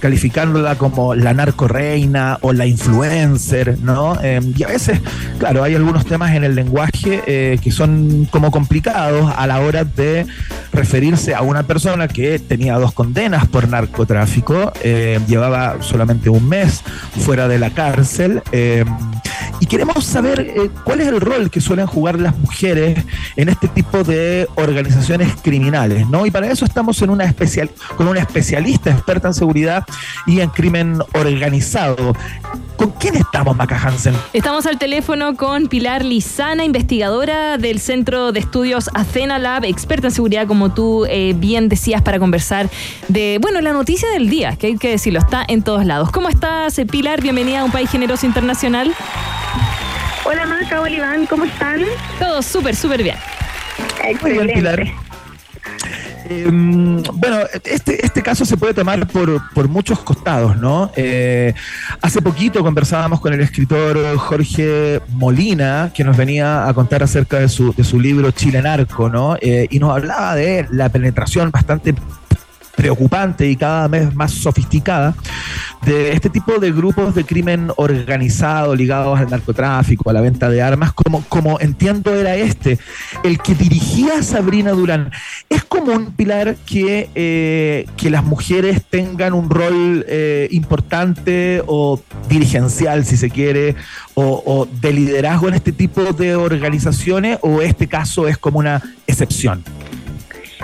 calificándola 0.00 0.76
como 0.76 1.14
la 1.14 1.34
narcoreina 1.34 2.38
o 2.40 2.52
la 2.52 2.66
influencer, 2.66 3.78
¿no? 3.80 4.18
Eh, 4.22 4.40
y 4.56 4.62
a 4.62 4.68
veces, 4.68 5.00
claro, 5.38 5.62
hay 5.62 5.74
algunos 5.74 6.04
temas 6.06 6.34
en 6.34 6.44
el 6.44 6.54
lenguaje 6.54 7.22
eh, 7.26 7.58
que 7.62 7.70
son 7.70 8.26
como 8.30 8.50
complicados 8.50 9.32
a 9.36 9.46
la 9.46 9.60
hora 9.60 9.84
de 9.84 10.26
referirse 10.72 11.34
a 11.34 11.42
una 11.42 11.64
persona 11.64 12.08
que 12.08 12.38
tenía 12.38 12.78
dos 12.78 12.92
condenas 12.92 13.46
por 13.46 13.68
narcotráfico, 13.68 14.72
eh, 14.82 15.20
llevaba 15.28 15.76
solamente 15.80 16.30
un 16.30 16.48
mes 16.48 16.82
fuera 17.24 17.48
de 17.48 17.58
la 17.58 17.70
cárcel. 17.70 18.42
Y 19.62 19.66
queremos 19.66 20.04
saber 20.04 20.40
eh, 20.40 20.70
cuál 20.82 21.02
es 21.02 21.06
el 21.06 21.20
rol 21.20 21.48
que 21.48 21.60
suelen 21.60 21.86
jugar 21.86 22.18
las 22.18 22.36
mujeres 22.36 22.98
en 23.36 23.48
este 23.48 23.68
tipo 23.68 24.02
de 24.02 24.48
organizaciones 24.56 25.36
criminales, 25.40 26.08
¿no? 26.08 26.26
Y 26.26 26.32
para 26.32 26.50
eso 26.50 26.64
estamos 26.64 27.00
en 27.00 27.10
una 27.10 27.26
especial, 27.26 27.70
con 27.96 28.08
una 28.08 28.18
especialista 28.18 28.90
experta 28.90 29.28
en 29.28 29.34
seguridad 29.34 29.84
y 30.26 30.40
en 30.40 30.50
crimen 30.50 30.98
organizado. 31.14 32.12
¿Con 32.76 32.90
quién 32.90 33.14
estamos, 33.14 33.56
Maca 33.56 33.78
Hansen? 33.80 34.16
Estamos 34.32 34.66
al 34.66 34.80
teléfono 34.80 35.36
con 35.36 35.68
Pilar 35.68 36.04
Lizana, 36.04 36.64
investigadora 36.64 37.56
del 37.56 37.78
Centro 37.78 38.32
de 38.32 38.40
Estudios 38.40 38.90
Athena 38.94 39.38
Lab, 39.38 39.64
experta 39.64 40.08
en 40.08 40.12
seguridad, 40.12 40.48
como 40.48 40.74
tú 40.74 41.06
eh, 41.08 41.34
bien 41.36 41.68
decías, 41.68 42.02
para 42.02 42.18
conversar 42.18 42.68
de, 43.06 43.38
bueno, 43.40 43.60
la 43.60 43.72
noticia 43.72 44.08
del 44.10 44.28
día, 44.28 44.56
que 44.56 44.66
hay 44.66 44.76
que 44.76 44.90
decirlo, 44.90 45.20
está 45.20 45.44
en 45.46 45.62
todos 45.62 45.86
lados. 45.86 46.10
¿Cómo 46.10 46.28
estás, 46.28 46.76
eh, 46.80 46.86
Pilar? 46.86 47.20
Bienvenida 47.20 47.60
a 47.60 47.64
un 47.64 47.70
país 47.70 47.88
generoso 47.88 48.26
internacional. 48.26 48.92
Hola 50.24 50.46
Maca, 50.46 50.80
hola 50.80 50.94
Iván, 50.94 51.26
¿cómo 51.26 51.44
están? 51.44 51.80
Todo 52.18 52.42
súper, 52.42 52.76
súper 52.76 53.02
bien. 53.02 53.16
Muy 54.20 54.32
bien, 54.32 54.50
Pilar. 54.54 54.84
Eh, 56.28 56.46
bueno, 57.14 57.38
este, 57.64 58.06
este 58.06 58.22
caso 58.22 58.44
se 58.44 58.56
puede 58.56 58.72
tomar 58.72 59.06
por, 59.08 59.52
por 59.52 59.68
muchos 59.68 59.98
costados, 60.00 60.56
¿no? 60.56 60.92
Eh, 60.94 61.52
hace 62.00 62.22
poquito 62.22 62.62
conversábamos 62.62 63.20
con 63.20 63.32
el 63.32 63.40
escritor 63.40 64.16
Jorge 64.16 65.00
Molina, 65.08 65.90
que 65.92 66.04
nos 66.04 66.16
venía 66.16 66.68
a 66.68 66.74
contar 66.74 67.02
acerca 67.02 67.40
de 67.40 67.48
su, 67.48 67.74
de 67.74 67.82
su 67.82 67.98
libro 67.98 68.30
Chile 68.30 68.62
Narco, 68.62 69.08
¿no? 69.08 69.36
Eh, 69.40 69.66
y 69.70 69.80
nos 69.80 69.90
hablaba 69.90 70.36
de 70.36 70.68
la 70.70 70.88
penetración 70.88 71.50
bastante 71.50 71.94
preocupante 72.76 73.48
y 73.48 73.56
cada 73.56 73.88
vez 73.88 74.14
más 74.14 74.32
sofisticada 74.32 75.14
de 75.84 76.12
este 76.12 76.30
tipo 76.30 76.58
de 76.58 76.70
grupos 76.70 77.14
de 77.14 77.24
crimen 77.24 77.70
organizado 77.76 78.74
ligados 78.74 79.18
al 79.18 79.28
narcotráfico, 79.28 80.08
a 80.10 80.12
la 80.12 80.20
venta 80.20 80.48
de 80.48 80.62
armas, 80.62 80.92
como, 80.92 81.24
como 81.28 81.58
entiendo 81.60 82.14
era 82.14 82.36
este, 82.36 82.78
el 83.24 83.40
que 83.40 83.54
dirigía 83.54 84.18
a 84.18 84.22
Sabrina 84.22 84.72
Durán. 84.72 85.10
¿Es 85.48 85.64
común, 85.64 86.12
Pilar, 86.16 86.56
que, 86.66 87.10
eh, 87.14 87.86
que 87.96 88.10
las 88.10 88.24
mujeres 88.24 88.82
tengan 88.88 89.32
un 89.32 89.50
rol 89.50 90.04
eh, 90.08 90.48
importante 90.52 91.62
o 91.66 92.00
dirigencial, 92.28 93.04
si 93.04 93.16
se 93.16 93.30
quiere, 93.30 93.74
o, 94.14 94.42
o 94.46 94.66
de 94.66 94.92
liderazgo 94.92 95.48
en 95.48 95.54
este 95.54 95.72
tipo 95.72 96.12
de 96.12 96.36
organizaciones, 96.36 97.38
o 97.42 97.60
este 97.60 97.88
caso 97.88 98.28
es 98.28 98.38
como 98.38 98.60
una 98.60 98.80
excepción? 99.06 99.64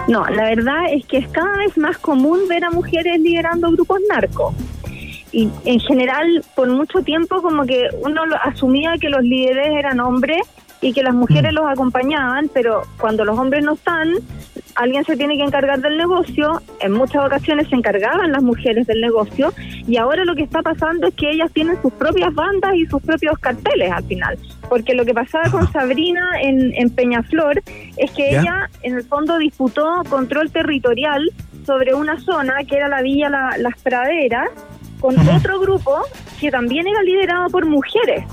No, 0.08 0.24
la 0.24 0.44
verdad 0.44 0.84
es 0.90 1.04
que 1.06 1.18
es 1.18 1.28
cada 1.28 1.58
vez 1.58 1.76
más 1.76 1.98
común 1.98 2.40
ver 2.48 2.64
a 2.64 2.70
mujeres 2.70 3.20
liderando 3.20 3.70
grupos 3.70 4.00
narcos. 4.08 4.54
Y 5.32 5.50
en 5.66 5.78
general, 5.80 6.42
por 6.56 6.68
mucho 6.70 7.02
tiempo, 7.02 7.42
como 7.42 7.66
que 7.66 7.88
uno 8.00 8.22
asumía 8.42 8.94
que 8.98 9.10
los 9.10 9.22
líderes 9.22 9.68
eran 9.76 10.00
hombres 10.00 10.40
y 10.80 10.92
que 10.92 11.02
las 11.02 11.14
mujeres 11.14 11.52
los 11.52 11.66
acompañaban, 11.66 12.48
pero 12.54 12.82
cuando 13.00 13.24
los 13.24 13.36
hombres 13.38 13.64
no 13.64 13.74
están, 13.74 14.12
alguien 14.76 15.04
se 15.04 15.16
tiene 15.16 15.36
que 15.36 15.42
encargar 15.42 15.80
del 15.80 15.96
negocio. 15.96 16.60
En 16.80 16.92
muchas 16.92 17.26
ocasiones 17.26 17.68
se 17.68 17.74
encargaban 17.74 18.30
las 18.30 18.42
mujeres 18.42 18.86
del 18.86 19.00
negocio 19.00 19.52
y 19.58 19.96
ahora 19.96 20.24
lo 20.24 20.36
que 20.36 20.44
está 20.44 20.62
pasando 20.62 21.08
es 21.08 21.14
que 21.14 21.30
ellas 21.30 21.50
tienen 21.52 21.80
sus 21.82 21.92
propias 21.94 22.32
bandas 22.32 22.74
y 22.76 22.86
sus 22.86 23.02
propios 23.02 23.36
carteles 23.40 23.90
al 23.90 24.04
final. 24.04 24.38
Porque 24.68 24.94
lo 24.94 25.04
que 25.04 25.14
pasaba 25.14 25.50
con 25.50 25.70
Sabrina 25.72 26.22
en, 26.42 26.72
en 26.74 26.90
Peñaflor 26.90 27.60
es 27.96 28.10
que 28.12 28.30
¿Ya? 28.32 28.40
ella 28.40 28.70
en 28.82 28.96
el 28.96 29.02
fondo 29.04 29.36
disputó 29.38 30.02
control 30.08 30.50
territorial 30.52 31.28
sobre 31.66 31.92
una 31.94 32.20
zona 32.20 32.54
que 32.68 32.76
era 32.76 32.88
la 32.88 33.02
villa 33.02 33.28
La- 33.28 33.56
Las 33.58 33.74
Praderas 33.82 34.48
con 35.00 35.16
otro 35.28 35.58
grupo 35.60 35.96
que 36.40 36.50
también 36.50 36.86
era 36.86 37.02
liderado 37.02 37.48
por 37.50 37.66
mujeres. 37.66 38.24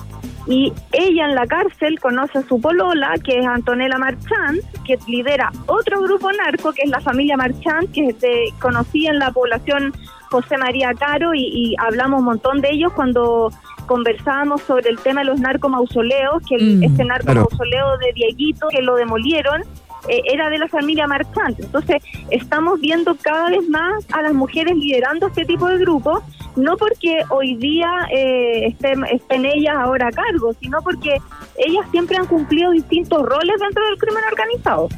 Y 0.48 0.72
ella 0.91 1.26
en 1.26 1.36
la 1.36 1.48
cárcel 1.48 2.00
conoce 2.00 2.38
a 2.39 2.43
su 2.43 2.62
polola, 2.62 3.14
que 3.24 3.39
es 3.39 3.46
Antonella 3.48 3.98
Marchand, 3.98 4.60
que 4.86 4.98
lidera 5.08 5.52
otro 5.66 6.02
grupo 6.02 6.32
narco, 6.32 6.72
que 6.72 6.84
es 6.84 6.89
la 6.89 7.00
familia 7.00 7.36
Marchand, 7.36 7.91
que 7.91 8.16
conocía 8.60 9.12
en 9.12 9.20
la 9.20 9.32
población 9.32 9.93
José 10.30 10.58
María 10.58 10.93
Caro, 10.93 11.34
y, 11.34 11.41
y 11.41 11.76
hablamos 11.80 12.20
un 12.20 12.26
montón 12.26 12.62
de 12.62 12.72
ellos 12.72 12.91
cuando 12.93 13.52
conversábamos 13.88 14.62
sobre 14.64 14.89
el 14.89 15.00
tema 15.00 15.22
de 15.22 15.28
los 15.28 15.39
narcomausoleos, 15.39 16.43
que 16.48 16.56
el, 16.56 16.78
Mm, 16.78 16.84
este 16.84 17.04
claro. 17.04 17.24
narcomausoleo 17.26 17.98
de 17.98 18.14
Dieguito, 18.14 18.68
que 18.70 18.82
lo 18.82 18.96
demolieron, 18.96 19.62
eh, 20.08 20.22
era 20.32 20.50
de 20.50 20.60
la 20.60 20.68
familia 20.68 21.08
Marchand. 21.08 21.60
Entonces, 21.60 22.04
estamos 22.30 22.80
viendo 22.80 23.16
cada 23.16 23.50
vez 23.50 23.68
más 23.70 24.06
a 24.14 24.22
las 24.22 24.34
mujeres 24.34 24.76
liderando 24.76 25.28
este 25.28 25.46
tipo 25.46 25.68
de 25.68 25.78
grupos, 25.80 26.24
no 26.56 26.78
porque 26.78 27.24
hoy 27.30 27.56
día 27.56 27.89
eh, 28.12 28.68
estén, 28.68 29.03
estén 29.06 29.45
ellas 29.45 29.76
ahora 29.78 30.08
a 30.08 30.12
cargo, 30.12 30.53
sino 30.60 30.82
porque 30.82 31.18
ellas 31.58 31.86
siempre 31.91 32.18
han 32.18 32.26
cumplido 32.28 32.72
distintos 32.72 33.22
roles 33.24 33.60
dentro 33.60 33.86
del 33.86 33.97
crimen 33.97 34.24
organizado. 34.32 34.89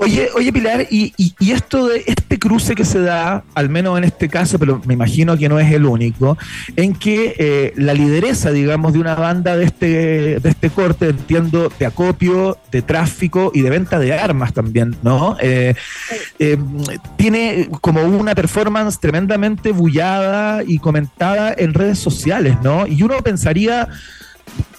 Oye, 0.00 0.28
oye 0.36 0.52
Pilar, 0.52 0.86
y, 0.90 1.12
y- 1.16 1.34
y 1.40 1.50
esto 1.50 1.88
de 1.88 2.04
este 2.06 2.38
cruce 2.38 2.74
que 2.76 2.84
se 2.84 3.00
da, 3.00 3.42
al 3.54 3.68
menos 3.68 3.98
en 3.98 4.04
este 4.04 4.28
caso, 4.28 4.56
pero 4.58 4.80
me 4.86 4.94
imagino 4.94 5.36
que 5.36 5.48
no 5.48 5.58
es 5.58 5.72
el 5.72 5.84
único, 5.86 6.38
en 6.76 6.94
que 6.94 7.34
eh, 7.38 7.72
la 7.76 7.94
lideresa, 7.94 8.52
digamos, 8.52 8.92
de 8.92 9.00
una 9.00 9.16
banda 9.16 9.56
de 9.56 9.64
este, 9.64 9.86
de 10.40 10.48
este 10.48 10.70
corte, 10.70 11.08
entiendo, 11.08 11.72
de 11.80 11.86
acopio, 11.86 12.58
de 12.70 12.82
tráfico 12.82 13.50
y 13.52 13.62
de 13.62 13.70
venta 13.70 13.98
de 13.98 14.12
armas 14.16 14.52
también, 14.52 14.94
¿no? 15.02 15.36
Eh, 15.40 15.74
eh, 16.38 16.56
tiene 17.16 17.68
como 17.80 18.02
una 18.02 18.36
performance 18.36 19.00
tremendamente 19.00 19.72
bullada 19.72 20.62
y 20.64 20.78
comentada 20.78 21.52
en 21.58 21.74
redes 21.74 21.98
sociales, 21.98 22.56
¿no? 22.62 22.86
Y 22.86 23.02
uno 23.02 23.18
pensaría 23.18 23.88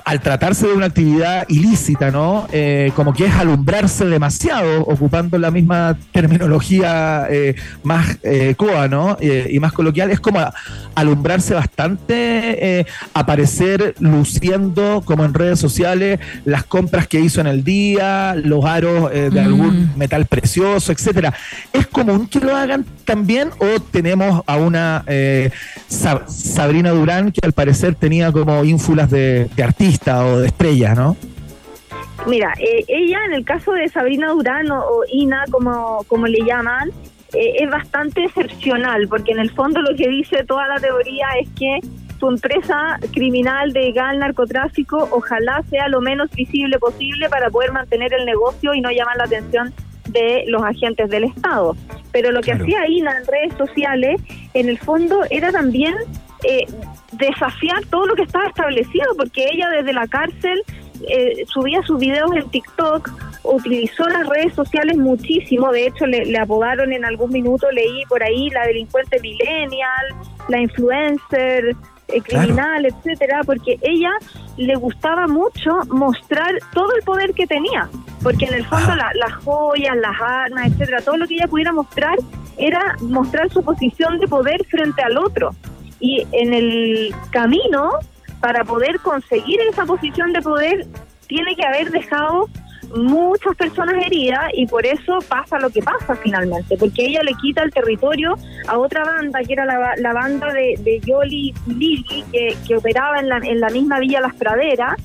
al 0.09 0.21
tratarse 0.21 0.65
de 0.65 0.73
una 0.73 0.87
actividad 0.87 1.45
ilícita, 1.49 2.09
¿no? 2.09 2.47
Eh, 2.51 2.91
como 2.95 3.13
que 3.13 3.25
es 3.27 3.33
alumbrarse 3.35 4.05
demasiado, 4.05 4.81
ocupando 4.81 5.37
la 5.37 5.51
misma 5.51 5.95
terminología 6.11 7.27
eh, 7.29 7.53
más 7.83 8.17
eh, 8.23 8.55
coa, 8.57 8.87
¿no? 8.87 9.17
Eh, 9.21 9.49
y 9.51 9.59
más 9.59 9.71
coloquial, 9.71 10.09
es 10.09 10.19
como 10.19 10.39
alumbrarse 10.95 11.53
bastante, 11.53 12.79
eh, 12.79 12.85
aparecer 13.13 13.93
luciendo 13.99 15.03
como 15.05 15.25
en 15.25 15.33
redes 15.35 15.59
sociales 15.59 16.19
las 16.43 16.63
compras 16.63 17.07
que 17.07 17.19
hizo 17.19 17.39
en 17.41 17.47
el 17.47 17.63
día, 17.63 18.33
los 18.35 18.65
aros 18.65 19.11
eh, 19.13 19.29
de 19.31 19.39
Mm. 19.41 19.45
algún 19.45 19.91
metal 19.95 20.25
precioso, 20.25 20.91
etcétera. 20.91 21.35
¿Es 21.71 21.85
común 21.85 22.25
que 22.27 22.39
lo 22.39 22.55
hagan 22.55 22.83
también 23.05 23.49
o 23.59 23.79
tenemos 23.79 24.41
a 24.47 24.57
una 24.57 25.03
eh, 25.05 25.51
Sa- 25.87 26.23
Sabrina 26.27 26.89
Durán 26.91 27.31
que 27.31 27.41
al 27.43 27.51
parecer 27.53 27.93
tenía 27.93 28.31
como 28.31 28.63
ínfulas 28.63 29.11
de, 29.11 29.49
de 29.55 29.63
artista 29.63 29.98
o 30.07 30.39
de 30.39 30.47
estrella, 30.47 30.95
¿no? 30.95 31.15
Mira, 32.27 32.53
eh, 32.59 32.83
ella 32.87 33.19
en 33.25 33.33
el 33.33 33.45
caso 33.45 33.71
de 33.73 33.87
Sabrina 33.87 34.29
Durán 34.29 34.69
o, 34.71 34.79
o 34.79 35.03
Ina, 35.11 35.45
como, 35.51 36.03
como 36.07 36.27
le 36.27 36.39
llaman, 36.45 36.89
eh, 37.33 37.53
es 37.59 37.69
bastante 37.69 38.23
excepcional, 38.25 39.07
porque 39.07 39.31
en 39.31 39.39
el 39.39 39.51
fondo 39.51 39.81
lo 39.81 39.95
que 39.95 40.07
dice 40.09 40.43
toda 40.43 40.67
la 40.67 40.79
teoría 40.79 41.27
es 41.41 41.47
que 41.57 41.79
su 42.19 42.27
empresa 42.27 42.99
criminal 43.13 43.71
dedicada 43.71 44.09
al 44.09 44.19
narcotráfico 44.19 45.07
ojalá 45.11 45.63
sea 45.69 45.87
lo 45.87 46.01
menos 46.01 46.29
visible 46.31 46.77
posible 46.77 47.29
para 47.29 47.49
poder 47.49 47.71
mantener 47.71 48.13
el 48.13 48.25
negocio 48.25 48.73
y 48.73 48.81
no 48.81 48.91
llamar 48.91 49.15
la 49.17 49.23
atención 49.23 49.73
de 50.09 50.43
los 50.47 50.61
agentes 50.63 51.09
del 51.09 51.23
Estado. 51.25 51.77
Pero 52.11 52.31
lo 52.31 52.41
que 52.41 52.51
Claro. 52.51 52.63
hacía 52.65 52.87
Ina 52.89 53.17
en 53.19 53.25
redes 53.27 53.53
sociales, 53.57 54.19
en 54.53 54.67
el 54.67 54.77
fondo, 54.79 55.21
era 55.29 55.51
también 55.51 55.95
eh, 56.43 56.65
desafiar 57.13 57.85
todo 57.89 58.05
lo 58.07 58.15
que 58.15 58.23
estaba 58.23 58.47
establecido, 58.47 59.05
porque 59.17 59.45
ella 59.51 59.69
desde 59.69 59.93
la 59.93 60.07
cárcel 60.07 60.61
eh, 61.07 61.43
subía 61.47 61.81
sus 61.83 61.99
videos 61.99 62.35
en 62.35 62.49
TikTok 62.49 63.09
utilizó 63.43 64.07
las 64.09 64.27
redes 64.27 64.53
sociales 64.53 64.97
muchísimo, 64.97 65.71
de 65.71 65.87
hecho 65.87 66.05
le, 66.05 66.25
le 66.25 66.37
apodaron 66.37 66.91
en 66.91 67.05
algún 67.05 67.31
minuto, 67.31 67.71
leí 67.71 68.03
por 68.07 68.21
ahí, 68.21 68.49
la 68.49 68.65
delincuente 68.67 69.19
millennial, 69.21 70.05
la 70.49 70.59
influencer, 70.59 71.75
eh, 72.09 72.21
criminal, 72.21 72.85
etcétera, 72.85 73.41
porque 73.45 73.79
ella 73.81 74.11
le 74.57 74.75
gustaba 74.75 75.25
mucho 75.27 75.71
mostrar 75.87 76.51
todo 76.73 76.93
el 76.95 77.01
poder 77.03 77.33
que 77.33 77.47
tenía, 77.47 77.89
porque 78.21 78.45
en 78.45 78.55
el 78.55 78.65
fondo 78.65 78.93
la- 78.95 79.11
las 79.15 79.33
joyas, 79.45 79.95
las 79.95 80.19
armas, 80.21 80.67
etcétera, 80.67 81.01
todo 81.01 81.17
lo 81.17 81.25
que 81.27 81.35
ella 81.35 81.47
pudiera 81.47 81.71
mostrar 81.71 82.17
era 82.57 82.97
mostrar 83.01 83.49
su 83.49 83.63
posición 83.63 84.19
de 84.19 84.27
poder 84.27 84.63
frente 84.65 85.01
al 85.01 85.17
otro. 85.17 85.51
Y 85.99 86.25
en 86.31 86.53
el 86.53 87.13
camino 87.31 87.91
para 88.39 88.63
poder 88.63 88.99
conseguir 88.99 89.59
esa 89.69 89.85
posición 89.85 90.31
de 90.33 90.41
poder 90.41 90.87
tiene 91.27 91.55
que 91.55 91.65
haber 91.65 91.91
dejado 91.91 92.47
muchas 92.95 93.55
personas 93.55 94.03
heridas 94.05 94.45
y 94.53 94.65
por 94.65 94.85
eso 94.85 95.19
pasa 95.27 95.59
lo 95.59 95.69
que 95.69 95.81
pasa 95.81 96.15
finalmente, 96.15 96.75
porque 96.77 97.05
ella 97.05 97.21
le 97.23 97.33
quita 97.35 97.61
el 97.61 97.71
territorio 97.71 98.35
a 98.67 98.77
otra 98.77 99.03
banda, 99.03 99.41
que 99.43 99.53
era 99.53 99.65
la, 99.65 99.93
la 99.97 100.13
banda 100.13 100.51
de, 100.51 100.75
de 100.79 100.99
Yoli 101.05 101.53
Lili, 101.67 102.23
que, 102.31 102.57
que 102.67 102.75
operaba 102.75 103.19
en 103.19 103.29
la, 103.29 103.37
en 103.37 103.59
la 103.59 103.69
misma 103.69 103.99
Villa 103.99 104.21
Las 104.21 104.33
Praderas, 104.35 104.95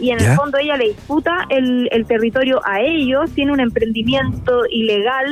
y 0.00 0.10
en 0.10 0.20
el 0.20 0.36
fondo 0.36 0.58
ella 0.58 0.76
le 0.76 0.88
disputa 0.88 1.46
el, 1.48 1.88
el 1.90 2.06
territorio 2.06 2.60
a 2.64 2.80
ellos, 2.80 3.30
tiene 3.32 3.52
un 3.52 3.60
emprendimiento 3.60 4.62
ilegal, 4.70 5.26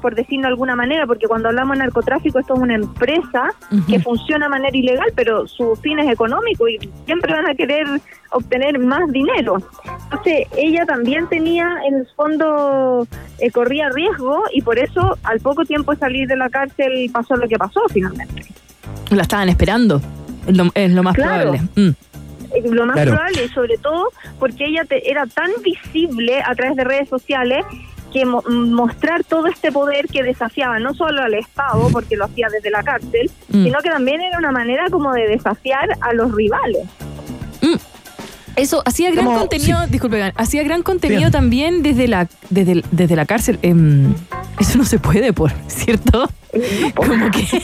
por 0.00 0.14
decirlo 0.14 0.42
de 0.42 0.48
alguna 0.48 0.76
manera, 0.76 1.06
porque 1.06 1.26
cuando 1.26 1.48
hablamos 1.48 1.76
de 1.76 1.84
narcotráfico 1.84 2.38
esto 2.38 2.54
es 2.54 2.60
una 2.60 2.74
empresa 2.74 3.48
que 3.88 3.98
funciona 4.00 4.46
de 4.46 4.50
manera 4.50 4.76
ilegal, 4.76 5.12
pero 5.14 5.46
su 5.46 5.76
fin 5.76 5.98
es 5.98 6.10
económico 6.10 6.68
y 6.68 6.78
siempre 7.04 7.32
van 7.32 7.46
a 7.48 7.54
querer 7.54 7.86
obtener 8.30 8.78
más 8.78 9.10
dinero. 9.10 9.56
Entonces 10.04 10.46
ella 10.56 10.84
también 10.86 11.26
tenía 11.28 11.68
en 11.88 11.94
el 11.96 12.06
fondo, 12.16 13.06
eh, 13.38 13.50
corría 13.50 13.88
riesgo 13.90 14.42
y 14.52 14.62
por 14.62 14.78
eso 14.78 15.16
al 15.24 15.40
poco 15.40 15.64
tiempo 15.64 15.92
de 15.92 15.98
salir 15.98 16.28
de 16.28 16.36
la 16.36 16.48
cárcel 16.50 17.10
pasó 17.12 17.36
lo 17.36 17.48
que 17.48 17.56
pasó 17.56 17.80
finalmente. 17.90 18.42
La 19.10 19.22
estaban 19.22 19.48
esperando. 19.48 20.00
Es 20.46 20.56
lo, 20.56 20.70
es 20.74 20.90
lo 20.92 21.02
más 21.02 21.14
Claro. 21.14 21.50
probable. 21.52 21.68
Mm. 21.76 21.90
Lo 22.72 22.86
más 22.86 22.94
Claro. 22.94 23.10
probable, 23.12 23.44
y 23.44 23.48
sobre 23.48 23.76
todo 23.78 24.08
porque 24.38 24.64
ella 24.66 24.84
te- 24.84 25.10
era 25.10 25.26
tan 25.26 25.50
visible 25.62 26.40
a 26.42 26.54
través 26.54 26.76
de 26.76 26.84
redes 26.84 27.08
sociales 27.08 27.64
que 28.16 28.24
mo- 28.24 28.42
mostrar 28.48 29.24
todo 29.24 29.46
este 29.46 29.70
poder 29.70 30.06
que 30.06 30.22
desafiaba 30.22 30.78
no 30.78 30.94
solo 30.94 31.20
al 31.22 31.34
Estado, 31.34 31.88
porque 31.92 32.16
lo 32.16 32.24
hacía 32.24 32.48
desde 32.50 32.70
la 32.70 32.82
cárcel, 32.82 33.30
Mm. 33.48 33.64
sino 33.64 33.78
que 33.80 33.90
también 33.90 34.22
era 34.22 34.38
una 34.38 34.52
manera 34.52 34.86
como 34.90 35.12
de 35.12 35.28
desafiar 35.28 35.90
a 36.00 36.14
los 36.14 36.32
rivales. 36.34 36.86
Eso, 38.56 38.82
hacía 38.86 39.10
gran 39.10 39.26
Como- 39.26 39.38
contenido, 39.38 39.84
sí. 39.84 39.90
disculpe, 39.90 40.32
hacía 40.34 40.62
gran 40.62 40.82
contenido 40.82 41.20
Bien. 41.20 41.32
también 41.32 41.82
desde 41.82 42.08
la, 42.08 42.28
desde, 42.50 42.82
desde 42.90 43.14
la 43.16 43.26
cárcel. 43.26 43.58
Em, 43.62 44.14
eso 44.58 44.78
no 44.78 44.84
se 44.84 44.98
puede, 44.98 45.32
por 45.32 45.52
¿cierto? 45.66 46.28
Como 46.94 47.30
que, 47.30 47.62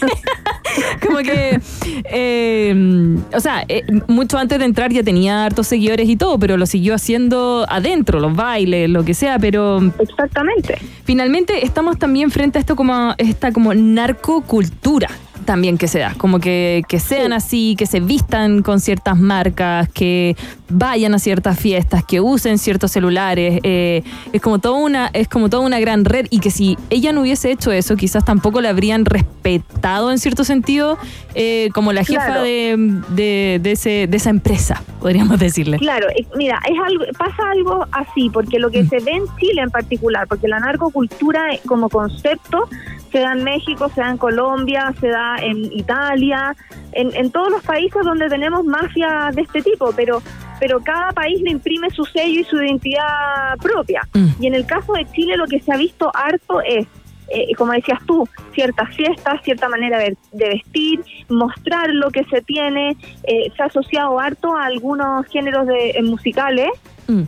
como 1.06 1.18
que, 1.18 1.60
em, 2.04 3.22
o 3.32 3.40
sea, 3.40 3.64
eh, 3.68 3.82
mucho 4.06 4.36
antes 4.36 4.58
de 4.58 4.66
entrar 4.66 4.92
ya 4.92 5.02
tenía 5.02 5.46
hartos 5.46 5.66
seguidores 5.66 6.08
y 6.10 6.16
todo, 6.16 6.38
pero 6.38 6.58
lo 6.58 6.66
siguió 6.66 6.94
haciendo 6.94 7.64
adentro, 7.70 8.20
los 8.20 8.36
bailes, 8.36 8.90
lo 8.90 9.02
que 9.02 9.14
sea, 9.14 9.38
pero... 9.38 9.80
Exactamente. 9.98 10.76
Finalmente 11.04 11.64
estamos 11.64 11.98
también 11.98 12.30
frente 12.30 12.58
a 12.58 12.60
esto 12.60 12.76
como, 12.76 13.14
esta 13.16 13.50
como 13.52 13.72
narcocultura 13.72 15.08
también 15.44 15.78
que 15.78 15.88
se 15.88 15.98
da, 15.98 16.14
como 16.16 16.38
que, 16.40 16.82
que 16.88 17.00
sean 17.00 17.32
así, 17.32 17.74
que 17.76 17.86
se 17.86 18.00
vistan 18.00 18.62
con 18.62 18.80
ciertas 18.80 19.18
marcas, 19.18 19.88
que 19.90 20.36
vayan 20.68 21.14
a 21.14 21.18
ciertas 21.18 21.58
fiestas, 21.58 22.04
que 22.04 22.20
usen 22.20 22.58
ciertos 22.58 22.90
celulares, 22.92 23.60
eh, 23.62 24.02
es 24.32 24.40
como 24.40 24.58
toda 24.58 24.78
una, 24.78 25.10
es 25.12 25.28
como 25.28 25.50
toda 25.50 25.64
una 25.64 25.78
gran 25.80 26.04
red 26.04 26.26
y 26.30 26.38
que 26.40 26.50
si 26.50 26.78
ella 26.90 27.12
no 27.12 27.22
hubiese 27.22 27.50
hecho 27.50 27.72
eso, 27.72 27.96
quizás 27.96 28.24
tampoco 28.24 28.60
la 28.60 28.70
habrían 28.70 29.04
respetado 29.04 30.10
en 30.10 30.18
cierto 30.18 30.44
sentido 30.44 30.98
eh, 31.34 31.68
como 31.74 31.92
la 31.92 32.04
jefa 32.04 32.24
Claro. 32.26 32.42
de, 32.42 33.00
de, 33.10 33.60
de 33.62 33.72
ese, 33.72 34.06
de 34.08 34.16
esa 34.16 34.30
empresa, 34.30 34.82
podríamos 35.00 35.38
decirle. 35.38 35.78
Claro, 35.78 36.06
mira, 36.36 36.58
es 36.70 36.78
algo, 36.78 37.04
pasa 37.18 37.42
algo 37.50 37.86
así, 37.92 38.30
porque 38.30 38.58
lo 38.58 38.70
que 38.70 38.86
se 38.86 39.00
ve 39.00 39.12
en 39.12 39.24
Chile 39.38 39.62
en 39.62 39.70
particular, 39.70 40.26
porque 40.28 40.48
la 40.48 40.60
narcocultura 40.60 41.42
como 41.66 41.88
concepto 41.88 42.68
se 43.12 43.20
da 43.20 43.32
en 43.32 43.44
México, 43.44 43.88
se 43.94 44.00
da 44.00 44.10
en 44.10 44.16
Colombia, 44.16 44.92
se 45.00 45.08
da 45.08 45.36
en 45.40 45.70
Italia, 45.72 46.56
en, 46.92 47.14
en 47.14 47.30
todos 47.30 47.50
los 47.50 47.62
países 47.62 48.02
donde 48.02 48.28
tenemos 48.28 48.64
mafias 48.64 49.36
de 49.36 49.42
este 49.42 49.62
tipo, 49.62 49.92
pero 49.94 50.22
pero 50.58 50.78
cada 50.80 51.10
país 51.10 51.40
le 51.42 51.50
imprime 51.50 51.90
su 51.90 52.04
sello 52.04 52.40
y 52.40 52.44
su 52.44 52.56
identidad 52.62 53.58
propia. 53.60 54.08
Y 54.38 54.46
en 54.46 54.54
el 54.54 54.64
caso 54.64 54.92
de 54.92 55.04
Chile 55.10 55.36
lo 55.36 55.46
que 55.48 55.58
se 55.58 55.72
ha 55.72 55.76
visto 55.76 56.12
harto 56.14 56.60
es 56.60 56.86
eh, 57.34 57.54
como 57.56 57.72
decías 57.72 57.98
tú, 58.06 58.28
ciertas 58.52 58.94
fiestas, 58.94 59.40
cierta 59.42 59.68
manera 59.68 59.98
de, 59.98 60.16
de 60.32 60.48
vestir, 60.50 61.00
mostrar 61.30 61.88
lo 61.88 62.10
que 62.10 62.24
se 62.24 62.42
tiene, 62.42 62.96
eh, 63.22 63.50
se 63.56 63.62
ha 63.62 63.66
asociado 63.66 64.20
harto 64.20 64.54
a 64.54 64.66
algunos 64.66 65.26
géneros 65.28 65.66
de, 65.66 65.90
eh, 65.90 66.02
musicales 66.02 66.70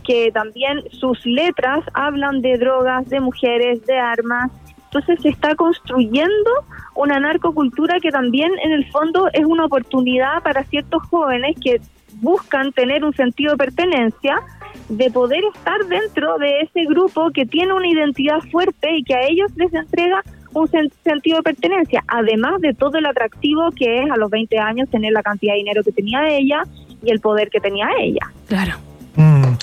que 0.03 0.31
también 0.31 0.81
sus 0.89 1.23
letras 1.27 1.83
hablan 1.93 2.41
de 2.41 2.57
drogas, 2.57 3.07
de 3.07 3.19
mujeres, 3.19 3.85
de 3.85 3.95
armas. 3.99 4.49
Entonces 4.95 5.21
se 5.23 5.29
está 5.29 5.55
construyendo 5.55 6.51
una 6.95 7.19
narcocultura 7.19 7.99
que 7.99 8.11
también 8.11 8.49
en 8.63 8.71
el 8.71 8.89
fondo 8.91 9.27
es 9.33 9.43
una 9.45 9.65
oportunidad 9.65 10.41
para 10.41 10.63
ciertos 10.63 11.03
jóvenes 11.09 11.57
que 11.61 11.81
buscan 12.21 12.71
tener 12.71 13.03
un 13.03 13.13
sentido 13.13 13.51
de 13.51 13.57
pertenencia, 13.57 14.39
de 14.87 15.11
poder 15.11 15.43
estar 15.53 15.83
dentro 15.89 16.37
de 16.37 16.61
ese 16.61 16.85
grupo 16.85 17.29
que 17.31 17.45
tiene 17.45 17.73
una 17.73 17.89
identidad 17.89 18.39
fuerte 18.49 18.95
y 18.95 19.03
que 19.03 19.15
a 19.15 19.23
ellos 19.27 19.51
les 19.57 19.73
entrega 19.73 20.23
un 20.53 20.67
sen- 20.69 20.93
sentido 21.03 21.37
de 21.39 21.43
pertenencia, 21.43 22.01
además 22.07 22.61
de 22.61 22.73
todo 22.73 22.97
el 22.97 23.05
atractivo 23.05 23.71
que 23.75 24.01
es 24.03 24.09
a 24.09 24.15
los 24.15 24.29
20 24.29 24.57
años 24.59 24.89
tener 24.89 25.11
la 25.11 25.23
cantidad 25.23 25.55
de 25.55 25.57
dinero 25.57 25.83
que 25.83 25.91
tenía 25.91 26.25
ella 26.29 26.63
y 27.03 27.11
el 27.11 27.19
poder 27.19 27.49
que 27.49 27.59
tenía 27.59 27.89
ella. 27.99 28.31
Claro. 28.47 28.75
Mm. 29.17 29.54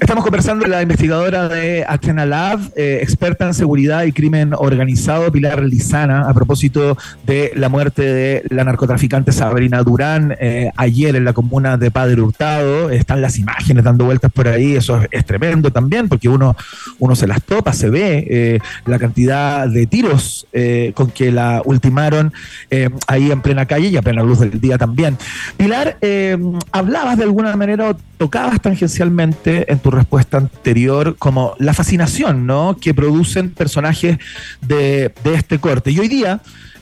Estamos 0.00 0.22
conversando 0.22 0.62
con 0.62 0.70
la 0.70 0.80
investigadora 0.80 1.48
de 1.48 1.84
Athena 1.86 2.24
Lab, 2.24 2.60
eh, 2.76 3.00
experta 3.02 3.46
en 3.46 3.52
seguridad 3.52 4.04
y 4.04 4.12
crimen 4.12 4.52
organizado, 4.54 5.32
Pilar 5.32 5.60
Lizana, 5.64 6.28
a 6.28 6.34
propósito 6.34 6.96
de 7.26 7.50
la 7.56 7.68
muerte 7.68 8.02
de 8.02 8.44
la 8.48 8.62
narcotraficante 8.62 9.32
Sabrina 9.32 9.82
Durán 9.82 10.36
eh, 10.40 10.70
ayer 10.76 11.16
en 11.16 11.24
la 11.24 11.32
comuna 11.32 11.76
de 11.76 11.90
Padre 11.90 12.22
Hurtado. 12.22 12.90
Están 12.90 13.20
las 13.20 13.38
imágenes 13.38 13.82
dando 13.82 14.04
vueltas 14.04 14.30
por 14.30 14.46
ahí, 14.46 14.76
eso 14.76 15.00
es, 15.10 15.24
tremendo 15.26 15.72
también, 15.72 16.08
porque 16.08 16.28
uno, 16.28 16.56
uno 17.00 17.16
se 17.16 17.26
las 17.26 17.42
topa, 17.42 17.72
se 17.72 17.90
ve 17.90 18.24
eh, 18.30 18.60
la 18.86 19.00
cantidad 19.00 19.68
de 19.68 19.88
tiros 19.88 20.46
eh, 20.52 20.92
con 20.94 21.10
que 21.10 21.32
la 21.32 21.60
ultimaron 21.64 22.32
ahí 23.08 23.32
en 23.32 23.40
plena 23.42 23.66
calle 23.66 23.88
y 23.88 23.96
a 23.96 24.02
plena 24.02 24.22
luz 24.22 24.38
del 24.38 24.60
día 24.60 24.78
también. 24.78 25.18
Pilar, 25.56 25.98
hablabas 26.70 27.18
de 27.18 27.24
alguna 27.24 27.56
manera 27.56 27.90
o 27.90 27.96
tocabas 28.18 28.60
tangencialmente 28.60 29.70
en 29.70 29.78
tu 29.78 29.87
respuesta 29.90 30.38
anterior 30.38 31.16
como 31.18 31.54
la 31.58 31.74
fascinación 31.74 32.46
¿no? 32.46 32.76
que 32.80 32.94
producen 32.94 33.50
personajes 33.50 34.18
de, 34.60 35.12
de 35.24 35.34
este 35.34 35.58
corte. 35.58 35.90
Y 35.90 35.98
hoy 35.98 36.08
día 36.08 36.40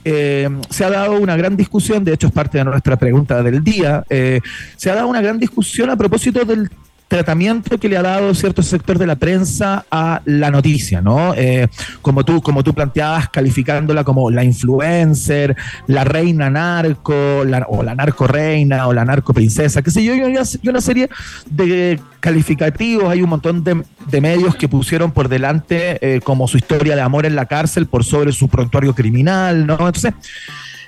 eh, 0.08 0.48
se 0.70 0.84
ha 0.84 0.90
dado 0.90 1.18
una 1.18 1.36
gran 1.36 1.56
discusión, 1.56 2.04
de 2.04 2.14
hecho 2.14 2.28
es 2.28 2.32
parte 2.32 2.58
de 2.58 2.64
nuestra 2.64 2.96
pregunta 2.96 3.42
del 3.42 3.64
día, 3.64 4.04
eh, 4.08 4.40
se 4.76 4.88
ha 4.88 4.94
dado 4.94 5.08
una 5.08 5.20
gran 5.20 5.36
discusión 5.40 5.90
a 5.90 5.96
propósito 5.96 6.44
del 6.44 6.70
tratamiento 7.08 7.78
que 7.78 7.88
le 7.88 7.96
ha 7.96 8.02
dado 8.02 8.34
cierto 8.34 8.62
sector 8.62 8.98
de 8.98 9.06
la 9.06 9.14
prensa 9.16 9.84
a 9.90 10.20
la 10.24 10.50
noticia, 10.50 11.00
¿no? 11.00 11.34
Eh, 11.34 11.68
como 12.02 12.24
tú, 12.24 12.42
como 12.42 12.64
tú 12.64 12.74
planteabas, 12.74 13.28
calificándola 13.28 14.02
como 14.02 14.30
la 14.30 14.42
influencer, 14.42 15.56
la 15.86 16.04
reina 16.04 16.50
narco, 16.50 17.44
la- 17.46 17.66
o 17.68 17.82
la 17.82 17.94
narco 17.94 18.26
reina, 18.26 18.88
o 18.88 18.92
la 18.92 19.04
narco 19.04 19.32
princesa, 19.32 19.82
qué 19.82 19.90
sé 19.90 20.02
yo, 20.02 20.14
y 20.16 20.20
una, 20.22 20.80
serie 20.80 21.08
de 21.48 22.00
calificativos, 22.20 23.08
hay 23.08 23.22
un 23.22 23.30
montón 23.30 23.62
de, 23.62 23.82
de 24.10 24.20
medios 24.20 24.56
que 24.56 24.68
pusieron 24.68 25.12
por 25.12 25.28
delante 25.28 25.98
eh, 26.00 26.20
como 26.20 26.48
su 26.48 26.56
historia 26.56 26.96
de 26.96 27.02
amor 27.02 27.24
en 27.24 27.36
la 27.36 27.46
cárcel 27.46 27.86
por 27.86 28.02
sobre 28.04 28.32
su 28.32 28.48
prontuario 28.48 28.94
criminal, 28.94 29.64
¿no? 29.66 29.74
Entonces, 29.74 30.12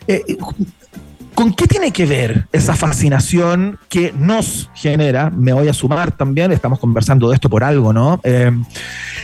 eh, 0.08 0.22
¿Con 1.38 1.52
qué 1.52 1.68
tiene 1.68 1.92
que 1.92 2.04
ver 2.04 2.48
esa 2.50 2.74
fascinación 2.74 3.78
que 3.88 4.12
nos 4.12 4.70
genera? 4.74 5.30
Me 5.30 5.52
voy 5.52 5.68
a 5.68 5.72
sumar 5.72 6.10
también, 6.10 6.50
estamos 6.50 6.80
conversando 6.80 7.28
de 7.28 7.36
esto 7.36 7.48
por 7.48 7.62
algo, 7.62 7.92
¿no? 7.92 8.20
Eh, 8.24 8.50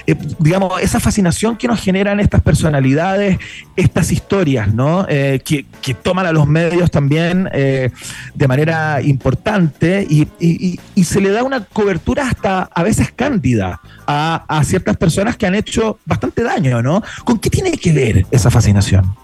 eh, 0.06 0.14
digamos, 0.38 0.80
esa 0.80 1.00
fascinación 1.00 1.56
que 1.56 1.66
nos 1.66 1.80
generan 1.80 2.20
estas 2.20 2.40
personalidades, 2.40 3.40
estas 3.74 4.12
historias, 4.12 4.72
¿no? 4.72 5.04
Eh, 5.08 5.40
que, 5.44 5.66
toman 6.04 6.26
a 6.26 6.32
los 6.32 6.46
medios 6.46 6.88
también 6.92 7.48
de 7.52 8.48
manera 8.48 9.02
importante 9.02 10.06
y, 10.08 10.78
se 11.02 11.20
le 11.20 11.30
da 11.30 11.42
una 11.42 11.64
cobertura 11.64 12.28
hasta 12.28 12.62
a 12.62 12.82
veces 12.84 13.10
cándida 13.10 13.80
a 14.06 14.62
ciertas 14.64 14.96
personas 14.96 15.36
que 15.36 15.46
han 15.46 15.56
hecho 15.56 15.98
bastante 16.04 16.44
daño, 16.44 16.80
¿no? 16.80 17.02
¿Con 17.24 17.40
qué 17.40 17.50
tiene 17.50 17.72
que 17.72 17.92
ver 17.92 18.26
esa 18.30 18.52
fascinación? 18.52 19.23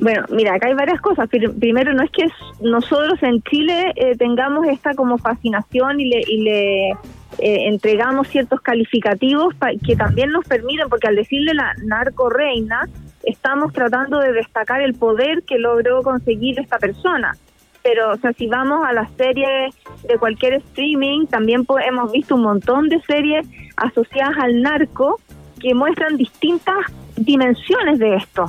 Bueno, 0.00 0.24
mira, 0.30 0.54
acá 0.54 0.68
hay 0.68 0.74
varias 0.74 1.00
cosas. 1.00 1.28
Pri- 1.28 1.48
Primero, 1.48 1.92
no 1.92 2.02
es 2.04 2.10
que 2.10 2.26
nosotros 2.60 3.20
en 3.22 3.42
Chile 3.42 3.92
eh, 3.96 4.16
tengamos 4.16 4.66
esta 4.68 4.94
como 4.94 5.18
fascinación 5.18 6.00
y 6.00 6.08
le, 6.08 6.20
y 6.26 6.42
le 6.42 6.90
eh, 6.90 6.96
entregamos 7.38 8.28
ciertos 8.28 8.60
calificativos 8.60 9.54
que 9.84 9.96
también 9.96 10.30
nos 10.30 10.46
permiten, 10.46 10.88
porque 10.88 11.08
al 11.08 11.16
decirle 11.16 11.52
la 11.54 11.74
narco 11.84 12.30
reina, 12.30 12.88
estamos 13.24 13.72
tratando 13.72 14.20
de 14.20 14.32
destacar 14.32 14.80
el 14.82 14.94
poder 14.94 15.42
que 15.42 15.58
logró 15.58 16.02
conseguir 16.02 16.60
esta 16.60 16.78
persona. 16.78 17.36
Pero, 17.82 18.12
o 18.12 18.16
sea, 18.18 18.32
si 18.34 18.46
vamos 18.46 18.84
a 18.86 18.92
las 18.92 19.10
series 19.12 19.74
de 20.06 20.18
cualquier 20.18 20.54
streaming, 20.54 21.26
también 21.26 21.66
hemos 21.88 22.12
visto 22.12 22.36
un 22.36 22.42
montón 22.42 22.88
de 22.88 23.00
series 23.02 23.46
asociadas 23.76 24.36
al 24.38 24.62
narco 24.62 25.20
que 25.60 25.74
muestran 25.74 26.16
distintas 26.16 26.76
dimensiones 27.16 27.98
de 27.98 28.16
esto. 28.16 28.46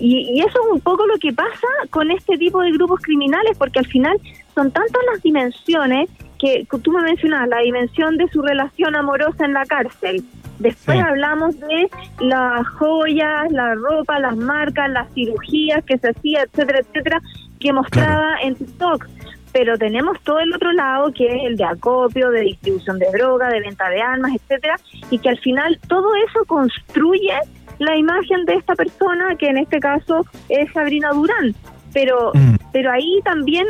Y, 0.00 0.30
y 0.32 0.40
eso 0.40 0.58
es 0.66 0.72
un 0.72 0.80
poco 0.80 1.06
lo 1.06 1.18
que 1.18 1.32
pasa 1.32 1.68
con 1.90 2.10
este 2.10 2.38
tipo 2.38 2.60
de 2.62 2.72
grupos 2.72 3.00
criminales, 3.02 3.56
porque 3.58 3.80
al 3.80 3.86
final 3.86 4.16
son 4.54 4.70
tantas 4.70 5.02
las 5.12 5.22
dimensiones 5.22 6.08
que 6.38 6.66
tú 6.82 6.90
me 6.90 7.02
mencionabas, 7.02 7.48
la 7.48 7.58
dimensión 7.58 8.16
de 8.16 8.26
su 8.28 8.40
relación 8.40 8.96
amorosa 8.96 9.44
en 9.44 9.52
la 9.52 9.66
cárcel. 9.66 10.24
Después 10.58 10.98
Sí. 10.98 11.04
hablamos 11.06 11.58
de 11.60 11.90
las 12.20 12.66
joyas, 12.68 13.50
la 13.52 13.74
ropa, 13.74 14.18
las 14.18 14.36
marcas, 14.36 14.90
las 14.90 15.12
cirugías 15.12 15.84
que 15.84 15.98
se 15.98 16.08
hacía, 16.10 16.42
etcétera, 16.42 16.78
etcétera, 16.80 17.20
que 17.60 17.72
mostraba 17.72 18.40
en 18.42 18.54
TikTok. 18.54 19.06
Pero 19.52 19.76
tenemos 19.76 20.18
todo 20.22 20.38
el 20.38 20.54
otro 20.54 20.72
lado, 20.72 21.12
que 21.12 21.26
es 21.26 21.42
el 21.44 21.56
de 21.56 21.64
acopio, 21.64 22.30
de 22.30 22.42
distribución 22.42 22.98
de 22.98 23.06
droga, 23.12 23.48
de 23.48 23.60
venta 23.60 23.88
de 23.90 24.00
armas, 24.00 24.32
etcétera, 24.34 24.76
y 25.10 25.18
que 25.18 25.28
al 25.28 25.38
final 25.38 25.78
todo 25.88 26.08
eso 26.14 26.44
construye 26.46 27.32
la 27.80 27.96
imagen 27.96 28.44
de 28.44 28.54
esta 28.54 28.74
persona, 28.74 29.34
que 29.36 29.48
en 29.48 29.58
este 29.58 29.80
caso 29.80 30.24
es 30.48 30.70
Sabrina 30.72 31.10
Durán. 31.10 31.54
Pero, 31.92 32.30
pero 32.72 32.92
ahí 32.92 33.20
también 33.24 33.66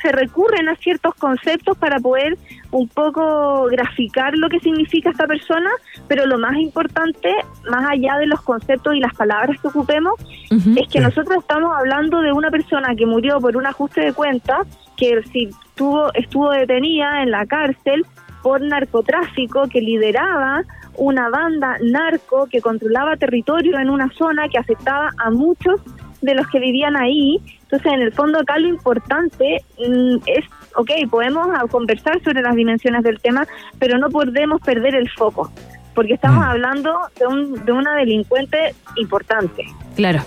se 0.00 0.10
recurren 0.10 0.68
a 0.70 0.76
ciertos 0.76 1.14
conceptos 1.16 1.76
para 1.76 1.98
poder 1.98 2.38
un 2.70 2.88
poco 2.88 3.64
graficar 3.64 4.34
lo 4.36 4.48
que 4.48 4.58
significa 4.60 5.10
esta 5.10 5.26
persona, 5.26 5.68
pero 6.06 6.24
lo 6.24 6.38
más 6.38 6.56
importante, 6.56 7.34
más 7.70 7.90
allá 7.90 8.16
de 8.16 8.26
los 8.26 8.40
conceptos 8.42 8.94
y 8.94 9.00
las 9.00 9.14
palabras 9.14 9.60
que 9.60 9.68
ocupemos, 9.68 10.14
es 10.50 10.88
que 10.88 11.00
nosotros 11.00 11.38
estamos 11.40 11.76
hablando 11.76 12.20
de 12.20 12.32
una 12.32 12.50
persona 12.50 12.94
que 12.94 13.04
murió 13.04 13.38
por 13.40 13.56
un 13.56 13.66
ajuste 13.66 14.00
de 14.00 14.12
cuentas, 14.14 14.66
que 14.96 15.22
si 15.32 15.50
tuvo, 15.74 16.12
estuvo 16.14 16.50
detenida 16.50 17.22
en 17.22 17.30
la 17.30 17.44
cárcel 17.44 18.06
por 18.42 18.60
narcotráfico, 18.60 19.68
que 19.68 19.80
lideraba 19.80 20.62
una 20.98 21.30
banda 21.30 21.76
narco 21.80 22.46
que 22.46 22.60
controlaba 22.60 23.16
territorio 23.16 23.78
en 23.78 23.88
una 23.88 24.10
zona 24.12 24.48
que 24.48 24.58
afectaba 24.58 25.10
a 25.18 25.30
muchos 25.30 25.80
de 26.20 26.34
los 26.34 26.46
que 26.48 26.58
vivían 26.58 26.96
ahí. 26.96 27.40
Entonces, 27.62 27.92
en 27.92 28.02
el 28.02 28.12
fondo, 28.12 28.40
acá 28.40 28.58
lo 28.58 28.68
importante 28.68 29.62
mm, 29.78 30.16
es, 30.26 30.44
ok, 30.74 30.90
podemos 31.10 31.46
conversar 31.70 32.20
sobre 32.22 32.42
las 32.42 32.54
dimensiones 32.56 33.02
del 33.04 33.20
tema, 33.20 33.46
pero 33.78 33.98
no 33.98 34.08
podemos 34.10 34.60
perder 34.60 34.94
el 34.94 35.08
foco, 35.10 35.50
porque 35.94 36.14
estamos 36.14 36.44
hablando 36.44 36.98
de, 37.18 37.26
un, 37.26 37.64
de 37.64 37.72
una 37.72 37.94
delincuente 37.96 38.74
importante. 38.96 39.64
Claro. 39.96 40.20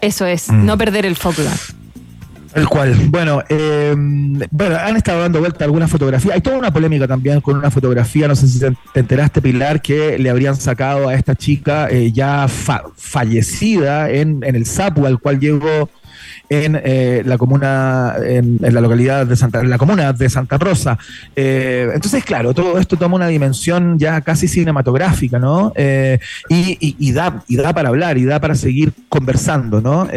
Eso 0.00 0.26
es, 0.26 0.50
Mm. 0.50 0.64
no 0.64 0.78
perder 0.78 1.04
el 1.06 1.16
foco. 1.16 1.42
El 2.54 2.68
cual. 2.68 2.94
Bueno, 3.08 3.42
eh, 3.48 3.94
bueno, 4.50 4.76
han 4.76 4.96
estado 4.96 5.20
dando 5.20 5.40
vuelta 5.40 5.64
algunas 5.64 5.90
fotografías. 5.90 6.34
Hay 6.34 6.40
toda 6.40 6.56
una 6.58 6.72
polémica 6.72 7.06
también 7.06 7.40
con 7.40 7.56
una 7.56 7.70
fotografía, 7.70 8.26
no 8.28 8.34
sé 8.34 8.48
si 8.48 8.58
te 8.58 8.74
enteraste, 8.94 9.42
Pilar, 9.42 9.82
que 9.82 10.18
le 10.18 10.30
habrían 10.30 10.56
sacado 10.56 11.08
a 11.08 11.14
esta 11.14 11.34
chica 11.34 11.88
eh, 11.90 12.10
ya 12.12 12.48
fa- 12.48 12.84
fallecida 12.96 14.10
en, 14.10 14.42
en 14.42 14.56
el 14.56 14.66
Sapu, 14.66 15.06
al 15.06 15.18
cual 15.18 15.38
llegó 15.40 15.88
en 16.50 16.80
eh, 16.82 17.22
la 17.26 17.36
comuna, 17.36 18.14
en, 18.24 18.58
en 18.62 18.74
la 18.74 18.80
localidad 18.80 19.26
de 19.26 19.36
Santa, 19.36 19.60
en 19.60 19.68
la 19.70 19.76
comuna 19.78 20.12
de 20.12 20.30
Santa 20.30 20.56
Rosa. 20.58 20.98
Eh, 21.36 21.90
entonces, 21.94 22.24
claro, 22.24 22.54
todo 22.54 22.78
esto 22.78 22.96
toma 22.96 23.16
una 23.16 23.26
dimensión 23.28 23.98
ya 23.98 24.20
casi 24.22 24.48
cinematográfica, 24.48 25.38
¿no? 25.38 25.72
Eh, 25.76 26.18
y, 26.48 26.76
y- 26.80 26.96
y 26.98 27.12
da, 27.12 27.42
y 27.48 27.56
da 27.56 27.72
para 27.74 27.88
hablar, 27.90 28.16
y 28.18 28.24
da 28.24 28.40
para 28.40 28.54
seguir 28.54 28.92
conversando, 29.08 29.80
¿no? 29.80 30.08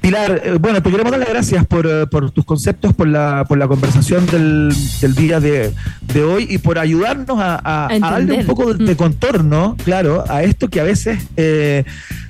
Pilar, 0.00 0.58
bueno, 0.58 0.82
te 0.82 0.90
queremos 0.90 1.12
dar 1.12 1.20
las 1.20 1.28
gracias 1.28 1.64
por, 1.66 2.08
por 2.10 2.30
tus 2.32 2.44
conceptos, 2.44 2.92
por 2.92 3.06
la, 3.06 3.44
por 3.48 3.56
la 3.58 3.68
conversación 3.68 4.26
del, 4.26 4.74
del 5.00 5.14
día 5.14 5.38
de, 5.38 5.72
de 6.12 6.22
hoy 6.24 6.46
y 6.50 6.58
por 6.58 6.78
ayudarnos 6.78 7.38
a, 7.38 7.54
a- 7.62 7.86
A 7.86 7.86
a 7.86 8.10
darle 8.12 8.32
un 8.40 8.46
poco 8.46 8.74
de, 8.74 8.84
de 8.84 8.96
contorno, 8.96 9.76
claro, 9.84 10.24
a 10.28 10.42
esto 10.42 10.68
que 10.68 10.80
a 10.80 10.84
veces 10.84 11.20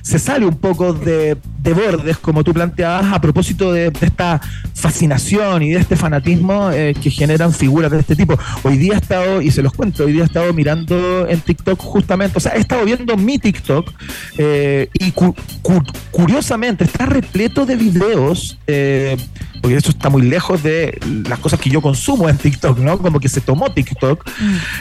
se 0.02 0.18
sale 0.18 0.44
un 0.46 0.56
poco 0.56 0.92
de, 0.92 1.36
de 1.62 1.72
bordes, 1.72 2.18
como 2.18 2.42
tú 2.44 2.52
planteabas, 2.72 3.12
a 3.12 3.20
propósito 3.20 3.72
de, 3.72 3.90
de 3.90 4.06
esta 4.06 4.40
fascinación 4.74 5.62
y 5.62 5.70
de 5.72 5.80
este 5.80 5.96
fanatismo 5.96 6.70
eh, 6.72 6.94
que 7.00 7.10
generan 7.10 7.52
figuras 7.52 7.90
de 7.90 8.00
este 8.00 8.16
tipo. 8.16 8.38
Hoy 8.62 8.78
día 8.78 8.94
he 8.94 8.96
estado, 8.96 9.42
y 9.42 9.50
se 9.50 9.62
los 9.62 9.72
cuento, 9.72 10.04
hoy 10.04 10.12
día 10.12 10.22
he 10.22 10.26
estado 10.26 10.52
mirando 10.52 11.28
en 11.28 11.40
TikTok 11.40 11.78
justamente, 11.80 12.38
o 12.38 12.40
sea, 12.40 12.52
he 12.56 12.60
estado 12.60 12.84
viendo 12.84 13.16
mi 13.16 13.38
TikTok 13.38 13.90
eh, 14.38 14.88
y 14.94 15.12
cu- 15.12 15.34
cu- 15.60 15.84
curiosamente 16.10 16.84
está 16.84 17.06
repleto 17.06 17.66
de 17.66 17.76
videos, 17.76 18.58
eh, 18.66 19.16
porque 19.60 19.76
eso 19.76 19.90
está 19.90 20.08
muy 20.10 20.22
lejos 20.22 20.62
de 20.62 20.98
las 21.28 21.38
cosas 21.38 21.60
que 21.60 21.70
yo 21.70 21.80
consumo 21.80 22.28
en 22.28 22.36
TikTok, 22.36 22.78
¿no? 22.78 22.98
Como 22.98 23.20
que 23.20 23.28
se 23.28 23.40
tomó 23.40 23.72
TikTok, 23.72 24.28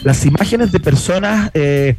las 0.04 0.26
imágenes 0.26 0.72
de 0.72 0.80
personas 0.80 1.52
eh, 1.54 1.96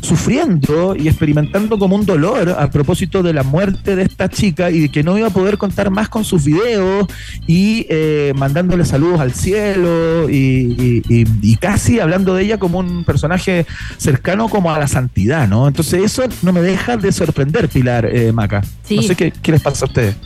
sufriendo 0.00 0.94
y 0.96 1.08
experimentando 1.08 1.78
como 1.78 1.96
un 1.96 2.06
dolor 2.06 2.56
a 2.58 2.70
propósito 2.70 3.22
de 3.22 3.32
la 3.32 3.42
muerte 3.42 3.96
de 3.96 4.02
esta 4.02 4.28
chica 4.28 4.70
y 4.70 4.80
de 4.80 4.88
que 4.90 5.02
no 5.02 5.16
iba 5.18 5.28
a 5.28 5.30
poder 5.30 5.58
contar 5.58 5.90
más 5.90 6.08
con 6.08 6.24
sus 6.24 6.44
videos 6.44 7.06
y 7.46 7.86
eh, 7.90 8.32
mandándole 8.36 8.84
saludos 8.84 9.20
al 9.20 9.32
cielo 9.34 10.28
y, 10.30 10.34
y- 10.36 11.02
y- 11.22 11.26
y 11.42 11.56
casi 11.56 12.00
hablando 12.00 12.34
de 12.34 12.44
ella 12.44 12.58
como 12.58 12.78
un 12.78 13.04
personaje 13.04 13.66
cercano 13.98 14.48
como 14.48 14.72
a 14.72 14.78
la 14.78 14.88
santidad, 14.88 15.46
¿no? 15.48 15.68
Entonces 15.68 16.02
eso 16.02 16.24
no 16.42 16.52
me 16.52 16.60
deja 16.62 16.96
de 16.96 17.12
sorprender, 17.12 17.68
Pilar 17.68 18.06
eh, 18.06 18.32
Maca. 18.32 18.62
Sí. 18.84 18.96
No 18.96 19.02
sé 19.02 19.14
qué, 19.16 19.32
qué 19.42 19.52
les 19.52 19.62
pasa 19.62 19.84
a 19.84 19.88
ustedes. 19.88 20.16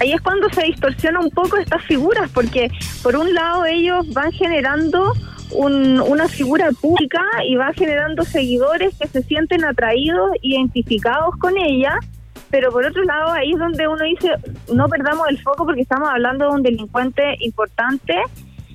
ahí 0.00 0.12
es 0.12 0.20
cuando 0.20 0.48
se 0.50 0.62
distorsiona 0.64 1.20
un 1.20 1.30
poco 1.30 1.56
estas 1.56 1.82
figuras, 1.84 2.28
porque 2.34 2.68
por 3.02 3.16
un 3.16 3.32
lado 3.32 3.64
ellos 3.64 4.06
van 4.12 4.30
generando 4.32 5.12
un- 5.52 6.00
una 6.00 6.28
figura 6.28 6.70
pública 6.80 7.20
y 7.48 7.56
va 7.56 7.72
generando 7.72 8.24
seguidores 8.24 8.96
que 8.98 9.08
se 9.08 9.22
sienten 9.22 9.64
atraídos, 9.64 10.32
identificados 10.42 11.36
con 11.38 11.56
ella, 11.58 11.94
pero 12.50 12.70
por 12.70 12.84
otro 12.84 13.02
lado 13.04 13.32
ahí 13.32 13.52
es 13.52 13.58
donde 13.58 13.88
uno 13.88 14.04
dice, 14.04 14.30
no 14.72 14.88
perdamos 14.88 15.28
el 15.28 15.38
foco 15.40 15.64
porque 15.64 15.82
estamos 15.82 16.08
hablando 16.08 16.46
de 16.46 16.50
un 16.52 16.62
delincuente 16.62 17.36
importante 17.40 18.14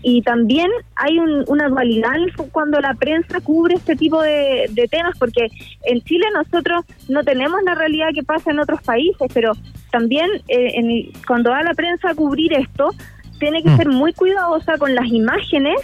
y 0.03 0.21
también 0.23 0.69
hay 0.95 1.19
un- 1.19 1.43
una 1.47 1.69
dualidad 1.69 2.15
cuando 2.51 2.79
la 2.81 2.95
prensa 2.95 3.39
cubre 3.41 3.75
este 3.75 3.95
tipo 3.95 4.21
de, 4.21 4.65
de 4.71 4.87
temas, 4.87 5.17
porque 5.19 5.47
en 5.83 6.01
Chile 6.01 6.25
nosotros 6.33 6.85
no 7.07 7.23
tenemos 7.23 7.61
la 7.63 7.75
realidad 7.75 8.07
que 8.13 8.23
pasa 8.23 8.49
en 8.51 8.59
otros 8.59 8.81
países, 8.81 9.29
pero 9.33 9.51
también 9.91 10.27
eh, 10.47 10.71
en 10.75 11.11
cuando 11.27 11.51
va 11.51 11.61
la 11.61 11.73
prensa 11.75 12.09
a 12.09 12.15
cubrir 12.15 12.51
esto, 12.53 12.89
tiene 13.39 13.61
que 13.63 13.69
Mm. 13.69 13.77
ser 13.77 13.89
muy 13.89 14.13
cuidadosa 14.13 14.77
con 14.77 14.93
las 14.95 15.05
imágenes 15.07 15.75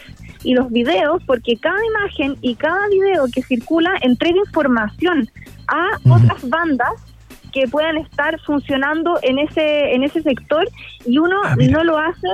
y 0.44 0.54
los 0.54 0.72
videos, 0.72 1.22
porque 1.26 1.58
cada 1.58 1.80
imagen 1.86 2.38
y 2.42 2.56
cada 2.56 2.88
video 2.90 3.26
que 3.34 3.42
circula 3.42 3.92
entrega 4.02 4.38
información 4.40 5.30
a 5.68 5.98
otras 6.10 6.48
bandas 6.50 6.94
que 7.52 7.68
puedan 7.68 7.98
estar 7.98 8.40
funcionando 8.42 9.20
en 9.24 9.40
ese 9.40 9.94
en 9.94 10.04
ese 10.04 10.22
sector 10.22 10.68
y 11.06 11.18
uno 11.18 11.42
no 11.56 11.84
lo 11.84 11.98
hace 11.98 12.28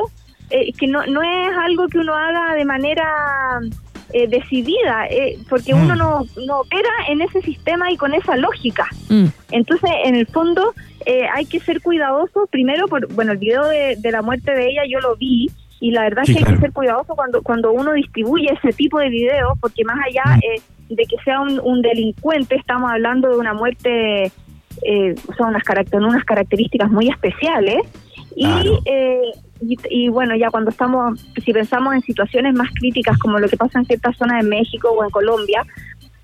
eh, 0.50 0.74
que 0.74 0.88
no 0.88 1.06
no 1.06 1.22
es 1.22 1.58
algo 1.58 1.88
que 1.88 2.00
uno 2.00 2.14
haga 2.14 2.56
de 2.56 2.66
manera 2.66 3.62
eh, 4.12 4.28
decidida 4.28 5.08
eh, 5.10 5.40
porque 5.50 5.74
uno 5.74 5.96
no, 5.96 6.26
no 6.46 6.60
opera 6.60 6.90
en 7.10 7.22
ese 7.22 7.42
sistema 7.42 7.92
y 7.92 7.98
con 7.98 8.14
esa 8.14 8.36
lógica. 8.36 8.88
Entonces 9.50 9.90
en 10.06 10.16
el 10.16 10.28
fondo 10.28 10.74
eh, 11.06 11.26
hay 11.34 11.46
que 11.46 11.60
ser 11.60 11.82
cuidadosos 11.82 12.48
primero 12.52 12.88
por 12.88 13.12
bueno 13.14 13.32
el 13.32 13.40
video 13.40 13.66
de, 13.66 13.96
de 13.98 14.12
la 14.12 14.22
muerte 14.22 14.52
de 14.52 14.68
ella 14.68 14.84
yo 14.88 15.00
lo 15.00 15.16
vi 15.16 15.50
y 15.86 15.92
la 15.92 16.04
verdad 16.04 16.24
Sí, 16.26 16.32
es 16.32 16.38
que 16.38 16.44
hay 16.46 16.56
que 16.56 16.62
ser 16.62 16.72
cuidadoso 16.72 17.14
cuando 17.16 17.42
cuando 17.42 17.72
uno 17.74 17.92
distribuye 17.94 18.48
ese 18.54 18.72
tipo 18.76 19.00
de 19.00 19.10
videos 19.10 19.58
porque 19.60 19.84
más 19.84 19.98
allá 20.08 20.24
eh, 20.38 20.62
de 20.90 21.04
que 21.04 21.18
sea 21.26 21.42
un, 21.42 21.60
un 21.62 21.82
delincuente 21.82 22.56
estamos 22.56 22.90
hablando 22.90 23.30
de 23.30 23.38
una 23.38 23.54
muerte 23.54 24.32
eh, 24.86 25.16
son 25.38 25.50
unas, 25.50 25.64
caract- 25.64 25.94
unas 25.96 26.24
características 26.24 26.90
muy 26.90 27.10
especiales 27.10 27.80
y, 28.36 28.46
eh, 28.86 29.22
y, 29.62 29.78
y 29.90 30.10
bueno, 30.10 30.36
ya 30.36 30.50
cuando 30.50 30.70
estamos, 30.72 31.20
si 31.44 31.52
pensamos 31.54 31.94
en 31.94 32.02
situaciones 32.02 32.54
más 32.56 32.70
críticas 32.74 33.18
como 33.20 33.38
lo 33.40 33.48
que 33.50 33.58
pasa 33.58 33.80
en 33.80 33.86
ciertas 33.86 34.16
zonas 34.18 34.42
de 34.44 34.50
México 34.50 34.90
o 34.90 35.04
en 35.04 35.10
Colombia, 35.10 35.64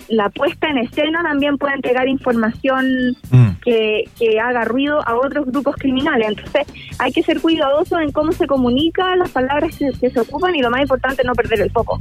la 0.07 0.29
puesta 0.29 0.67
en 0.69 0.79
escena 0.79 1.21
también 1.21 1.57
puede 1.57 1.75
entregar 1.75 2.07
información 2.07 2.85
que, 3.63 4.05
que 4.17 4.39
haga 4.39 4.63
ruido 4.65 4.99
a 5.07 5.15
otros 5.15 5.45
grupos 5.45 5.75
criminales. 5.77 6.27
Entonces 6.29 6.63
hay 6.97 7.11
que 7.11 7.23
ser 7.23 7.41
cuidadosos 7.41 7.99
en 8.01 8.11
cómo 8.11 8.31
se 8.31 8.47
comunica, 8.47 9.15
las 9.15 9.29
palabras 9.31 9.75
que, 9.77 9.91
que 9.99 10.09
se 10.09 10.19
ocupan 10.19 10.55
y 10.55 10.61
lo 10.61 10.69
más 10.69 10.81
importante, 10.81 11.23
no 11.25 11.33
perder 11.33 11.61
el 11.61 11.71
foco. 11.71 11.97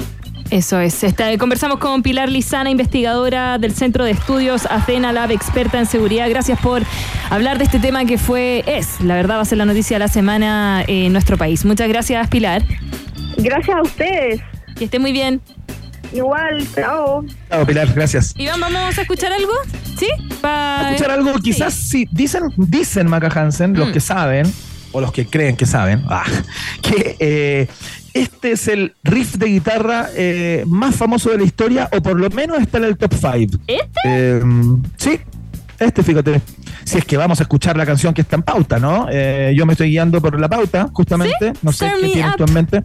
Eso 0.51 0.81
es. 0.81 1.05
Está- 1.05 1.37
conversamos 1.37 1.79
con 1.79 2.03
Pilar 2.03 2.31
Lizana, 2.31 2.71
investigadora 2.71 3.59
del 3.59 3.73
Centro 3.75 4.05
de 4.05 4.13
Estudios 4.13 4.65
Athena 4.71 5.13
Lab, 5.13 5.31
experta 5.31 5.79
en 5.79 5.85
seguridad. 5.85 6.27
Gracias 6.31 6.59
por 6.61 6.83
hablar 7.29 7.59
de 7.59 7.65
este 7.65 7.79
tema 7.79 8.07
que 8.07 8.17
fue, 8.17 8.65
es, 8.67 8.99
la 9.03 9.15
verdad 9.15 9.37
va 9.37 9.43
a 9.43 9.45
ser 9.45 9.59
la 9.59 9.67
noticia 9.67 9.97
de 9.97 9.99
la 9.99 10.09
semana 10.09 10.85
en 10.87 11.13
nuestro 11.13 11.37
país. 11.37 11.67
Muchas 11.67 11.87
gracias, 11.89 12.29
Pilar. 12.29 12.63
Gracias 13.37 13.77
a 13.77 13.83
ustedes. 13.83 14.41
Que 14.77 14.85
esté 14.85 14.99
muy 14.99 15.13
bien. 15.13 15.43
Igual, 16.13 16.67
chao. 16.75 17.25
Chao, 17.51 17.67
Pilar, 17.67 17.93
gracias. 17.95 18.35
Iván, 18.37 18.61
¿vamos 18.61 18.97
a 18.99 19.03
escuchar 19.03 19.33
algo? 19.33 19.53
¿Sí? 19.99 20.09
Pa- 20.41 20.91
escuchar 20.91 21.11
algo, 21.13 21.35
quizás 21.39 21.75
sí. 21.75 22.07
Dicen, 22.13 22.43
dicen 22.57 23.09
Maca 23.09 23.29
Hansen, 23.29 23.75
los 23.75 23.89
Mm. 23.89 23.93
que 23.93 24.01
saben, 24.01 24.53
o 24.93 25.01
los 25.01 25.13
que 25.13 25.27
creen 25.27 25.57
que 25.57 25.67
saben, 25.67 26.03
ah, 26.09 26.25
que 26.83 27.17
eh, 27.21 27.69
este 28.15 28.53
es 28.53 28.69
el 28.69 28.95
riff 29.05 29.35
de 29.37 29.47
guitarra 29.47 30.09
eh, 30.15 30.65
más 30.67 30.97
famoso 30.97 31.31
de 31.31 31.39
la 31.39 31.45
historia, 31.45 31.89
o 31.93 32.01
por 32.03 32.19
lo 32.19 32.31
menos 32.31 32.59
está 32.61 32.79
en 32.79 32.85
el 32.85 32.97
top 32.97 33.13
5. 33.15 33.59
¿Este? 33.67 34.43
sí, 34.97 35.21
este, 35.79 36.03
fíjate. 36.03 36.41
Si 36.85 36.97
es 36.97 37.05
que 37.05 37.19
vamos 37.19 37.39
a 37.41 37.43
escuchar 37.43 37.77
la 37.77 37.85
canción 37.85 38.15
que 38.15 38.23
está 38.23 38.37
en 38.37 38.43
pauta, 38.43 38.79
¿no? 38.79 39.09
Eh, 39.13 39.53
yo 39.55 39.67
me 39.67 39.75
estoy 39.75 39.91
guiando 39.91 40.23
por 40.23 40.41
la 40.41 40.49
pauta, 40.49 40.89
justamente. 40.93 41.53
No 41.61 41.71
sé 41.71 41.87
Turn 41.87 42.01
qué 42.01 42.09
tienes 42.15 42.37
tú 42.37 42.45
en 42.45 42.55
mente. 42.55 42.83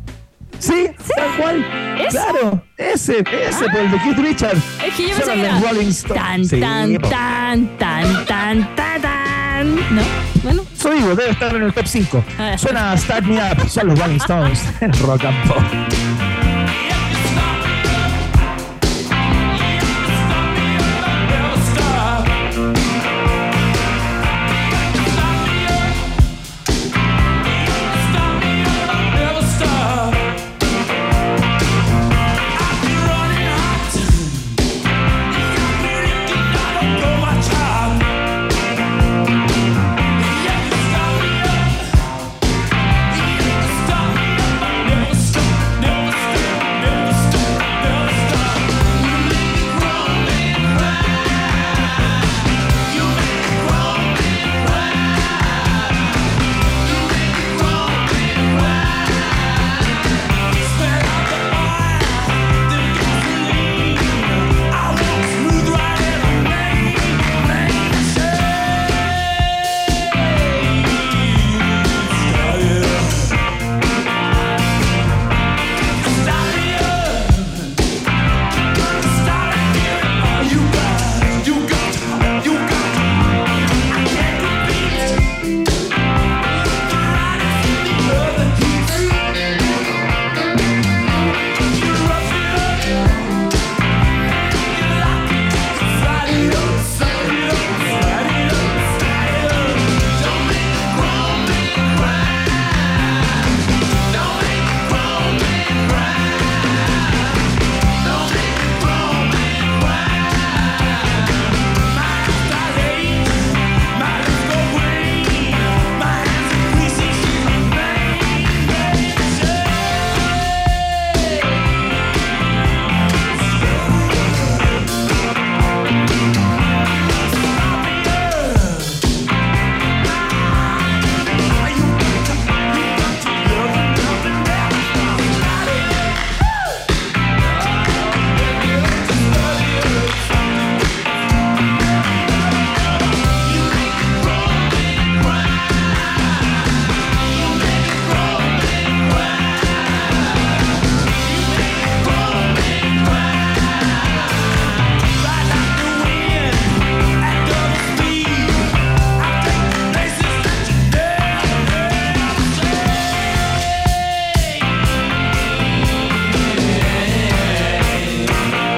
Sí, 0.59 0.87
tal 1.15 1.37
cual. 1.37 1.65
Claro, 2.09 2.63
ese, 2.77 3.19
ese, 3.19 3.65
por 3.69 3.79
el 3.81 3.91
de 3.91 3.97
Keith 3.99 4.17
Richard. 4.17 4.57
Es 4.85 4.93
que 4.95 5.09
yo 5.09 5.15
pensé 5.15 5.31
que 5.31 5.37
los 5.37 5.47
era 5.47 5.59
Rolling 5.59 5.87
Stones. 5.89 6.21
tan, 6.21 6.45
Sí, 6.45 6.59
tan, 6.59 6.93
po. 6.95 7.09
tan, 7.09 7.77
tan, 7.77 8.25
tan, 8.25 8.75
tan, 8.75 9.01
tan. 9.01 9.75
¿No? 9.95 10.01
Bueno. 10.43 10.65
Soy 10.75 10.97
digo, 10.99 11.15
debe 11.15 11.31
estar 11.31 11.55
en 11.55 11.63
el 11.63 11.73
top 11.73 11.85
5. 11.87 12.23
Ah. 12.37 12.57
Suena 12.57 12.97
Start 12.97 13.25
Me 13.25 13.37
Up, 13.37 13.69
son 13.69 13.87
los 13.87 13.99
Rolling 13.99 14.17
Stones, 14.17 14.61
en 14.81 14.91
Rock 15.01 15.25
and 15.25 15.47
Pop. 15.47 16.42